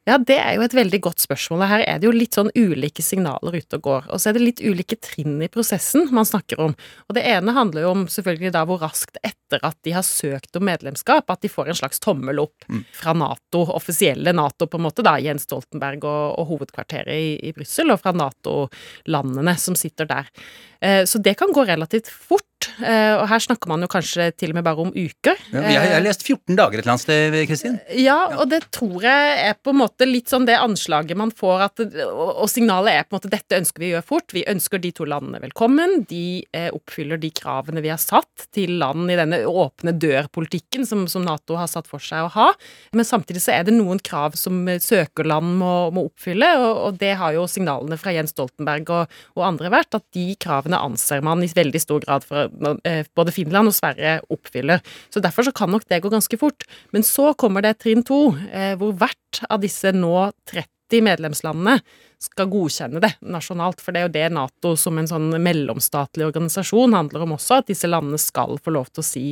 Ja, 0.08 0.16
det 0.18 0.38
er 0.40 0.56
jo 0.56 0.64
et 0.64 0.76
veldig 0.76 1.00
godt 1.04 1.20
spørsmål. 1.20 1.66
Her 1.68 1.82
er 1.84 2.00
det 2.00 2.08
jo 2.08 2.14
litt 2.16 2.38
sånn 2.38 2.52
ulike 2.56 3.04
signaler 3.04 3.58
ute 3.60 3.76
og 3.76 3.84
går. 3.84 4.06
Og 4.08 4.22
så 4.22 4.30
er 4.30 4.38
det 4.38 4.46
litt 4.46 4.62
ulike 4.64 4.96
trinn 5.04 5.36
i 5.44 5.50
prosessen 5.52 6.08
man 6.16 6.28
snakker 6.28 6.62
om. 6.64 6.76
Og 7.10 7.18
det 7.18 7.26
ene 7.28 7.56
handler 7.56 7.84
jo 7.84 7.92
om 7.92 8.06
selvfølgelig 8.12 8.54
da 8.56 8.64
hvor 8.70 8.80
raskt 8.86 9.20
etter 9.20 9.60
at 9.68 9.76
de 9.84 9.96
har 9.98 10.06
søkt 10.08 10.56
om 10.56 10.64
medlemskap, 10.68 11.28
at 11.28 11.44
de 11.44 11.52
får 11.52 11.74
en 11.74 11.80
slags 11.82 12.00
tommel 12.04 12.40
opp 12.46 12.68
mm. 12.72 12.86
fra 12.96 13.16
Nato, 13.20 13.66
offisielle 13.76 14.32
Nato 14.36 14.70
på 14.72 14.80
en 14.80 14.88
måte, 14.88 15.04
da, 15.04 15.18
Jens 15.24 15.44
Stoltenberg 15.48 16.08
og, 16.08 16.40
og 16.40 16.52
hovedkvarteret 16.54 17.12
i, 17.12 17.36
i 17.50 17.54
Brussel, 17.56 17.92
og 17.92 18.00
fra 18.00 18.16
Nato-landene 18.16 19.58
som 19.60 19.76
sitter 19.76 20.08
der. 20.08 20.32
Eh, 20.80 21.04
så 21.06 21.20
det 21.20 21.36
kan 21.40 21.52
gå 21.52 21.68
relativt 21.68 22.08
fort. 22.08 22.44
Eh, 22.82 23.14
og 23.18 23.26
her 23.30 23.42
snakker 23.42 23.70
man 23.70 23.84
jo 23.86 23.90
kanskje 23.90 24.30
til 24.38 24.52
og 24.52 24.58
med 24.58 24.66
bare 24.66 24.84
om 24.84 24.92
uker. 24.94 25.40
Ja, 25.54 25.64
jeg 25.72 25.94
har 25.94 26.04
lest 26.04 26.26
14 26.26 26.58
dager 26.58 26.78
et 26.78 26.84
eller 26.84 26.96
annet 26.96 27.06
sted, 27.06 27.38
Kristin. 27.50 27.78
Ja, 27.98 28.18
og 28.38 28.50
det 28.52 28.64
tror 28.76 29.06
jeg 29.06 29.38
er 29.48 29.58
på 29.58 29.74
en 29.74 29.82
måte 29.82 29.97
litt 30.06 30.30
sånn 30.30 30.46
det 30.46 30.58
anslaget 30.62 31.18
man 31.18 31.32
får, 31.34 31.62
at, 31.66 31.82
og 32.06 32.46
signalet 32.52 32.94
er 32.94 33.06
på 33.06 33.16
en 33.16 33.18
måte 33.18 33.32
dette 33.32 33.58
ønsker 33.58 33.82
vi 33.82 33.88
å 33.90 33.96
gjøre 33.96 34.06
fort. 34.06 34.34
Vi 34.36 34.44
ønsker 34.46 34.82
de 34.84 34.92
to 34.94 35.08
landene 35.10 35.42
velkommen. 35.42 36.04
De 36.10 36.44
eh, 36.54 36.68
oppfyller 36.76 37.18
de 37.22 37.32
kravene 37.34 37.82
vi 37.82 37.90
har 37.90 38.02
satt 38.02 38.46
til 38.54 38.76
land 38.82 39.10
i 39.10 39.18
denne 39.18 39.40
åpne 39.50 39.96
dør-politikken 39.98 40.86
som, 40.86 41.08
som, 41.10 41.26
Nato 41.26 41.58
har 41.58 41.70
satt 41.72 41.90
for 41.90 42.04
seg 42.04 42.28
å 42.28 42.32
ha. 42.36 42.48
Men 42.94 43.08
samtidig 43.08 43.42
så 43.44 43.56
er 43.56 43.66
det 43.68 43.74
noen 43.74 43.98
krav 44.04 44.38
som 44.38 44.62
søkerland 44.84 45.58
må, 45.58 45.74
må 45.96 46.06
oppfylle, 46.12 46.52
og, 46.62 46.70
og, 46.86 47.02
det 47.02 47.16
har 47.20 47.34
jo 47.34 47.48
signalene 47.50 47.98
fra 48.00 48.14
Jens 48.14 48.36
Stoltenberg 48.36 48.94
og, 48.94 49.18
og 49.34 49.46
andre 49.48 49.74
vært, 49.74 49.98
at 49.98 50.06
de 50.16 50.30
kravene 50.40 50.78
anser 50.78 51.26
man 51.26 51.42
i 51.42 51.50
veldig 51.58 51.82
stor 51.82 52.06
grad 52.06 52.28
for 52.28 52.52
eh, 52.86 53.02
både 53.18 53.34
Finland 53.34 53.72
og 53.72 53.78
Sverige 53.78 54.20
oppfyller. 54.34 54.84
Så 55.10 55.24
derfor 55.24 55.48
så 55.48 55.56
kan 55.56 55.74
nok 55.74 55.88
det 55.90 56.04
gå 56.04 56.12
ganske 56.14 56.40
fort. 56.40 56.68
Men 56.94 57.06
så 57.08 57.32
kommer 57.40 57.66
det 57.66 57.80
trinn 57.82 58.06
to, 58.06 58.30
eh, 58.52 58.76
hvor 58.78 58.94
hvert 59.00 59.42
av 59.50 59.62
disse 59.64 59.87
nå 59.96 60.14
30 60.50 61.04
medlemslandene 61.04 61.78
skal 62.24 62.50
godkjenne 62.50 63.02
det 63.04 63.14
nasjonalt. 63.22 63.82
For 63.84 63.94
det 63.94 64.02
er 64.02 64.08
jo 64.08 64.16
det 64.16 64.28
Nato 64.34 64.74
som 64.80 64.98
en 64.98 65.10
sånn 65.10 65.30
mellomstatlig 65.44 66.28
organisasjon 66.28 66.96
handler 66.98 67.26
om 67.28 67.36
også, 67.38 67.62
at 67.62 67.72
disse 67.72 67.90
landene 67.90 68.20
skal 68.22 68.58
få 68.64 68.74
lov 68.74 68.92
til 68.92 69.04
å 69.04 69.08
si 69.08 69.26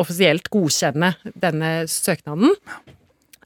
offisielt 0.00 0.48
godkjenne 0.54 1.14
denne 1.34 1.76
søknaden. 1.90 2.54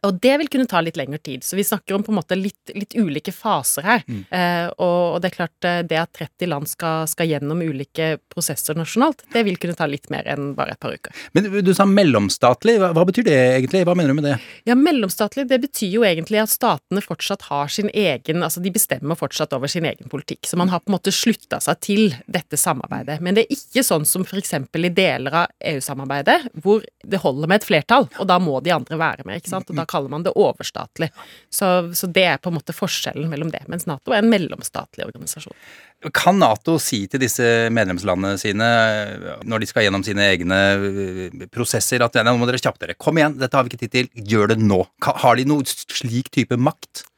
Og 0.07 0.18
det 0.22 0.34
vil 0.42 0.51
kunne 0.53 0.68
ta 0.70 0.80
litt 0.84 0.99
lengre 0.99 1.18
tid. 1.18 1.44
Så 1.44 1.57
vi 1.59 1.64
snakker 1.66 1.96
om 1.96 2.05
på 2.07 2.12
en 2.12 2.18
måte 2.20 2.38
litt, 2.38 2.72
litt 2.74 2.94
ulike 2.99 3.32
faser 3.34 3.86
her. 3.86 4.05
Mm. 4.07 4.20
Eh, 4.30 4.66
og, 4.76 4.99
og, 5.14 5.18
det 5.22 5.30
er 5.30 5.36
klart, 5.36 5.57
eh, 5.66 5.80
det 5.88 6.01
at 6.01 6.12
30 6.18 6.51
land 6.53 6.70
skal, 6.70 7.09
skal, 7.11 7.28
gjennom 7.28 7.62
ulike 7.62 8.11
prosesser 8.32 8.78
nasjonalt, 8.78 9.24
det 9.34 9.44
vil 9.46 9.59
kunne 9.61 9.76
ta 9.78 9.88
litt 9.90 10.09
mer 10.12 10.28
enn 10.30 10.53
bare 10.59 10.76
et 10.76 10.80
par 10.80 10.94
uker. 10.94 11.14
Men 11.36 11.51
du 11.64 11.72
sa 11.76 11.86
mellomstatlig. 11.88 12.78
Hva, 12.82 12.92
hva, 12.96 13.07
betyr 13.09 13.26
det 13.28 13.38
egentlig? 13.59 13.84
Hva 13.88 13.96
mener 13.99 14.14
du 14.14 14.20
med 14.20 14.28
det? 14.30 14.36
Ja, 14.68 14.76
Mellomstatlig, 14.78 15.49
det 15.51 15.59
betyr 15.61 15.90
jo 15.90 16.05
egentlig 16.07 16.40
at 16.40 16.53
statene 16.53 17.03
fortsatt 17.05 17.49
har 17.51 17.68
sin 17.72 17.90
egen 17.92 18.44
Altså 18.44 18.62
de 18.62 18.70
bestemmer 18.72 19.18
fortsatt 19.18 19.53
over 19.57 19.68
sin 19.70 19.84
egen 19.88 20.09
politikk. 20.09 20.46
Så 20.46 20.57
man 20.57 20.70
har 20.72 20.80
på 20.80 20.92
en 20.92 20.96
måte 20.96 21.12
slutta 21.14 21.59
seg 21.62 21.80
til 21.84 22.14
dette 22.30 22.57
samarbeidet. 22.61 23.18
Men 23.24 23.36
det 23.36 23.44
er 23.44 23.57
ikke 23.57 23.84
sånn 23.84 24.07
som 24.09 24.24
f.eks. 24.24 24.55
i 24.55 24.92
deler 24.94 25.36
av 25.42 25.53
EU-samarbeidet, 25.72 26.38
hvor 26.62 26.84
det 27.05 27.20
holder 27.22 27.51
med 27.51 27.61
et 27.61 27.66
flertall, 27.68 28.09
og 28.18 28.28
da 28.30 28.38
må 28.42 28.59
de 28.64 28.72
andre 28.74 28.99
være 29.01 29.26
med. 29.26 29.40
ikke 29.40 29.53
sant? 29.53 29.68
Og 29.70 29.78
da 29.78 29.88
kaller 29.89 30.12
man 30.12 30.24
det 30.26 30.34
overstatlig. 30.39 31.11
Så, 31.51 31.91
så, 31.97 32.09
det 32.12 32.24
er 32.28 32.41
på 32.43 32.53
en 32.53 32.59
måte 32.59 32.76
forskjellen 32.76 33.28
mellom 33.32 33.53
det. 33.55 33.64
Mens 33.72 33.89
Nato 33.89 34.14
er 34.14 34.22
en 34.22 34.30
mellomstatlig 34.32 35.07
organisasjon. 35.07 35.57
Kan 36.14 36.39
Nato 36.39 36.76
si 36.82 37.03
til 37.11 37.22
disse 37.24 37.45
medlemslandene 37.74 38.39
sine, 38.39 38.68
når 39.49 39.64
de 39.64 39.70
skal 39.70 39.89
gjennom 39.89 40.07
sine 40.07 40.28
egne 40.30 40.61
øh, 40.78 41.47
prosesser, 41.55 42.05
at 42.05 42.20
nå 42.22 42.36
må 42.39 42.47
dere 42.49 42.62
kjappe 42.62 42.84
dere, 42.84 42.99
kom 43.01 43.18
igjen, 43.18 43.39
dette 43.41 43.59
har 43.59 43.66
vi 43.66 43.74
ikke 43.74 43.84
tid 43.86 43.97
til, 43.97 44.11
gjør 44.30 44.53
det 44.55 44.61
nå. 44.62 44.84
Har 45.24 45.39
de 45.41 45.49
noe 45.49 45.66
slik 45.66 46.30
type 46.34 46.59
makt? 46.61 47.09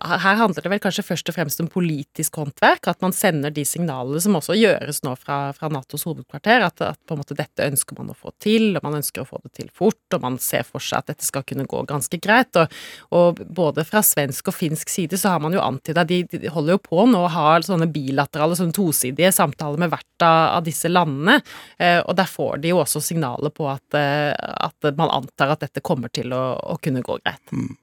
Her 0.00 0.38
handler 0.40 0.64
det 0.64 0.70
vel 0.70 0.80
kanskje 0.82 1.04
først 1.06 1.30
og 1.30 1.36
fremst 1.36 1.60
om 1.62 1.68
politisk 1.72 2.36
håndverk. 2.40 2.88
At 2.90 3.02
man 3.04 3.14
sender 3.16 3.52
de 3.54 3.64
signalene 3.66 4.20
som 4.22 4.36
også 4.38 4.56
gjøres 4.58 5.02
nå 5.06 5.14
fra, 5.20 5.38
fra 5.56 5.70
Natos 5.72 6.06
hovedkvarter. 6.08 6.64
At, 6.66 6.82
at, 6.84 7.00
på 7.06 7.16
en 7.16 7.22
måte 7.22 7.36
dette 7.38 7.66
ønsker 7.66 7.98
man 7.98 8.12
å 8.12 8.16
få 8.16 8.32
til, 8.42 8.74
og 8.76 8.84
man 8.84 8.98
ønsker 9.00 9.24
å 9.24 9.28
få 9.28 9.40
det 9.44 9.54
til 9.60 9.70
fort. 9.74 10.02
Og 10.12 10.24
man 10.24 10.38
ser 10.42 10.66
for 10.68 10.84
seg 10.84 11.00
at 11.00 11.14
dette 11.14 11.26
skal 11.26 11.46
kunne 11.48 11.68
gå 11.68 11.82
ganske 11.88 12.20
greit. 12.22 12.52
Og, 12.60 12.76
og 13.16 13.40
både 13.56 13.86
fra 13.88 14.02
svensk 14.04 14.52
og 14.52 14.58
finsk 14.58 14.92
side 14.92 15.20
så 15.20 15.34
har 15.34 15.42
man 15.44 15.56
jo 15.56 15.64
antyda 15.64 16.04
De, 16.06 16.22
de 16.30 16.52
holder 16.52 16.76
jo 16.76 16.82
på 16.84 17.06
nå 17.08 17.24
å 17.24 17.32
ha 17.32 17.48
sånne 17.64 17.88
bilaterale, 17.90 18.58
sånne 18.58 18.76
tosidige 18.76 19.32
samtaler 19.34 19.80
med 19.80 19.94
hvert 19.94 20.26
av, 20.26 20.60
disse 20.66 20.90
landene. 20.90 21.40
Eh, 21.78 22.00
og 22.02 22.16
der 22.18 22.28
får 22.28 22.60
de 22.62 22.72
jo 22.72 22.82
også 22.82 23.02
signaler 23.04 23.52
på 23.54 23.68
at, 23.70 23.96
eh, 23.96 24.32
at 24.36 24.92
man 24.98 25.12
antar 25.12 25.54
at 25.54 25.66
dette 25.66 25.84
kommer 25.84 26.12
til 26.12 26.34
å, 26.36 26.44
å 26.74 26.78
kunne 26.82 27.04
gå 27.06 27.18
greit. 27.22 27.42
Mm. 27.52 27.74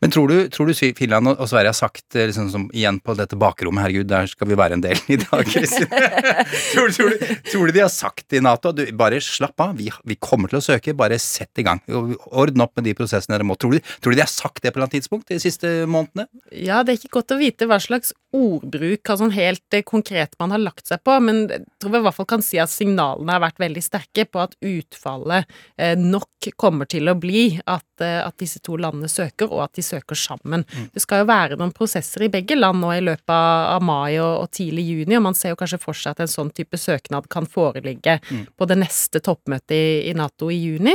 Men 0.00 0.14
tror 0.14 0.30
du, 0.30 0.36
tror 0.52 0.70
du 0.70 0.74
Finland 0.74 1.32
og 1.32 1.48
Sverige 1.48 1.72
har 1.72 1.78
sagt 1.78 2.16
eh, 2.16 2.28
liksom, 2.30 2.50
som, 2.52 2.66
igjen 2.76 3.00
på 3.04 3.14
dette 3.18 3.38
bakrommet, 3.40 3.84
herregud, 3.84 4.08
der 4.10 4.30
skal 4.30 4.50
vi 4.50 4.58
være 4.58 4.78
en 4.78 4.84
del 4.84 4.98
i 5.12 5.18
dag, 5.20 5.44
Kristin. 5.48 5.88
tror, 6.74 6.94
tror, 6.96 7.16
tror, 7.50 7.66
du 7.66 7.76
de 7.76 7.84
har 7.84 7.92
sagt 7.92 8.36
i 8.36 8.42
Nato 8.44 8.72
du, 8.76 8.84
bare 8.96 9.20
slapp 9.24 9.60
av, 9.62 9.76
vi, 9.78 9.90
vi, 10.08 10.18
kommer 10.20 10.52
til 10.52 10.60
å 10.60 10.64
søke, 10.64 10.96
bare 10.96 11.18
sett 11.22 11.60
i 11.60 11.66
gang. 11.66 11.82
Ordne 11.88 12.66
opp 12.66 12.78
med 12.78 12.88
de 12.88 12.96
prosessene 12.98 13.36
dere 13.36 13.46
må. 13.46 13.56
Tror 13.60 13.76
du, 13.76 13.92
tror 14.00 14.14
du 14.14 14.20
de 14.20 14.24
har 14.24 14.32
sagt 14.32 14.62
det 14.62 14.70
på 14.70 14.74
et 14.74 14.78
eller 14.78 14.88
annet 14.88 14.98
tidspunkt 14.98 15.30
de 15.30 15.40
siste 15.42 15.72
månedene? 15.90 16.28
Ja, 16.54 16.82
det 16.84 16.94
er 16.94 17.00
ikke 17.00 17.20
godt 17.20 17.36
å 17.36 17.40
vite 17.40 17.68
hva 17.70 17.80
slags 17.82 18.14
ordbruk 18.36 19.06
hva 19.06 19.16
sånn 19.18 19.34
helt 19.34 19.74
eh, 19.74 19.84
konkret 19.86 20.36
man 20.40 20.54
har 20.54 20.62
lagt 20.62 20.86
seg 20.90 21.02
på, 21.06 21.16
men 21.24 21.42
jeg 21.50 21.64
tror 21.82 21.94
vi 21.94 22.00
i 22.00 22.04
hvert 22.06 22.18
fall 22.18 22.28
kan 22.30 22.44
si 22.44 22.60
at 22.62 22.70
signalene 22.72 23.34
har 23.34 23.42
vært 23.42 23.62
veldig 23.62 23.82
sterke 23.82 24.26
på 24.30 24.42
at 24.44 24.54
utfallet 24.62 25.50
eh, 25.76 25.96
nok 25.98 26.50
kommer 26.60 26.88
til 26.90 27.10
å 27.10 27.16
bli 27.18 27.44
at, 27.66 27.88
at 28.00 28.36
disse 28.40 28.62
to 28.64 28.78
landene 28.80 29.10
søker, 29.10 29.50
og 29.50 29.59
og 29.60 29.68
at 29.68 29.76
de 29.78 29.84
søker 29.84 30.18
sammen. 30.18 30.64
Det 30.94 31.02
skal 31.04 31.22
jo 31.22 31.28
være 31.30 31.58
noen 31.60 31.74
prosesser 31.76 32.24
i 32.26 32.30
begge 32.32 32.56
land 32.58 32.80
nå 32.82 32.90
i 32.96 33.02
løpet 33.04 33.30
av 33.36 33.84
mai 33.84 34.18
og, 34.18 34.46
og 34.46 34.50
tidlig 34.56 34.86
juni, 34.88 35.18
og 35.20 35.26
man 35.28 35.36
ser 35.38 35.52
jo 35.54 35.60
kanskje 35.60 35.80
for 35.82 35.96
seg 35.96 36.16
at 36.16 36.24
en 36.24 36.32
sånn 36.32 36.50
type 36.56 36.78
søknad 36.80 37.28
kan 37.30 37.46
foreligge 37.48 38.18
Mm. 38.30 38.44
på 38.58 38.66
det 38.68 38.76
neste 38.78 39.20
toppmøtet 39.24 39.72
i, 39.74 40.08
i 40.10 40.12
Nato 40.16 40.50
i 40.52 40.56
juni. 40.56 40.92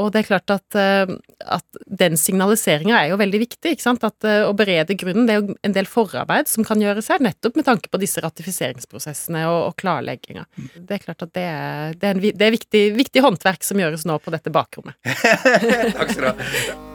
Og 0.00 0.10
det 0.12 0.22
er 0.22 0.26
klart 0.28 0.50
at, 0.54 0.76
eh, 0.78 1.10
at 1.56 1.78
den 1.86 2.16
signaliseringa 2.18 2.96
er 2.98 3.10
jo 3.12 3.18
veldig 3.20 3.40
viktig, 3.42 3.72
ikke 3.74 3.84
sant. 3.84 4.04
At 4.06 4.24
eh, 4.28 4.42
å 4.46 4.52
berede 4.56 4.96
grunnen, 4.98 5.26
det 5.28 5.34
er 5.36 5.40
jo 5.42 5.56
en 5.62 5.76
del 5.76 5.88
forarbeid 5.90 6.50
som 6.50 6.66
kan 6.66 6.82
gjøres 6.82 7.10
her, 7.12 7.22
nettopp 7.24 7.58
med 7.58 7.68
tanke 7.68 7.90
på 7.92 8.00
disse 8.02 8.22
ratifiseringsprosessene 8.24 9.44
og, 9.50 9.58
og 9.70 9.76
klarlegginga. 9.82 10.46
Det 10.76 10.98
er 10.98 11.04
klart 11.06 11.26
at 11.28 11.34
det 11.36 11.48
er, 11.48 11.98
det 11.98 12.08
er, 12.08 12.16
en, 12.16 12.22
det 12.42 12.48
er 12.48 12.56
viktig, 12.58 12.84
viktig 12.98 13.26
håndverk 13.26 13.66
som 13.66 13.82
gjøres 13.82 14.06
nå 14.08 14.18
på 14.22 14.34
dette 14.34 14.52
bakrommet. 14.54 14.98
Takk 15.98 16.16
skal 16.16 16.24
du 16.24 16.32
ha. 16.32 16.91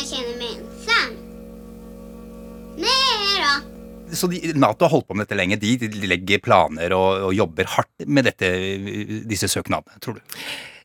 Jeg 0.00 0.06
kjenner 0.14 0.36
meg 0.40 0.52
ensam? 0.56 1.16
Nei 2.80 3.34
da. 3.36 3.56
Så 4.16 4.30
de, 4.32 4.38
Nato 4.56 4.86
har 4.86 4.94
holdt 4.94 5.10
på 5.10 5.16
med 5.18 5.26
dette 5.26 5.36
lenge. 5.36 5.58
De, 5.60 5.74
de 5.82 6.08
legger 6.08 6.40
planer 6.42 6.94
og, 6.96 7.26
og 7.28 7.34
jobber 7.36 7.68
hardt 7.76 8.06
med 8.08 8.24
dette, 8.30 8.48
disse 9.28 9.50
søknadene, 9.52 10.00
tror 10.00 10.16
du? 10.16 10.38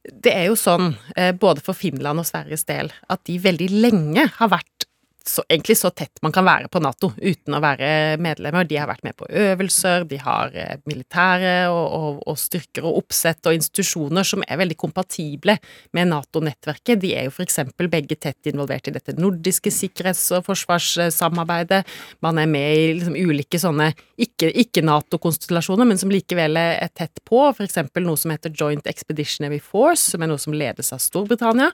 Det 0.06 0.34
er 0.36 0.50
jo 0.50 0.58
sånn, 0.60 0.92
eh, 1.16 1.32
både 1.32 1.64
for 1.66 1.78
Finland 1.78 2.22
og 2.22 2.28
Sveriges 2.28 2.68
del, 2.68 2.92
at 3.10 3.24
de 3.26 3.40
veldig 3.42 3.70
lenge 3.88 4.28
har 4.36 4.52
vært 4.52 4.85
så, 5.30 5.44
egentlig 5.50 5.78
så 5.80 5.90
tett 5.90 6.22
man 6.22 6.34
kan 6.36 6.46
være 6.46 6.70
på 6.70 6.80
Nato 6.84 7.10
uten 7.18 7.56
å 7.58 7.62
være 7.64 7.88
medlemmer. 8.22 8.68
De 8.70 8.78
har 8.78 8.90
vært 8.90 9.06
med 9.06 9.16
på 9.18 9.28
øvelser, 9.30 10.06
de 10.10 10.20
har 10.22 10.54
eh, 10.54 10.76
militære 10.86 11.54
og, 11.74 11.86
og, 11.98 12.20
og 12.30 12.38
styrker 12.40 12.86
og 12.86 13.00
oppsett 13.02 13.50
og 13.50 13.58
institusjoner 13.58 14.28
som 14.28 14.44
er 14.46 14.60
veldig 14.62 14.78
kompatible 14.80 15.58
med 15.98 16.12
Nato-nettverket. 16.12 17.02
De 17.02 17.14
er 17.18 17.28
jo 17.28 17.34
f.eks. 17.34 17.62
begge 17.90 18.18
tett 18.22 18.52
involvert 18.52 18.90
i 18.90 18.94
dette 18.96 19.16
nordiske 19.18 19.74
sikkerhets- 19.74 20.30
og 20.38 20.46
forsvarssamarbeidet. 20.50 21.82
Man 22.26 22.42
er 22.42 22.52
med 22.52 22.76
i 22.76 22.86
liksom 23.00 23.18
ulike 23.18 23.60
sånne 23.62 23.92
ikke-Nato-konstellasjoner, 24.22 25.90
men 25.90 26.02
som 26.02 26.14
likevel 26.14 26.62
er 26.62 26.94
tett 26.94 27.24
på, 27.26 27.42
f.eks. 27.50 27.82
noe 28.06 28.20
som 28.20 28.34
heter 28.36 28.54
Joint 28.54 28.86
Expeditionary 28.90 29.60
Force, 29.64 30.12
som 30.14 30.22
er 30.22 30.32
noe 30.32 30.42
som 30.42 30.56
ledes 30.56 30.94
av 30.96 31.02
Storbritannia. 31.04 31.72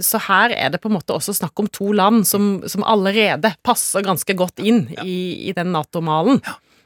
Så 0.00 0.22
her 0.30 0.54
er 0.56 0.72
det 0.72 0.80
på 0.82 0.90
en 0.90 0.96
måte 0.96 1.14
også 1.16 1.36
snakk 1.36 1.60
om 1.60 1.68
to 1.68 1.92
land 1.92 2.24
som, 2.28 2.62
som 2.70 2.86
allerede 2.94 3.54
passer 3.66 4.04
ganske 4.06 4.36
godt 4.38 4.62
inn 4.62 4.86
i, 5.02 5.16
i 5.50 5.54
den 5.56 5.74
Nato-malen. 5.74 6.40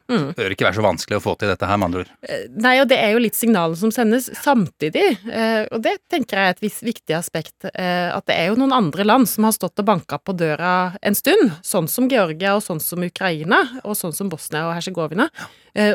Mm. 0.08 0.30
Det 0.32 0.38
bør 0.40 0.52
ikke 0.54 0.64
være 0.64 0.78
så 0.78 0.82
vanskelig 0.86 1.16
å 1.18 1.20
få 1.20 1.34
til 1.36 1.50
dette 1.52 1.68
her, 1.68 1.76
med 1.76 1.90
andre 1.90 2.00
ord. 2.00 2.12
Eh, 2.24 2.46
Nei, 2.64 2.74
og 2.80 2.86
det 2.88 2.96
er 2.96 3.10
jo 3.12 3.20
litt 3.20 3.36
signalet 3.36 3.76
som 3.76 3.90
sendes 3.92 4.30
samtidig, 4.40 5.04
eh, 5.28 5.66
og 5.68 5.82
det 5.84 5.98
tenker 6.08 6.38
jeg 6.40 6.48
er 6.48 6.56
et 6.56 6.62
visst 6.64 6.84
viktig 6.86 7.16
aspekt. 7.18 7.68
eh, 7.74 8.08
At 8.08 8.24
det 8.30 8.38
er 8.38 8.48
jo 8.48 8.56
noen 8.56 8.72
andre 8.72 9.04
land 9.04 9.28
som 9.28 9.44
har 9.44 9.52
stått 9.52 9.82
og 9.82 9.88
banka 9.90 10.16
på 10.16 10.32
døra 10.32 10.96
en 11.02 11.14
stund, 11.18 11.52
sånn 11.60 11.88
som 11.92 12.08
Georgia 12.08 12.54
og 12.56 12.64
sånn 12.64 12.80
som 12.80 13.04
Ukraina, 13.04 13.60
og 13.84 13.98
sånn 14.00 14.16
som 14.16 14.30
Bosnia 14.32 14.64
og 14.70 14.76
Herzegovina. 14.78 15.28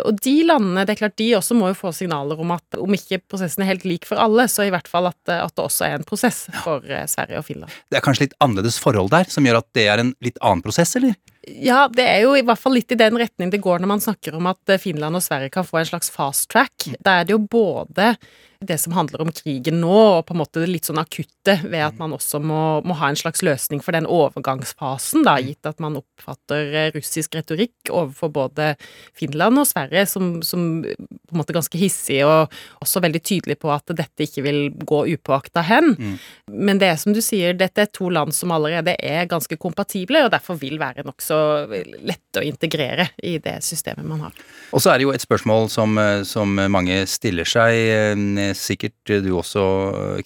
Og 0.06 0.16
de 0.24 0.32
landene, 0.48 0.86
det 0.86 0.94
er 0.94 1.00
klart 1.02 1.18
de 1.20 1.26
også 1.36 1.58
må 1.58 1.68
jo 1.68 1.76
få 1.76 1.90
signaler 1.92 2.40
om 2.40 2.54
at 2.56 2.78
om 2.80 2.94
ikke 2.96 3.18
prosessen 3.28 3.66
er 3.66 3.74
helt 3.74 3.84
lik 3.84 4.06
for 4.08 4.22
alle, 4.22 4.46
så 4.48 4.64
i 4.64 4.72
hvert 4.72 4.88
fall 4.88 5.10
at, 5.10 5.18
at 5.28 5.52
det 5.58 5.66
også 5.66 5.90
er 5.90 5.98
en 5.98 6.06
prosess 6.08 6.46
for 6.64 6.86
Sverige 6.86 7.42
og 7.42 7.44
Finland. 7.50 7.74
Det 7.92 8.00
er 8.00 8.06
kanskje 8.06 8.30
litt 8.30 8.38
annerledes 8.40 8.78
forhold 8.80 9.12
der, 9.12 9.28
som 9.34 9.44
gjør 9.44 9.60
at 9.60 9.68
det 9.76 9.88
er 9.92 10.00
en 10.06 10.14
litt 10.24 10.40
annen 10.40 10.64
prosess, 10.64 10.96
eller? 11.02 11.18
Ja, 11.44 11.90
det 11.92 12.06
er 12.08 12.22
jo 12.24 12.38
i 12.38 12.44
hvert 12.46 12.60
fall 12.62 12.78
litt 12.78 12.94
i 12.94 13.00
den 13.00 13.18
retning 13.20 13.52
det 13.52 13.60
går 13.64 13.82
når 13.84 13.90
man 13.92 14.04
snakker 14.04 14.38
om 14.38 14.48
at 14.48 14.72
eh, 14.72 14.80
Finland 14.80 15.20
og 15.20 15.26
Sverige 15.26 15.52
kan 15.52 15.68
få 15.68 15.82
en 15.82 15.90
slags 15.90 16.12
fast 16.14 16.48
track. 16.54 16.88
Da 17.04 17.20
er 17.20 17.28
det 17.28 17.36
jo 17.36 17.42
både 17.44 18.14
det 18.68 18.78
som 18.82 18.96
handler 18.96 19.24
om 19.24 19.32
krigen 19.34 19.80
nå, 19.82 19.94
og 20.18 20.26
på 20.28 20.36
en 20.36 20.42
måte 20.42 20.64
det 20.64 20.70
litt 20.72 20.90
sånn 20.90 21.02
akutte 21.02 21.58
ved 21.64 21.82
at 21.86 22.00
man 22.00 22.16
også 22.16 22.40
må, 22.44 22.62
må 22.88 22.98
ha 23.00 23.10
en 23.12 23.20
slags 23.20 23.44
løsning 23.46 23.84
for 23.84 23.96
den 23.96 24.08
overgangsfasen, 24.10 25.26
da, 25.28 25.38
gitt 25.44 25.68
at 25.70 25.82
man 25.84 26.00
oppfatter 26.00 26.74
eh, 26.74 26.92
russisk 26.96 27.38
retorikk 27.38 27.92
overfor 27.92 28.32
både 28.34 28.74
Finland 29.18 29.62
og 29.62 29.68
Sverige 29.70 30.06
som, 30.10 30.36
som 30.46 30.84
på 30.84 31.36
en 31.36 31.42
måte 31.42 31.56
ganske 31.56 31.80
hissig, 31.80 32.22
og 32.28 32.54
også 32.84 33.04
veldig 33.04 33.24
tydelig 33.24 33.60
på 33.62 33.72
at 33.74 33.94
dette 33.96 34.28
ikke 34.28 34.46
vil 34.46 34.62
gå 34.84 35.04
upåakta 35.16 35.64
hen. 35.68 35.94
Men 36.52 36.82
det 36.82 36.92
er 36.92 37.00
som 37.02 37.16
du 37.16 37.22
sier, 37.24 37.56
dette 37.58 37.86
er 37.86 37.92
to 37.94 38.10
land 38.14 38.36
som 38.36 38.54
allerede 38.56 38.96
er 39.00 39.30
ganske 39.30 39.58
kompatible, 39.62 40.26
og 40.26 40.32
derfor 40.34 40.60
vil 40.62 40.80
være 40.82 41.06
nokså 41.08 41.38
lette 42.04 42.42
å 42.42 42.46
integrere 42.46 43.10
i 43.24 43.38
det 43.44 43.60
systemet 43.66 44.08
man 44.08 44.28
har. 44.28 44.44
Og 44.74 44.82
så 44.84 44.94
er 44.94 45.00
det 45.00 45.08
jo 45.08 45.14
et 45.14 45.24
spørsmål 45.24 45.70
som, 45.72 45.98
eh, 45.98 46.24
som 46.28 46.56
mange 46.72 47.04
stiller 47.10 47.48
seg, 47.48 47.74
eh, 47.74 48.53
sikkert 48.58 49.14
du 49.26 49.32
også, 49.38 49.64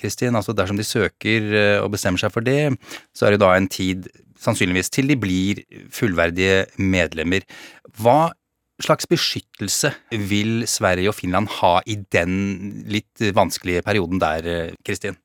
Kristin. 0.02 0.38
Altså 0.38 0.56
dersom 0.56 0.80
de 0.80 0.86
søker 0.88 1.52
eh, 1.52 1.82
og 1.82 1.92
bestemmer 1.96 2.22
seg 2.22 2.34
for 2.34 2.46
det, 2.46 2.74
så 3.16 3.28
er 3.28 3.36
det 3.36 3.44
da 3.44 3.54
en 3.56 3.70
tid 3.72 4.10
sannsynligvis 4.38 4.92
til 4.94 5.10
de 5.10 5.18
blir 5.20 5.64
fullverdige 5.94 6.68
medlemmer. 6.78 7.46
Hva 7.98 8.34
slags 8.84 9.10
beskyttelse 9.10 9.92
vil 10.30 10.68
Sverige 10.70 11.10
og 11.10 11.18
Finland 11.18 11.50
ha 11.60 11.80
i 11.90 11.98
den 12.14 12.84
litt 12.90 13.24
vanskelige 13.34 13.82
perioden 13.86 14.22
der, 14.22 14.46
eh, 14.46 14.76
Kristin? 14.86 15.18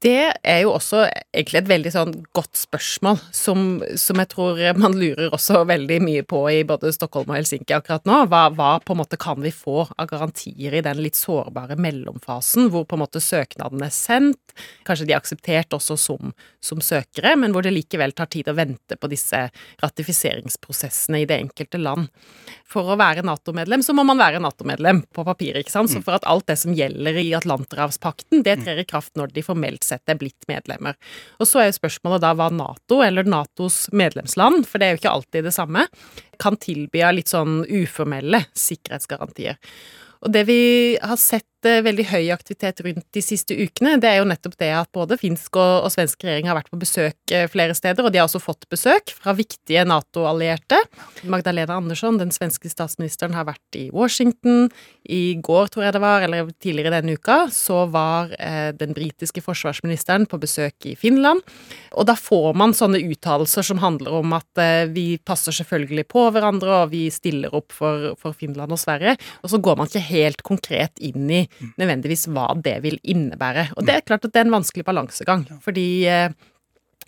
Det 0.00 0.32
er 0.32 0.62
jo 0.62 0.70
også 0.72 1.02
egentlig 1.04 1.58
et 1.60 1.66
veldig 1.68 1.90
sånn 1.92 2.12
godt 2.32 2.56
spørsmål, 2.56 3.18
som, 3.36 3.82
som 4.00 4.20
jeg 4.22 4.30
tror 4.32 4.60
man 4.80 4.94
lurer 4.96 5.28
også 5.36 5.58
veldig 5.68 5.98
mye 6.00 6.22
på 6.24 6.40
i 6.48 6.62
både 6.64 6.88
Stockholm 6.96 7.28
og 7.28 7.36
Helsinki 7.36 7.74
akkurat 7.76 8.08
nå. 8.08 8.22
Hva, 8.32 8.46
hva 8.56 8.70
på 8.80 8.96
en 8.96 9.00
måte 9.02 9.18
kan 9.20 9.42
vi 9.44 9.52
få 9.52 9.82
av 9.90 10.08
garantier 10.08 10.78
i 10.78 10.80
den 10.86 11.02
litt 11.04 11.20
sårbare 11.20 11.76
mellomfasen, 11.76 12.70
hvor 12.72 12.86
på 12.88 12.96
en 12.96 13.02
måte 13.04 13.20
søknaden 13.20 13.84
er 13.84 13.92
sendt, 13.92 14.54
kanskje 14.88 15.10
de 15.10 15.12
er 15.12 15.20
akseptert 15.20 15.76
også 15.76 15.98
som, 16.00 16.32
som 16.64 16.80
søkere, 16.80 17.34
men 17.36 17.52
hvor 17.52 17.68
det 17.68 17.74
likevel 17.76 18.16
tar 18.16 18.32
tid 18.32 18.48
å 18.48 18.56
vente 18.56 18.96
på 18.96 19.12
disse 19.12 19.42
ratifiseringsprosessene 19.84 21.20
i 21.20 21.28
det 21.28 21.42
enkelte 21.44 21.80
land. 21.80 22.08
For 22.70 22.88
å 22.88 22.96
være 22.96 23.26
Nato-medlem, 23.26 23.84
så 23.84 23.92
må 23.92 24.06
man 24.08 24.20
være 24.20 24.40
Nato-medlem 24.40 25.04
på 25.12 25.28
papiret, 25.28 25.60
ikke 25.60 25.76
sant. 25.76 25.92
Så 25.92 26.00
for 26.00 26.16
at 26.16 26.24
alt 26.30 26.48
det 26.48 26.56
som 26.62 26.72
gjelder 26.72 27.20
i 27.20 27.28
Atlanterhavspakten, 27.36 28.44
det 28.46 28.62
trer 28.64 28.80
i 28.80 28.88
kraft 28.88 29.12
når 29.20 29.36
de 29.36 29.44
formelt 29.44 29.89
sett 29.90 30.12
er 30.12 30.18
blitt 30.20 30.48
medlemmer. 30.50 30.98
Og 31.38 31.48
så 31.48 31.62
er 31.62 31.70
jo 31.70 31.78
spørsmålet 31.80 32.24
da 32.24 32.34
hva 32.38 32.50
Nato, 32.54 33.00
eller 33.04 33.28
Natos 33.28 33.84
medlemsland, 33.92 34.64
for 34.68 34.80
det 34.80 34.88
er 34.88 34.94
jo 34.94 35.02
ikke 35.02 35.16
alltid 35.16 35.48
det 35.48 35.56
samme, 35.56 35.86
kan 36.40 36.58
tilby 36.60 37.02
av 37.04 37.16
litt 37.18 37.32
sånn 37.32 37.62
uformelle 37.66 38.44
sikkerhetsgarantier. 38.56 39.60
Og 40.20 40.32
det 40.34 40.44
vi 40.48 40.62
har 41.00 41.16
sett 41.20 41.59
eh, 41.68 41.80
veldig 41.84 42.06
høy 42.10 42.30
aktivitet 42.34 42.82
rundt 42.86 43.06
de 43.14 43.22
siste 43.24 43.56
ukene, 43.56 43.96
det 44.00 44.08
er 44.10 44.20
jo 44.20 44.28
nettopp 44.28 44.56
det 44.60 44.70
at 44.76 44.90
både 44.96 45.18
finsk 45.20 45.58
og, 45.60 45.86
og 45.86 45.92
svensk 45.92 46.24
regjering 46.24 46.48
har 46.50 46.58
vært 46.58 46.70
på 46.72 46.80
besøk 46.80 47.34
eh, 47.34 47.46
flere 47.50 47.76
steder, 47.76 48.06
og 48.06 48.12
de 48.12 48.20
har 48.20 48.28
også 48.28 48.42
fått 48.42 48.68
besøk 48.72 49.12
fra 49.16 49.34
viktige 49.36 49.84
Nato-allierte. 49.88 50.78
Magdalena 51.30 51.76
Andersson, 51.80 52.20
den 52.20 52.32
svenske 52.34 52.70
statsministeren, 52.72 53.36
har 53.36 53.48
vært 53.48 53.78
i 53.78 53.88
Washington. 53.94 54.68
I 55.04 55.36
går, 55.42 55.70
tror 55.72 55.86
jeg 55.86 55.96
det 55.96 56.02
var, 56.04 56.24
eller 56.26 56.50
tidligere 56.62 56.94
denne 56.98 57.16
uka, 57.18 57.42
så 57.54 57.84
var 57.90 58.32
eh, 58.38 58.70
den 58.76 58.94
britiske 58.96 59.42
forsvarsministeren 59.44 60.28
på 60.30 60.40
besøk 60.40 60.88
i 60.90 60.96
Finland. 60.98 61.44
Og 61.98 62.08
da 62.08 62.16
får 62.18 62.54
man 62.58 62.76
sånne 62.76 63.02
uttalelser 63.10 63.66
som 63.66 63.82
handler 63.82 64.20
om 64.20 64.36
at 64.38 64.62
eh, 64.62 64.86
vi 64.92 65.06
passer 65.18 65.54
selvfølgelig 65.56 66.06
på 66.10 66.26
hverandre, 66.34 66.84
og 66.84 66.94
vi 66.94 67.06
stiller 67.12 67.54
opp 67.56 67.74
for, 67.74 68.12
for 68.20 68.36
Finland 68.36 68.72
og 68.72 68.80
Sverige, 68.80 69.16
og 69.42 69.52
så 69.52 69.60
går 69.62 69.78
man 69.78 69.90
ikke 69.90 70.06
helt 70.10 70.44
konkret 70.46 71.00
inn 71.02 71.28
i 71.30 71.44
nødvendigvis 71.80 72.28
hva 72.32 72.48
det 72.64 72.76
vil 72.84 72.98
innebære. 73.02 73.70
Og 73.76 73.86
det 73.86 73.96
er 73.96 74.06
klart 74.06 74.24
at 74.24 74.32
det 74.34 74.42
er 74.42 74.48
en 74.48 74.58
vanskelig 74.58 74.86
balansegang, 74.86 75.46
fordi 75.64 75.88
eh, 76.10 76.30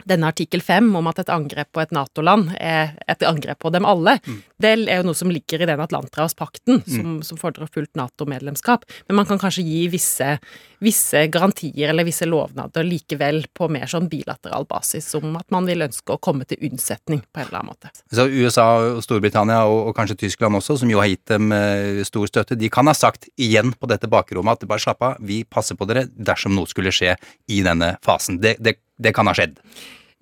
denne 0.09 0.29
artikkel 0.33 0.63
fem 0.65 0.89
om 0.97 1.09
at 1.11 1.21
et 1.23 1.31
angrep 1.33 1.71
på 1.75 1.83
et 1.83 1.93
Nato-land 1.95 2.53
er 2.59 2.97
et 3.11 3.23
angrep 3.27 3.61
på 3.63 3.71
dem 3.75 3.87
alle, 3.89 4.19
det 4.63 4.73
er 4.75 5.01
jo 5.01 5.07
noe 5.09 5.19
som 5.19 5.31
ligger 5.33 5.63
i 5.63 5.69
den 5.69 5.83
Atlanterhavspakten, 5.83 6.83
som, 6.87 7.15
som 7.27 7.39
fordrer 7.41 7.71
fullt 7.73 7.95
Nato-medlemskap. 7.99 8.87
Men 9.09 9.21
man 9.21 9.29
kan 9.29 9.41
kanskje 9.43 9.65
gi 9.67 9.85
visse, 9.93 10.37
visse 10.83 11.25
garantier 11.33 11.93
eller 11.93 12.07
visse 12.07 12.27
lovnader 12.29 12.87
likevel 12.87 13.45
på 13.55 13.69
mer 13.73 13.91
sånn 13.91 14.09
bilateral 14.13 14.67
basis, 14.71 15.11
om 15.19 15.37
at 15.41 15.49
man 15.55 15.69
vil 15.69 15.87
ønske 15.87 16.15
å 16.15 16.21
komme 16.23 16.47
til 16.49 16.63
unnsetning 16.69 17.25
på 17.29 17.43
en 17.43 17.49
eller 17.49 17.63
annen 17.63 17.73
måte. 17.73 17.93
Så 18.13 18.27
USA, 18.31 18.69
og 18.97 19.03
Storbritannia 19.05 19.63
og, 19.69 19.91
og 19.91 19.97
kanskje 19.99 20.21
Tyskland 20.27 20.59
også, 20.59 20.79
som 20.83 20.93
jo 20.93 21.03
har 21.03 21.11
gitt 21.11 21.27
dem 21.33 21.53
eh, 21.57 22.03
stor 22.09 22.31
støtte, 22.31 22.59
de 22.59 22.71
kan 22.73 22.91
ha 22.91 22.97
sagt 22.97 23.29
igjen 23.37 23.75
på 23.79 23.91
dette 23.91 24.11
bakrommet 24.11 24.63
at 24.63 24.71
bare 24.71 24.83
slapp 24.83 25.05
av, 25.07 25.21
vi 25.23 25.43
passer 25.45 25.79
på 25.79 25.89
dere 25.91 26.07
dersom 26.13 26.55
noe 26.57 26.71
skulle 26.71 26.95
skje 26.95 27.17
i 27.51 27.63
denne 27.67 27.97
fasen. 28.05 28.41
Det, 28.43 28.57
det, 28.63 28.79
det 29.03 29.15
kan 29.17 29.29
ha 29.31 29.35
skjedd. 29.37 29.59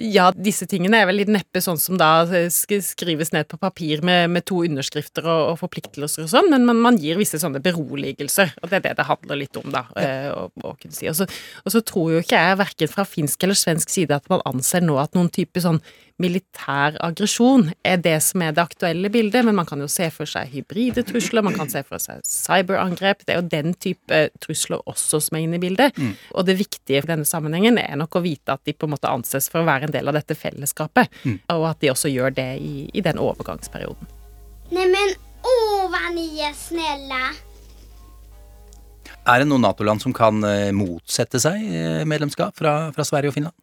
Ja, 0.01 0.31
disse 0.33 0.65
tingene 0.65 1.03
er 1.03 1.09
vel 1.11 1.19
litt 1.21 1.29
neppe 1.29 1.61
sånn 1.61 1.77
som 1.77 1.99
da 2.01 2.25
skrives 2.25 3.35
ned 3.35 3.51
på 3.51 3.59
papir 3.61 4.01
med, 4.07 4.31
med 4.33 4.47
to 4.49 4.63
underskrifter 4.65 5.27
og, 5.29 5.43
og 5.51 5.59
forpliktelser 5.61 6.25
og 6.25 6.31
sånn, 6.33 6.49
men 6.49 6.65
man, 6.65 6.81
man 6.81 6.97
gir 7.01 7.21
visse 7.21 7.37
sånne 7.43 7.61
beroligelser, 7.61 8.55
og 8.63 8.71
det 8.71 8.79
er 8.79 8.87
det 8.87 8.95
det 8.97 9.09
handler 9.11 9.41
litt 9.43 9.61
om, 9.61 9.69
da, 9.75 9.85
eh, 10.01 10.31
å, 10.33 10.47
å 10.49 10.73
kunne 10.81 10.97
si. 10.97 11.05
Og 11.11 11.19
så, 11.19 11.29
og 11.67 11.75
så 11.75 11.85
tror 11.85 12.15
jo 12.15 12.23
ikke 12.25 12.41
jeg, 12.41 12.61
verken 12.63 12.93
fra 12.95 13.05
finsk 13.05 13.45
eller 13.45 13.61
svensk 13.61 13.93
side, 13.93 14.17
at 14.17 14.33
man 14.33 14.41
anser 14.49 14.87
nå 14.87 14.97
at 15.03 15.13
noen 15.19 15.29
type 15.37 15.61
sånn 15.61 15.83
militær 16.21 16.99
aggresjon 17.05 17.71
er 17.87 18.01
det 18.05 18.17
som 18.25 18.43
er 18.45 18.55
det 18.57 18.63
aktuelle 18.63 19.11
bildet, 19.13 19.45
men 19.47 19.57
man 19.57 19.69
kan 19.69 19.81
jo 19.81 19.89
se 19.91 20.11
for 20.15 20.29
seg 20.29 20.51
hybride 20.53 21.05
trusler, 21.09 21.45
man 21.47 21.57
kan 21.57 21.71
se 21.73 21.83
for 21.87 22.03
seg 22.03 22.23
cyberangrep. 22.27 23.25
Det 23.25 23.35
er 23.35 23.41
jo 23.41 23.49
den 23.53 23.75
type 23.81 24.21
trusler 24.43 24.85
også 24.91 25.23
som 25.25 25.39
er 25.39 25.47
inne 25.47 25.61
i 25.61 25.63
bildet. 25.63 25.97
Mm. 25.97 26.15
Og 26.37 26.49
det 26.49 26.59
viktige 26.61 27.03
for 27.03 27.15
denne 27.15 27.29
sammenhengen 27.29 27.81
er 27.81 27.99
nok 28.01 28.21
å 28.21 28.25
vite 28.25 28.57
at 28.57 28.65
de 28.69 28.77
på 28.77 28.89
en 28.89 28.95
måte 28.95 29.11
anses 29.11 29.49
for 29.53 29.63
å 29.63 29.69
være 29.69 29.89
en 29.89 29.97
del 29.97 30.11
av 30.11 30.19
dette 30.19 30.37
fellesskapet, 30.39 31.13
mm. 31.25 31.39
og 31.57 31.69
at 31.73 31.81
de 31.83 31.93
også 31.95 32.13
gjør 32.13 32.37
det 32.37 32.51
i, 32.61 32.89
i 32.93 33.05
den 33.05 33.21
overgangsperioden. 33.21 34.17
Neimen, 34.71 35.17
å 35.43 35.55
hva 35.91 36.11
ni 36.15 36.29
er 36.45 36.53
snille! 36.57 37.23
Er 39.29 39.43
det 39.43 39.51
noen 39.51 39.63
Nato-land 39.63 40.01
som 40.03 40.15
kan 40.17 40.41
eh, 40.49 40.71
motsette 40.75 41.41
seg 41.43 41.61
eh, 41.61 42.05
medlemskap 42.09 42.57
fra, 42.57 42.89
fra 42.95 43.05
Sverige 43.07 43.33
og 43.33 43.37
Finland? 43.37 43.57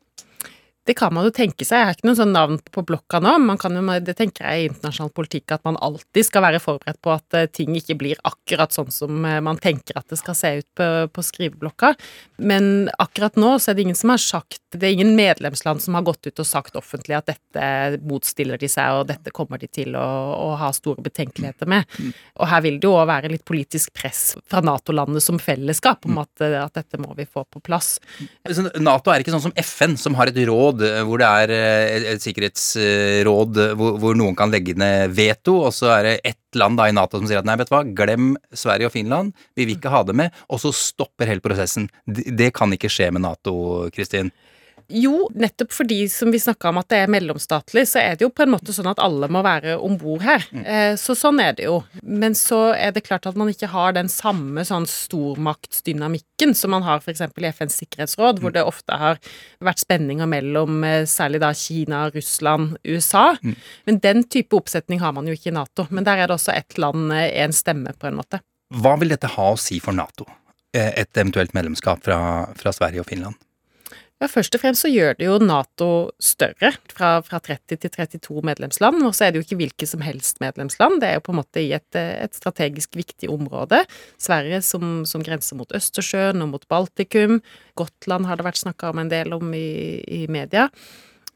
Det 0.87 0.95
kan 0.95 1.11
man 1.11 1.25
jo 1.27 1.33
tenke 1.35 1.65
seg. 1.67 1.81
Jeg 1.81 1.87
har 1.89 1.95
ikke 1.97 2.07
noe 2.07 2.17
sånn 2.17 2.31
navn 2.31 2.59
på 2.71 2.83
blokka 2.87 3.19
nå. 3.23 3.33
Man 3.43 3.59
kan 3.59 3.75
jo, 3.75 3.83
det 4.03 4.13
tenker 4.15 4.45
jeg 4.47 4.61
i 4.61 4.67
internasjonal 4.69 5.11
politikk 5.15 5.51
at 5.57 5.65
man 5.67 5.75
alltid 5.83 6.29
skal 6.29 6.45
være 6.45 6.61
forberedt 6.63 7.01
på 7.03 7.11
at 7.11 7.35
eh, 7.35 7.49
ting 7.51 7.75
ikke 7.75 7.97
blir 7.99 8.21
akkurat 8.27 8.71
sånn 8.71 8.93
som 8.93 9.25
eh, 9.27 9.41
man 9.43 9.59
tenker 9.59 9.99
at 9.99 10.07
det 10.07 10.19
skal 10.21 10.37
se 10.37 10.51
ut 10.61 10.67
på, 10.79 10.87
på 11.11 11.25
skriveblokka. 11.27 11.91
Men 12.39 12.87
akkurat 13.03 13.35
nå 13.35 13.57
så 13.59 13.71
er 13.71 13.77
det 13.77 13.87
ingen 13.87 13.99
som 13.99 14.13
har 14.13 14.21
sagt 14.21 14.61
Det 14.71 14.85
er 14.85 14.93
ingen 14.93 15.15
medlemsland 15.17 15.81
som 15.81 15.95
har 15.97 16.05
gått 16.07 16.27
ut 16.27 16.39
og 16.43 16.47
sagt 16.47 16.75
offentlig 16.79 17.17
at 17.17 17.29
dette 17.31 17.99
motstiller 18.07 18.59
de 18.59 18.69
seg, 18.71 19.01
og 19.01 19.07
dette 19.11 19.31
kommer 19.35 19.59
de 19.59 19.67
til 19.71 19.95
å, 19.99 20.07
å 20.37 20.49
ha 20.59 20.71
store 20.75 21.03
betenkeligheter 21.03 21.67
med. 21.71 21.87
Og 22.37 22.47
her 22.51 22.63
vil 22.63 22.79
det 22.79 22.87
jo 22.87 22.95
òg 22.99 23.07
være 23.09 23.31
litt 23.31 23.45
politisk 23.47 23.93
press 23.95 24.35
fra 24.47 24.61
Nato-landet 24.63 25.23
som 25.23 25.39
fellesskap 25.41 26.05
om 26.07 26.19
at, 26.21 26.43
at 26.43 26.75
dette 26.77 26.99
må 27.01 27.15
vi 27.17 27.25
få 27.25 27.45
på 27.47 27.63
plass. 27.63 27.95
Nato 28.83 29.11
er 29.11 29.23
ikke 29.23 29.33
sånn 29.33 29.47
som 29.47 29.55
FN, 29.63 29.95
som 29.99 30.19
har 30.19 30.31
et 30.31 30.41
råd 30.47 30.76
råd 30.77 30.85
eh, 30.85 31.03
hvor 31.05 31.21
det 31.21 31.27
er 31.27 31.53
eh, 31.53 32.11
et 32.13 32.23
sikkerhetsråd 32.23 33.59
hvor, 33.77 33.97
hvor 34.01 34.17
noen 34.17 34.35
kan 34.35 34.51
legge 34.51 34.75
ned 34.77 35.13
veto, 35.15 35.63
og 35.67 35.73
så 35.73 35.91
er 35.97 36.03
det 36.03 36.15
ett 36.23 36.55
land 36.55 36.77
da 36.77 36.87
i 36.87 36.95
Nato 36.95 37.19
som 37.19 37.27
sier 37.27 37.41
at 37.41 37.47
nei, 37.47 37.57
vet 37.57 37.69
du 37.69 37.75
hva, 37.75 37.83
glem 37.83 38.35
Sverige 38.53 38.87
og 38.87 38.93
Finland, 38.93 39.33
vi 39.55 39.65
vil 39.65 39.77
ikke 39.77 39.91
ha 39.93 40.03
det 40.03 40.15
med, 40.15 40.33
og 40.49 40.61
så 40.61 40.71
stopper 40.73 41.27
hele 41.27 41.43
prosessen. 41.43 41.89
Det 42.05 42.51
kan 42.55 42.71
ikke 42.73 42.91
skje 42.91 43.11
med 43.11 43.25
Nato, 43.25 43.87
Kristin. 43.93 44.31
Jo, 44.87 45.25
nettopp 45.35 45.73
fordi 45.75 46.05
som 46.09 46.31
vi 46.31 46.39
snakka 46.39 46.69
om 46.69 46.77
at 46.79 46.87
det 46.91 47.01
er 47.03 47.09
mellomstatlig, 47.11 47.83
så 47.89 47.99
er 47.99 48.15
det 48.15 48.23
jo 48.23 48.31
på 48.31 48.45
en 48.45 48.53
måte 48.53 48.71
sånn 48.71 48.87
at 48.87 49.01
alle 49.03 49.27
må 49.31 49.41
være 49.43 49.75
om 49.83 49.97
bord 49.99 50.23
her. 50.23 50.45
Mm. 50.55 50.61
Eh, 50.63 50.91
så 50.99 51.15
sånn 51.17 51.41
er 51.43 51.57
det 51.57 51.65
jo. 51.65 51.81
Men 52.03 52.37
så 52.39 52.69
er 52.71 52.93
det 52.95 53.03
klart 53.03 53.27
at 53.27 53.35
man 53.39 53.51
ikke 53.51 53.67
har 53.73 53.97
den 53.97 54.07
samme 54.11 54.63
sånn 54.67 54.87
stormaktsdynamikken 54.87 56.55
som 56.55 56.71
man 56.71 56.85
har 56.87 57.03
f.eks. 57.03 57.25
i 57.27 57.49
FNs 57.49 57.75
sikkerhetsråd, 57.81 58.39
hvor 58.39 58.53
mm. 58.53 58.55
det 58.55 58.63
ofte 58.63 58.99
har 59.01 59.19
vært 59.67 59.83
spenninger 59.83 60.29
mellom 60.31 60.79
eh, 60.87 61.03
særlig 61.09 61.41
da 61.43 61.51
Kina, 61.51 62.05
Russland, 62.15 62.77
USA. 62.87 63.33
Mm. 63.43 63.57
Men 63.89 63.99
den 64.05 64.23
type 64.31 64.55
oppsetning 64.55 65.03
har 65.03 65.11
man 65.17 65.27
jo 65.27 65.35
ikke 65.35 65.51
i 65.51 65.57
Nato. 65.57 65.89
Men 65.91 66.07
der 66.07 66.23
er 66.23 66.31
det 66.31 66.37
også 66.37 66.55
ett 66.55 66.79
land, 66.79 67.11
én 67.11 67.51
eh, 67.51 67.55
stemme, 67.55 67.91
på 67.91 68.07
en 68.07 68.21
måte. 68.21 68.39
Hva 68.79 68.95
vil 69.01 69.11
dette 69.11 69.33
ha 69.35 69.49
å 69.51 69.59
si 69.59 69.81
for 69.83 69.95
Nato? 69.95 70.29
Et 70.77 71.17
eventuelt 71.17 71.55
medlemskap 71.57 72.03
fra, 72.05 72.19
fra 72.55 72.71
Sverige 72.75 73.03
og 73.03 73.07
Finland? 73.09 73.35
Ja, 74.17 74.25
Først 74.25 74.55
og 74.57 74.63
fremst 74.63 74.81
så 74.81 74.89
gjør 74.89 75.13
det 75.19 75.27
jo 75.27 75.35
Nato 75.43 75.87
større, 76.17 76.71
fra, 76.89 77.09
fra 77.21 77.37
30 77.43 77.77
til 77.83 77.91
32 77.93 78.41
medlemsland. 78.49 79.03
Og 79.05 79.13
så 79.13 79.27
er 79.27 79.33
det 79.33 79.41
jo 79.41 79.45
ikke 79.45 79.59
hvilke 79.59 79.89
som 79.89 80.01
helst 80.01 80.41
medlemsland, 80.41 80.97
det 81.03 81.11
er 81.11 81.19
jo 81.19 81.25
på 81.27 81.35
en 81.35 81.39
måte 81.43 81.61
i 81.61 81.69
et, 81.77 81.89
et 81.97 82.33
strategisk 82.33 82.97
viktig 82.97 83.29
område. 83.29 83.83
Sverige 84.17 84.63
som, 84.65 85.03
som, 85.05 85.21
grenser 85.25 85.59
mot 85.59 85.69
Østersjøen 85.69 86.41
og 86.41 86.55
mot 86.55 86.65
Baltikum. 86.71 87.43
Gotland 87.77 88.25
har 88.25 88.39
det 88.39 88.47
vært 88.49 88.63
snakka 88.63 88.89
om 88.89 89.03
en 89.03 89.13
del 89.13 89.37
om 89.37 89.53
i, 89.53 90.01
i 90.01 90.23
media. 90.33 90.65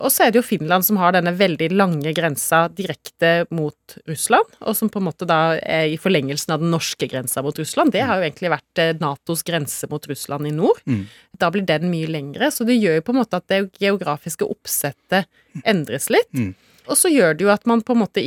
Og 0.02 0.12
så 0.14 0.26
er 0.26 0.34
det 0.34 0.42
jo 0.42 0.46
Finland 0.46 0.86
som 0.86 1.00
har 1.02 1.14
denne 1.16 1.34
veldig 1.38 1.70
lange 1.74 2.14
grensa 2.18 2.64
direkte 2.74 3.46
mot 3.54 3.98
Russland, 4.10 4.56
og 4.60 4.78
som 4.78 4.90
på 4.92 5.02
en 5.02 5.08
måte 5.10 5.28
da 5.30 5.56
er 5.58 5.92
i 5.92 6.00
forlengelsen 6.02 6.56
av 6.56 6.64
den 6.64 6.74
norske 6.74 7.10
grensa 7.12 7.44
mot 7.46 7.58
Russland. 7.60 7.94
Det 7.94 8.04
har 8.08 8.20
jo 8.20 8.28
egentlig 8.28 8.54
vært 8.54 8.82
eh, 8.82 8.96
Natos 9.02 9.46
grense 9.48 9.90
mot 9.92 10.08
Russland 10.10 10.50
i 10.50 10.56
nord. 10.56 10.82
Mm. 10.90 11.06
Da 11.42 11.52
blir 11.54 11.68
den 11.68 11.90
mye 11.92 12.10
lengre, 12.10 12.52
så 12.54 12.68
det 12.68 12.80
gjør 12.80 13.00
jo 13.00 13.06
på 13.08 13.16
en 13.16 13.22
måte 13.22 13.42
at 13.42 13.48
det 13.52 13.64
geografiske 13.82 14.48
oppsettet 14.48 15.30
endres 15.68 16.10
litt. 16.14 16.32
Mm. 16.34 16.54
Og 16.92 16.98
så 17.00 17.12
gjør 17.12 17.38
det 17.38 17.46
jo 17.46 17.52
at 17.54 17.64
man 17.70 17.82
på 17.86 17.96
en 17.96 18.02
måte 18.04 18.22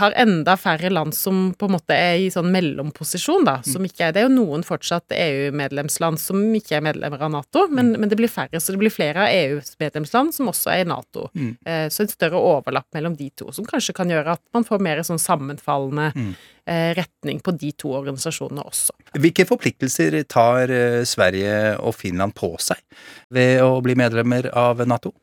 har 0.00 0.14
enda 0.18 0.56
færre 0.58 0.90
land 0.90 1.14
som 1.14 1.52
på 1.58 1.68
en 1.68 1.76
måte 1.76 1.94
er 1.94 2.18
i 2.18 2.30
sånn 2.32 2.50
mellomposisjon, 2.50 3.46
da. 3.46 3.60
Som 3.66 3.86
ikke 3.86 4.08
er 4.08 4.16
Det 4.16 4.24
er 4.24 4.26
jo 4.26 4.34
noen 4.34 4.64
fortsatt 4.66 5.14
EU-medlemsland 5.14 6.18
som 6.20 6.42
ikke 6.56 6.80
er 6.80 6.84
medlemmer 6.84 7.22
av 7.22 7.32
Nato, 7.36 7.66
men, 7.70 7.92
mm. 7.94 8.00
men, 8.00 8.10
det 8.10 8.18
blir 8.18 8.32
færre. 8.32 8.60
Så 8.60 8.74
det 8.74 8.80
blir 8.82 8.94
flere 8.94 9.26
av 9.26 9.34
EUs 9.34 9.76
medlemsland 9.80 10.34
som 10.34 10.50
også 10.50 10.72
er 10.74 10.84
i 10.84 10.88
Nato. 10.90 11.28
Mm. 11.38 11.52
Eh, 11.64 11.86
så 11.92 12.04
en 12.04 12.10
større 12.10 12.40
overlapp 12.50 12.88
mellom 12.96 13.14
de 13.18 13.30
to, 13.30 13.52
som 13.54 13.68
kanskje 13.68 13.94
kan 13.96 14.10
gjøre 14.10 14.34
at 14.34 14.42
man 14.56 14.66
får 14.66 14.82
mer 14.82 15.04
sånn 15.06 15.22
sammenfallende 15.22 16.10
mm. 16.16 16.34
eh, 16.66 16.90
retning 16.98 17.40
på 17.44 17.54
de 17.60 17.70
to 17.78 17.94
organisasjonene 18.00 18.66
også. 18.66 18.96
Hvilke 19.22 19.46
forpliktelser 19.46 20.18
tar 20.30 20.74
eh, 20.74 21.00
Sverige 21.08 21.76
og 21.78 21.94
Finland 21.98 22.34
på 22.34 22.56
seg 22.62 22.82
ved 23.30 23.60
å 23.62 23.78
bli 23.84 23.94
medlemmer 23.98 24.50
av 24.50 24.82
Nato? 24.88 25.14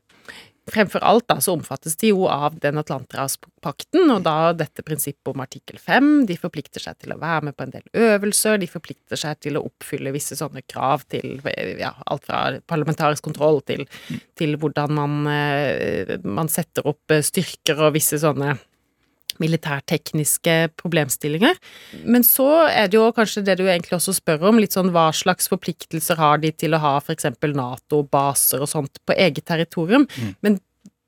Fremfor 0.68 1.04
alt 1.08 1.28
da, 1.32 1.38
så 1.42 1.54
omfattes 1.56 1.96
de 2.02 2.12
jo 2.12 2.26
av 2.28 2.58
den 2.60 2.80
Atlanterhavspakten, 2.82 4.10
og 4.12 4.24
da 4.26 4.52
dette 4.58 4.84
prinsippet 4.84 5.32
om 5.32 5.44
artikkel 5.44 5.80
5. 5.80 6.10
De 6.28 6.36
forplikter 6.40 6.84
seg 6.84 6.98
til 7.00 7.16
å 7.16 7.20
være 7.22 7.48
med 7.48 7.58
på 7.58 7.64
en 7.68 7.74
del 7.78 7.86
øvelser, 8.08 8.60
de 8.60 8.68
forplikter 8.72 9.20
seg 9.20 9.40
til 9.46 9.60
å 9.60 9.64
oppfylle 9.70 10.12
visse 10.16 10.36
sånne 10.40 10.66
krav 10.68 11.06
til 11.12 11.40
ja, 11.80 11.94
alt 12.12 12.28
fra 12.28 12.42
parlamentarisk 12.68 13.24
kontroll 13.30 13.62
til, 13.68 13.86
til 14.36 14.58
hvordan 14.60 14.98
man, 14.98 15.20
eh, 15.32 16.18
man 16.28 16.52
setter 16.52 16.88
opp 16.90 17.16
styrker 17.24 17.88
og 17.88 17.96
visse 17.96 18.20
sånne 18.20 18.58
militærtekniske 19.44 20.56
problemstillinger. 20.80 21.58
Men 22.04 22.26
så 22.28 22.48
er 22.68 22.92
det 22.92 23.00
jo 23.00 23.10
kanskje 23.16 23.46
det 23.48 23.58
du 23.60 23.66
egentlig 23.68 23.98
også 24.00 24.16
spør 24.18 24.50
om, 24.52 24.62
litt 24.62 24.76
sånn 24.76 24.94
hva 24.96 25.10
slags 25.16 25.50
forpliktelser 25.52 26.20
har 26.20 26.42
de 26.44 26.54
til 26.56 26.76
å 26.76 26.82
ha 26.84 26.96
f.eks. 27.02 27.30
Nato-baser 27.58 28.64
og 28.64 28.72
sånt 28.72 29.02
på 29.08 29.16
eget 29.18 29.46
territorium. 29.48 30.08
Mm. 30.18 30.34
Men 30.46 30.60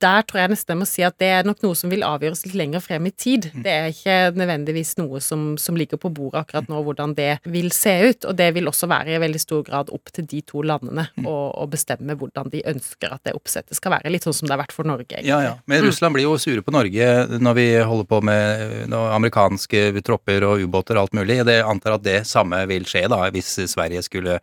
der 0.03 0.23
tror 0.27 0.41
jeg 0.41 0.51
nesten 0.53 0.73
jeg 0.73 0.79
må 0.79 0.87
si 0.87 1.03
at 1.05 1.15
det 1.21 1.29
er 1.33 1.47
nok 1.47 1.63
noe 1.63 1.77
som 1.77 1.91
vil 1.91 2.05
avgjøres 2.07 2.45
litt 2.45 2.55
lenger 2.57 2.83
frem 2.83 3.07
i 3.09 3.11
tid. 3.11 3.49
Mm. 3.53 3.63
Det 3.65 3.73
er 3.73 3.89
ikke 3.91 4.17
nødvendigvis 4.39 4.93
noe 4.99 5.19
som, 5.23 5.51
som, 5.61 5.77
ligger 5.79 5.99
på 6.01 6.11
bordet 6.15 6.43
akkurat 6.43 6.69
nå, 6.71 6.79
hvordan 6.85 7.15
det 7.17 7.29
vil 7.47 7.69
se 7.75 7.93
ut. 8.09 8.27
Og 8.29 8.37
det 8.39 8.49
vil 8.55 8.69
også 8.71 8.89
være 8.91 9.15
i 9.15 9.21
veldig 9.21 9.41
stor 9.41 9.65
grad 9.67 9.91
opp 9.95 10.11
til 10.15 10.27
de 10.29 10.41
to 10.47 10.63
landene 10.63 11.09
mm. 11.15 11.27
å, 11.27 11.67
bestemme 11.69 12.15
hvordan 12.17 12.49
de 12.53 12.63
ønsker 12.71 13.11
at 13.13 13.27
det 13.27 13.35
oppsettet 13.37 13.77
skal 13.77 13.93
være. 13.97 14.11
Litt 14.13 14.25
sånn 14.25 14.35
som 14.35 14.49
det 14.49 14.55
har 14.55 14.63
vært 14.63 14.75
for 14.75 14.87
Norge, 14.89 15.11
egentlig. 15.11 15.29
Ja, 15.29 15.41
ja. 15.45 15.53
Men 15.69 15.83
mm. 15.83 15.89
Russland 15.89 16.17
blir 16.17 16.25
jo 16.25 16.37
sure 16.41 16.63
på 16.65 16.73
Norge 16.73 17.09
når 17.37 17.59
vi 17.59 17.67
holder 17.91 18.09
på 18.09 18.21
med 18.25 18.95
amerikanske 18.95 19.83
tropper 20.05 20.47
og 20.47 20.63
ubåter 20.63 20.97
og 20.97 21.07
alt 21.07 21.19
mulig. 21.19 21.41
Jeg 21.43 21.65
antar 21.67 21.97
at 21.99 22.07
det 22.07 22.23
samme 22.29 22.63
vil 22.71 22.87
skje 22.89 23.05
da, 23.11 23.21
hvis 23.33 23.51
Sverige 23.69 24.03
skulle 24.05 24.39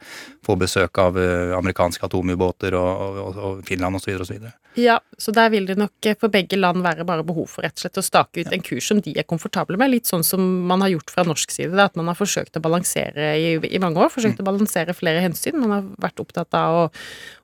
få 0.46 0.56
besøk 0.60 1.00
av 1.02 1.18
eh, 1.20 1.56
amerikanske 1.56 2.06
atomubåter 2.06 2.76
og, 2.78 3.20
og, 3.24 3.42
og 3.48 3.66
Finland 3.66 3.98
osv. 3.98 4.14
osv. 4.22 4.46
Ja, 4.76 5.00
så 5.18 5.32
der 5.32 5.48
vil 5.50 5.64
det 5.64 5.78
nok 5.80 6.06
for 6.20 6.32
begge 6.32 6.58
land 6.58 6.82
være 6.84 7.04
bare 7.08 7.24
behov 7.24 7.48
for 7.48 7.64
rett 7.64 7.78
og 7.78 7.84
slett 7.86 8.00
å 8.00 8.04
stake 8.04 8.42
ut 8.44 8.52
en 8.52 8.64
kurs 8.64 8.90
som 8.90 9.00
de 9.00 9.14
er 9.16 9.24
komfortable 9.28 9.78
med. 9.80 9.88
Litt 9.94 10.08
sånn 10.10 10.24
som 10.26 10.42
man 10.68 10.84
har 10.84 10.92
gjort 10.92 11.12
fra 11.14 11.24
norsk 11.24 11.54
side, 11.54 11.72
at 11.80 11.96
man 11.96 12.10
har 12.10 12.18
forsøkt 12.18 12.58
å 12.58 12.62
balansere 12.64 13.30
i, 13.40 13.54
i 13.56 13.80
mange 13.80 14.02
år. 14.02 14.12
Forsøkt 14.12 14.36
mm. 14.36 14.44
å 14.44 14.48
balansere 14.50 14.96
flere 14.96 15.22
hensyn. 15.24 15.56
Man 15.62 15.72
har 15.72 15.86
vært 16.04 16.20
opptatt 16.20 16.52
av 16.58 16.80
å, 16.82 16.84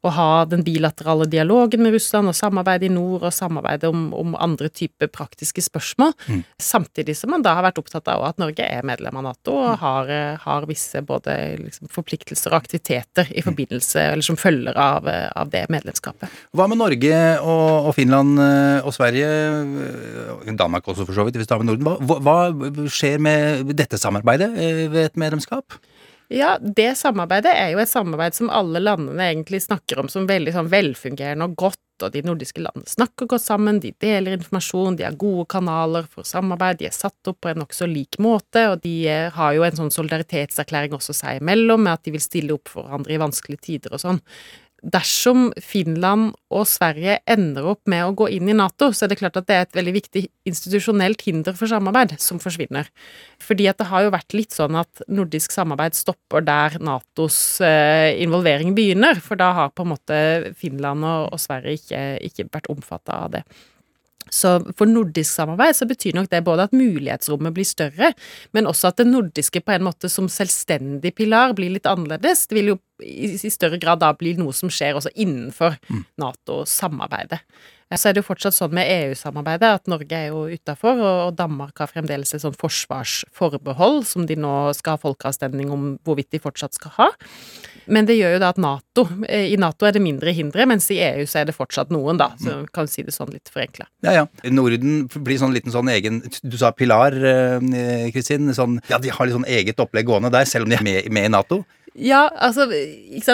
å, 0.04 0.12
ha 0.12 0.28
den 0.50 0.64
bilaterale 0.66 1.24
dialogen 1.32 1.84
med 1.86 1.96
Russland 1.96 2.28
og 2.28 2.36
samarbeide 2.36 2.90
i 2.90 2.92
nord 2.92 3.24
og 3.24 3.32
samarbeide 3.32 3.88
om, 3.88 4.10
om 4.18 4.36
andre 4.36 4.68
typer 4.68 5.08
praktiske 5.12 5.64
spørsmål. 5.64 6.12
Mm. 6.28 6.44
Samtidig 6.60 7.16
som 7.16 7.32
man 7.32 7.46
da 7.46 7.56
har 7.56 7.64
vært 7.70 7.80
opptatt 7.80 8.12
av 8.12 8.26
at 8.28 8.42
Norge 8.42 8.68
er 8.68 8.84
medlem 8.84 9.16
av 9.22 9.26
Nato 9.30 9.56
og 9.56 9.70
mm. 9.70 9.80
har, 9.86 10.14
har 10.44 10.68
visse 10.68 11.00
både 11.08 11.38
liksom, 11.62 11.88
forpliktelser 11.92 12.52
og 12.52 12.60
aktiviteter 12.60 13.32
i 13.32 13.46
forbindelse, 13.46 14.04
eller 14.12 14.28
som 14.28 14.36
følger 14.36 14.76
av, 14.76 15.08
av 15.08 15.48
det 15.56 15.64
medlemskapet. 15.72 16.40
Hva 16.52 16.68
med 16.68 16.82
Norge? 16.84 17.21
Og, 17.42 17.88
og 17.88 17.94
Finland 17.96 18.38
eh, 18.42 18.84
og 18.86 18.94
Sverige, 18.94 19.28
eh, 19.28 20.52
Danmark 20.58 20.88
også 20.88 21.06
for 21.08 21.16
så 21.16 21.26
vidt, 21.26 21.38
hvis 21.40 21.48
du 21.50 21.54
har 21.54 21.62
med 21.62 21.72
Norden. 21.72 22.08
Hva, 22.08 22.18
hva 22.22 22.88
skjer 22.90 23.22
med 23.22 23.72
dette 23.78 24.00
samarbeidet 24.00 24.52
eh, 24.56 24.84
ved 24.92 25.10
et 25.10 25.20
medlemskap? 25.20 25.78
Ja, 26.32 26.54
det 26.62 26.94
samarbeidet 26.96 27.52
er 27.52 27.74
jo 27.74 27.80
et 27.82 27.90
samarbeid 27.90 28.36
som 28.36 28.48
alle 28.54 28.80
landene 28.80 29.26
egentlig 29.34 29.60
snakker 29.66 30.00
om 30.00 30.08
som 30.08 30.24
veldig 30.28 30.54
sånn 30.54 30.70
velfungerende 30.72 31.50
og 31.50 31.58
godt, 31.60 31.82
og 32.06 32.14
de 32.14 32.22
nordiske 32.24 32.62
landene 32.64 32.88
snakker 32.88 33.28
godt 33.28 33.44
sammen, 33.44 33.82
de 33.82 33.90
deler 34.00 34.38
informasjon, 34.38 34.96
de 34.96 35.04
har 35.04 35.18
gode 35.20 35.44
kanaler 35.52 36.08
for 36.08 36.24
samarbeid, 36.26 36.80
de 36.80 36.88
er 36.88 36.96
satt 36.96 37.28
opp 37.28 37.42
på 37.44 37.52
en 37.52 37.60
nokså 37.60 37.88
lik 37.90 38.16
måte, 38.22 38.64
og 38.72 38.80
de 38.86 38.96
har 39.36 39.58
jo 39.58 39.66
en 39.66 39.78
sånn 39.82 39.92
solidaritetserklæring 39.92 40.96
også 40.96 41.14
seg 41.20 41.42
imellom, 41.42 41.84
med 41.84 41.98
at 41.98 42.08
de 42.08 42.16
vil 42.16 42.24
stille 42.24 42.56
opp 42.56 42.72
for 42.72 42.88
hverandre 42.88 43.12
i 43.12 43.22
vanskelige 43.22 43.66
tider 43.68 43.98
og 43.98 44.06
sånn 44.06 44.22
dersom 44.82 45.50
Finland 45.62 46.32
og 46.52 46.66
Sverige 46.66 47.20
ender 47.30 47.68
opp 47.72 47.86
med 47.90 48.02
å 48.04 48.14
gå 48.18 48.26
inn 48.34 48.50
i 48.50 48.56
Nato, 48.56 48.90
så 48.90 49.06
er 49.06 49.12
det 49.12 49.20
klart 49.20 49.38
at 49.38 49.46
det 49.46 49.56
er 49.56 49.66
et 49.66 49.78
veldig 49.78 49.94
viktig 49.94 50.22
institusjonelt 50.48 51.22
hinder 51.22 51.54
for 51.58 51.70
samarbeid 51.70 52.16
som 52.22 52.40
forsvinner. 52.42 52.90
Fordi 53.42 53.68
at 53.70 53.78
det 53.78 53.88
har 53.92 54.06
jo 54.06 54.14
vært 54.14 54.36
litt 54.36 54.54
sånn 54.54 54.78
at 54.80 55.04
nordisk 55.06 55.54
samarbeid 55.54 55.96
stopper 55.98 56.42
der 56.46 56.80
Natos 56.82 57.38
eh, 57.62 58.10
involvering 58.24 58.74
begynner, 58.76 59.22
for 59.22 59.38
da 59.38 59.52
har 59.60 59.74
på 59.74 59.86
en 59.86 59.92
måte 59.94 60.18
Finland 60.58 61.06
og, 61.06 61.38
Sverige 61.42 61.78
ikke, 61.78 62.02
ikke 62.26 62.50
vært 62.50 62.72
omfatta 62.74 63.22
av 63.26 63.36
det. 63.38 63.46
Så 64.32 64.54
for 64.78 64.88
nordisk 64.88 65.28
samarbeid 65.34 65.76
så 65.76 65.88
betyr 65.88 66.16
nok 66.16 66.30
det 66.32 66.42
både 66.46 66.66
at 66.68 66.76
mulighetsrommet 66.76 67.54
blir 67.56 67.68
større, 67.68 68.12
men 68.56 68.68
også 68.70 68.90
at 68.90 69.02
det 69.02 69.08
nordiske 69.10 69.60
på 69.60 69.74
en 69.74 69.84
måte 69.86 70.08
som 70.12 70.30
selvstendig 70.32 71.14
pilar 71.18 71.52
blir 71.58 71.74
litt 71.74 71.88
annerledes. 71.88 72.46
Det 72.48 72.58
vil 72.58 72.72
jo 72.74 72.78
i, 73.02 73.34
større 73.52 73.80
grad 73.82 74.00
da 74.02 74.12
bli 74.16 74.34
noe 74.38 74.54
som 74.56 74.72
skjer 74.72 74.96
også 74.98 75.12
innenfor 75.20 75.76
Nato-samarbeidet. 76.20 77.42
Så 77.96 78.08
er 78.08 78.14
det 78.14 78.22
jo 78.22 78.28
fortsatt 78.30 78.56
sånn 78.56 78.74
med 78.76 78.88
EU-samarbeidet 78.88 79.70
at 79.78 79.90
Norge 79.90 80.16
er 80.16 80.30
jo 80.32 80.46
utafor, 80.48 81.00
og 81.02 81.36
Danmark 81.38 81.82
har 81.82 81.90
fremdeles 81.90 82.32
et 82.32 82.44
sånn 82.44 82.56
forsvarsforbehold 82.58 84.06
som 84.08 84.26
de 84.28 84.36
nå 84.38 84.54
skal 84.78 84.96
ha 84.96 85.02
folkeavstemning 85.02 85.72
om 85.74 85.92
hvorvidt 86.06 86.32
de 86.32 86.42
fortsatt 86.42 86.78
skal 86.78 86.96
ha. 86.98 87.10
Men 87.90 88.06
det 88.06 88.14
gjør 88.14 88.36
jo 88.36 88.40
da 88.42 88.52
at 88.52 88.60
Nato 88.62 89.04
I 89.26 89.56
Nato 89.58 89.88
er 89.88 89.96
det 89.96 90.02
mindre 90.04 90.32
hindre, 90.36 90.66
mens 90.70 90.86
i 90.94 91.00
EU 91.02 91.26
så 91.28 91.40
er 91.40 91.48
det 91.48 91.56
fortsatt 91.56 91.90
noen, 91.94 92.20
da. 92.20 92.30
Så 92.40 92.62
kan 92.72 92.86
vi 92.86 92.94
si 92.94 93.06
det 93.06 93.14
sånn 93.14 93.32
litt 93.34 93.50
forenkla. 93.52 93.88
Ja, 94.06 94.14
ja. 94.20 94.24
Norden 94.54 95.06
blir 95.12 95.40
sånn 95.40 95.54
liten 95.54 95.74
sånn 95.74 95.90
egen 95.92 96.22
Du 96.42 96.56
sa 96.60 96.72
Pilar, 96.76 97.16
eh, 97.16 98.08
Kristin. 98.14 98.52
Sånn, 98.54 98.78
ja, 98.90 99.00
de 99.02 99.10
har 99.12 99.26
litt 99.26 99.36
sånn 99.36 99.48
eget 99.50 99.82
opplegg 99.82 100.06
gående 100.08 100.32
der, 100.32 100.46
selv 100.48 100.66
om 100.66 100.72
de 100.72 100.78
er 100.78 100.86
med, 100.86 101.10
med 101.12 101.30
i 101.30 101.32
Nato. 101.32 101.62
Ja, 101.94 102.30
altså? 102.40 102.64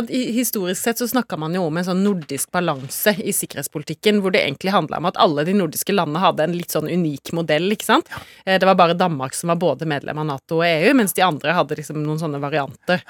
Historisk 0.08 0.82
sett 0.82 0.98
så 0.98 1.06
snakka 1.08 1.36
man 1.38 1.54
jo 1.54 1.62
om 1.68 1.76
en 1.78 1.86
sånn 1.86 2.00
nordisk 2.02 2.50
balanse 2.50 3.12
i 3.22 3.30
sikkerhetspolitikken, 3.34 4.18
hvor 4.18 4.34
det 4.34 4.40
egentlig 4.42 4.72
handla 4.74 4.98
om 4.98 5.06
at 5.06 5.20
alle 5.22 5.44
de 5.46 5.54
nordiske 5.54 5.94
landene 5.94 6.22
hadde 6.24 6.42
en 6.42 6.56
litt 6.56 6.74
sånn 6.74 6.90
unik 6.90 7.30
modell, 7.38 7.70
ikke 7.74 7.86
sant. 7.86 8.10
Eh, 8.44 8.58
Det 8.58 8.66
var 8.66 8.74
bare 8.74 8.98
Danmark 8.98 9.34
som 9.38 9.52
var 9.52 9.60
både 9.62 9.86
medlem 9.86 10.18
av 10.18 10.26
Nato 10.26 10.58
og 10.58 10.66
EU, 10.66 10.94
mens 10.98 11.14
de 11.14 11.22
andre 11.22 11.54
hadde 11.54 11.78
liksom 11.78 12.02
noen 12.02 12.18
sånne 12.18 12.40
varianter. 12.42 13.04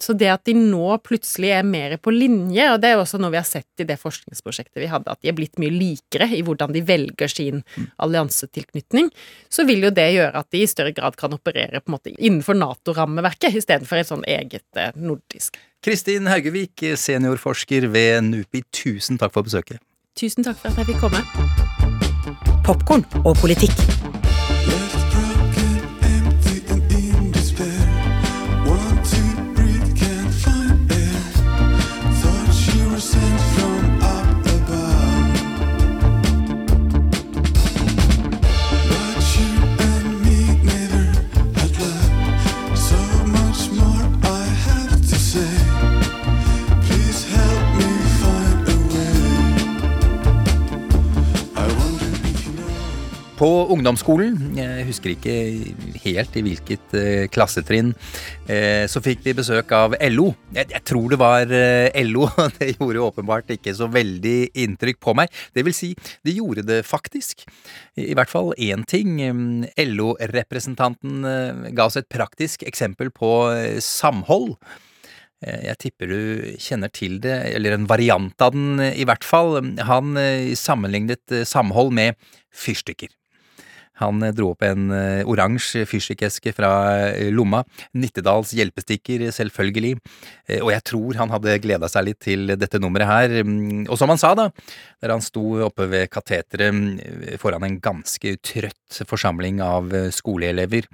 Så 0.00 0.16
det 0.16 0.30
at 0.32 0.44
de 0.48 0.54
nå 0.56 0.96
plutselig 1.04 1.52
er 1.52 1.68
mer 1.68 1.98
på 1.98 2.10
linje, 2.10 2.72
og 2.72 2.80
det 2.80 2.88
er 2.88 2.96
jo 2.96 3.04
også 3.04 3.20
noe 3.20 3.30
vi 3.34 3.40
har 3.42 3.46
sett 3.46 3.84
i 3.84 3.84
det 3.84 3.98
forskningsprosjektet 4.00 4.80
vi 4.80 4.88
hadde, 4.90 5.12
at 5.12 5.20
de 5.20 5.28
er 5.28 5.36
blitt 5.36 5.60
mye 5.60 5.70
likere 5.70 6.30
i 6.32 6.40
hvordan 6.42 6.72
de 6.72 6.80
velger 6.80 7.28
sin 7.28 7.62
alliansetilknytning, 8.00 9.12
så 9.52 9.68
vil 9.68 9.84
jo 9.84 9.92
det 9.94 10.08
gjøre 10.16 10.40
at 10.40 10.50
de 10.50 10.64
i 10.64 10.70
større 10.70 10.96
grad 10.96 11.20
kan 11.20 11.36
operere 11.36 11.84
på 11.84 11.92
en 11.92 11.98
måte 11.98 12.16
innenfor 12.16 12.56
Nato-rammeverket, 12.56 13.54
istedenfor 13.60 14.00
et 14.00 14.10
sånn 14.10 14.24
eget 14.24 14.64
nordisk. 14.96 15.58
Kristin 15.84 16.26
Haugevik, 16.30 16.84
seniorforsker 16.96 17.88
ved 17.92 18.22
NUPI, 18.30 18.64
tusen 18.72 19.20
takk 19.20 19.34
for 19.34 19.46
besøket. 19.46 19.82
Tusen 20.16 20.46
takk 20.46 20.60
for 20.60 20.72
at 20.72 20.80
jeg 20.80 20.92
fikk 20.92 21.02
komme. 21.04 21.20
Popkorn 22.64 23.04
og 23.24 23.36
politikk. 23.42 24.23
På 53.44 53.66
ungdomsskolen, 53.74 54.54
jeg 54.56 54.84
husker 54.88 55.10
ikke 55.12 55.32
helt 56.00 56.36
i 56.38 56.42
hvilket 56.46 56.94
eh, 56.96 57.24
klassetrinn, 57.28 57.90
eh, 58.48 58.86
så 58.88 59.02
fikk 59.04 59.20
vi 59.26 59.34
besøk 59.36 59.72
av 59.76 59.92
LO. 60.14 60.30
Jeg, 60.56 60.80
tror 60.88 61.10
det 61.12 61.18
var 61.20 61.50
eh, 61.52 61.98
LO, 62.06 62.24
det 62.56 62.70
gjorde 62.70 63.02
åpenbart 63.04 63.50
ikke 63.52 63.74
så 63.76 63.90
veldig 63.92 64.38
inntrykk 64.62 64.96
på 65.04 65.12
meg. 65.18 65.28
Det 65.52 65.64
vil 65.66 65.76
si, 65.76 65.90
det 66.24 66.32
gjorde 66.38 66.64
det 66.64 66.78
faktisk. 66.88 67.44
I, 68.00 68.14
hvert 68.16 68.32
fall 68.32 68.54
én 68.56 68.86
ting. 68.88 69.18
LO-representanten 69.76 71.26
ga 71.76 71.84
oss 71.84 71.98
et 72.00 72.08
praktisk 72.08 72.64
eksempel 72.64 73.12
på 73.12 73.28
samhold. 73.84 74.54
Jeg 75.44 75.76
tipper 75.82 76.08
du 76.08 76.56
kjenner 76.64 76.88
til 76.88 77.18
det, 77.20 77.36
eller 77.58 77.76
en 77.76 77.90
variant 77.90 78.46
av 78.46 78.56
den 78.56 78.80
i 78.88 79.04
hvert 79.04 79.28
fall. 79.28 79.60
Han 79.84 80.16
sammenlignet 80.56 81.44
samhold 81.44 81.92
med 81.92 82.16
fyrstikker. 82.56 83.12
Han 84.02 84.22
eh, 84.22 84.32
dro 84.34 84.52
opp 84.54 84.64
en 84.66 84.88
eh, 84.94 85.22
oransje 85.30 85.84
fyrstikkeske 85.88 86.54
fra 86.56 86.70
eh, 87.10 87.30
lomma. 87.34 87.62
Nittedals 87.98 88.54
hjelpestikker, 88.56 89.26
selvfølgelig. 89.34 89.94
Og 90.60 90.70
jeg 90.74 90.84
tror 90.84 91.18
han 91.20 91.32
hadde 91.32 91.58
gleda 91.64 91.88
seg 91.88 92.08
litt 92.08 92.20
til 92.24 92.54
dette 92.60 92.80
nummeret 92.82 93.08
her. 93.08 93.36
Mm, 93.46 93.86
Og 93.88 93.98
som 94.00 94.10
han 94.12 94.20
sa, 94.20 94.34
da, 94.38 94.48
der 95.02 95.14
han 95.14 95.24
sto 95.24 95.44
oppe 95.64 95.86
ved 95.90 96.10
kateteret 96.12 97.38
foran 97.40 97.64
en 97.66 97.78
ganske 97.82 98.36
trøtt 98.44 99.04
forsamling 99.08 99.62
av 99.64 99.92
skoleelever. 100.14 100.88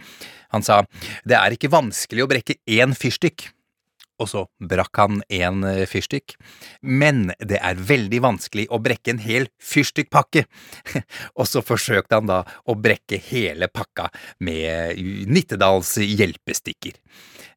Han 0.55 0.65
sa 0.67 0.83
det 1.27 1.39
er 1.39 1.55
ikke 1.55 1.73
vanskelig 1.73 2.25
å 2.25 2.31
brekke 2.31 2.59
én 2.71 2.95
fyrstikk 2.97 3.49
og 4.21 4.29
så 4.29 4.45
brakk 4.61 5.01
han 5.01 5.23
en 5.33 5.65
eh, 5.65 5.87
fyrstikk. 5.89 6.37
Men 6.83 7.31
det 7.41 7.61
er 7.65 7.81
veldig 7.81 8.21
vanskelig 8.25 8.69
å 8.71 8.81
brekke 8.83 9.15
en 9.15 9.23
hel 9.25 9.49
fyrstikkpakke. 9.65 10.45
og 11.39 11.49
så 11.49 11.65
forsøkte 11.65 12.21
han 12.21 12.31
da 12.31 12.43
å 12.69 12.77
brekke 12.77 13.21
hele 13.31 13.71
pakka 13.73 14.11
med 14.45 15.01
Nittedals 15.31 15.97
hjelpestikker. 16.05 16.99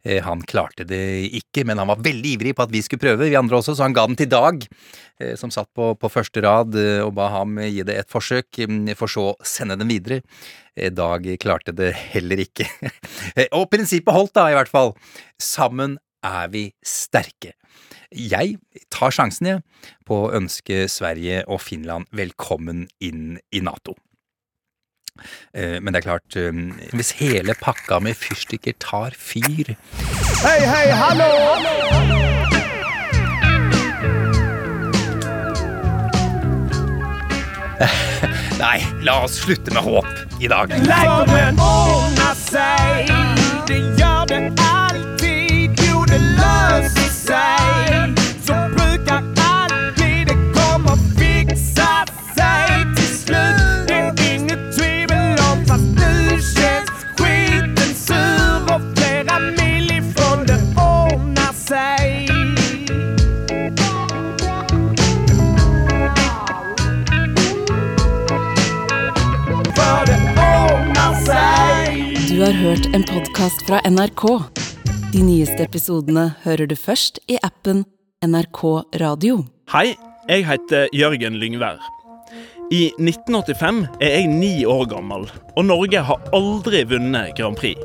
Eh, 0.03 0.24
Han 0.24 0.43
klarte 0.47 0.88
det 0.88 1.03
ikke, 1.39 1.66
men 1.68 1.80
han 1.82 1.89
var 1.91 2.03
veldig 2.03 2.36
ivrig 2.38 2.55
på 2.55 2.66
at 2.66 2.74
vi 2.74 2.84
skulle 2.84 3.03
prøve, 3.03 3.28
vi 3.28 3.39
andre 3.39 3.59
også, 3.59 3.76
så 3.76 3.88
han 3.88 3.95
ga 3.95 4.07
den 4.07 4.20
til 4.20 4.32
Dag, 4.32 4.64
eh, 5.20 5.36
som 5.39 5.51
satt 5.53 5.70
på, 5.76 5.93
på 5.99 6.11
første 6.11 6.43
rad, 6.43 6.76
og 7.03 7.14
ba 7.16 7.30
ham 7.38 7.59
gi 7.61 7.84
det 7.88 7.99
et 7.99 8.11
forsøk, 8.11 8.64
mm, 8.68 8.93
for 8.99 9.11
så 9.11 9.30
å 9.34 9.38
sende 9.47 9.80
den 9.80 9.91
videre. 9.91 10.24
Dag 10.74 11.28
klarte 11.38 11.70
det 11.76 11.91
heller 12.16 12.39
ikke. 12.41 12.66
og 13.59 13.68
prinsippet 13.70 14.16
holdt 14.16 14.34
da, 14.34 14.47
i 14.49 14.55
hvert 14.57 14.72
fall. 14.72 14.95
Sammen 15.38 15.99
er 16.24 16.47
vi 16.53 16.63
sterke. 16.86 17.53
Jeg 18.13 18.57
tar 18.93 19.13
sjansen, 19.15 19.47
jeg, 19.49 19.61
på 20.05 20.19
å 20.26 20.32
ønske 20.38 20.86
Sverige 20.91 21.43
og 21.49 21.61
Finland 21.65 22.05
velkommen 22.13 22.88
inn 23.03 23.39
i 23.51 23.61
Nato. 23.65 23.95
Eh, 25.53 25.80
Men 25.80 25.93
det 25.93 26.01
er 26.01 26.07
klart, 26.09 26.36
eh, 26.36 26.51
hvis 26.93 27.11
hele 27.19 27.53
pakka 27.53 27.99
med 28.01 28.17
fyrstikker 28.17 28.74
tar 28.80 29.13
fyr 29.13 29.76
Hei, 30.41 30.59
hei, 30.65 30.88
hallo! 30.89 32.34
Nei, 38.63 38.80
la 39.03 39.24
oss 39.26 39.39
slutte 39.43 39.74
med 39.74 39.84
håp 39.84 40.07
i 40.39 40.47
dag. 40.51 40.71
Kommer 40.88 41.57
ordna 41.59 42.30
seg, 42.38 43.11
Det 43.67 43.80
gjør 43.99 44.26
det 44.30 44.41
alltid 44.51 44.72
hørt 72.64 72.86
en 72.95 73.03
podkast 73.03 73.66
fra 73.68 73.82
NRK. 73.84 74.22
De 75.11 75.20
nyeste 75.20 75.66
episodene 75.66 76.30
hører 76.45 76.70
du 76.72 76.78
først 76.80 77.18
i 77.28 77.36
appen 77.43 77.82
NRK 78.24 78.61
Radio. 79.01 79.41
Hei, 79.74 79.97
jeg 80.30 80.45
heter 80.47 80.88
Jørgen 80.95 81.36
Lyngvær. 81.41 81.82
I 82.72 82.86
1985 83.01 83.82
er 83.99 84.16
jeg 84.16 84.30
ni 84.32 84.53
år 84.64 84.86
gammel, 84.93 85.28
og 85.57 85.68
Norge 85.68 86.05
har 86.07 86.24
aldri 86.32 86.86
vunnet 86.88 87.36
Grand 87.36 87.59
Prix. 87.59 87.84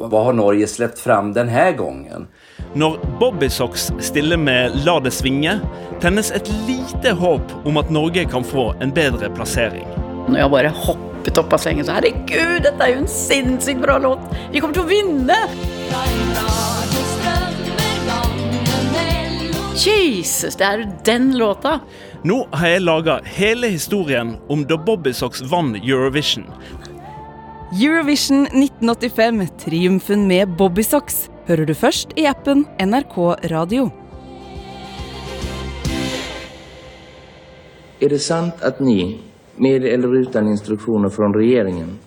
Hva 0.00 0.24
har 0.30 0.38
Norge 0.40 0.70
sluppet 0.70 1.02
fram 1.04 1.34
denne 1.36 1.52
gangen? 1.76 1.76
gången? 1.76 2.26
Når 2.72 2.96
Bobbysocks 3.20 3.90
stiller 4.00 4.40
med 4.40 4.80
La 4.88 4.96
det 5.04 5.12
svinge, 5.12 5.58
tennes 6.00 6.32
et 6.32 6.48
lite 6.64 7.12
håp 7.20 7.52
om 7.68 7.76
at 7.76 7.92
Norge 7.92 8.24
kan 8.32 8.48
få 8.48 8.70
en 8.80 8.96
bedre 8.96 9.28
plassering. 9.36 10.05
Når 10.26 10.40
jeg 10.40 10.50
bare 10.50 10.70
hoppet 10.74 11.38
opp 11.38 11.52
av 11.54 11.60
sengen 11.62 11.86
så 11.86 11.94
Herregud, 11.94 12.64
dette 12.64 12.82
er 12.82 12.96
jo 12.96 13.02
en 13.04 13.10
sinnssykt 13.10 13.78
bra 13.82 13.98
låt! 14.02 14.22
Vi 14.50 14.62
kommer 14.62 14.74
til 14.74 14.82
å 14.82 14.90
vinne! 14.90 15.36
Jesus, 19.76 20.56
det 20.58 20.66
er 20.66 20.82
jo 20.82 20.88
den 21.06 21.28
låta! 21.38 21.76
Nå 22.26 22.40
har 22.58 22.72
jeg 22.72 22.82
laga 22.82 23.20
hele 23.36 23.70
historien 23.70 24.34
om 24.50 24.64
da 24.66 24.78
Bobbysocks 24.82 25.44
vant 25.46 25.78
Eurovision. 25.78 26.48
Eurovision 27.76 28.48
1985, 28.50 29.44
triumfen 29.62 30.26
med 30.26 30.56
Bobbysocks, 30.58 31.28
hører 31.46 31.70
du 31.70 31.74
først 31.78 32.16
i 32.18 32.26
appen 32.26 32.64
NRK 32.82 33.16
Radio. 33.54 33.86
Er 38.02 38.10
det 38.10 38.20
sant 38.26 38.58
at 38.66 38.82
ni 38.82 39.20
med 39.56 39.84
eller 39.84 40.20
utan 40.20 40.48
instruktioner 40.48 41.08
från 41.08 41.34
regeringen, 41.34 41.98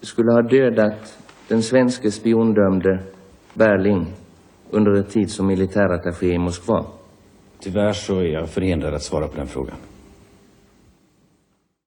skulle 0.00 0.32
ha 0.32 0.42
dödat 0.42 1.18
den 1.48 1.62
svenske 1.62 2.10
spiondömde 2.10 2.98
Berling 3.54 4.06
under 4.70 4.92
en 4.92 5.04
tid 5.04 5.30
som 5.30 5.46
militärattaché 5.46 6.26
i 6.26 6.38
Moskva? 6.38 6.84
Tyvärr 7.60 7.92
så 7.92 8.18
är 8.18 8.32
jag 8.32 8.48
förhindrad 8.48 8.94
att 8.94 9.02
svara 9.02 9.28
på 9.28 9.36
den 9.36 9.46
frågan. 9.46 9.76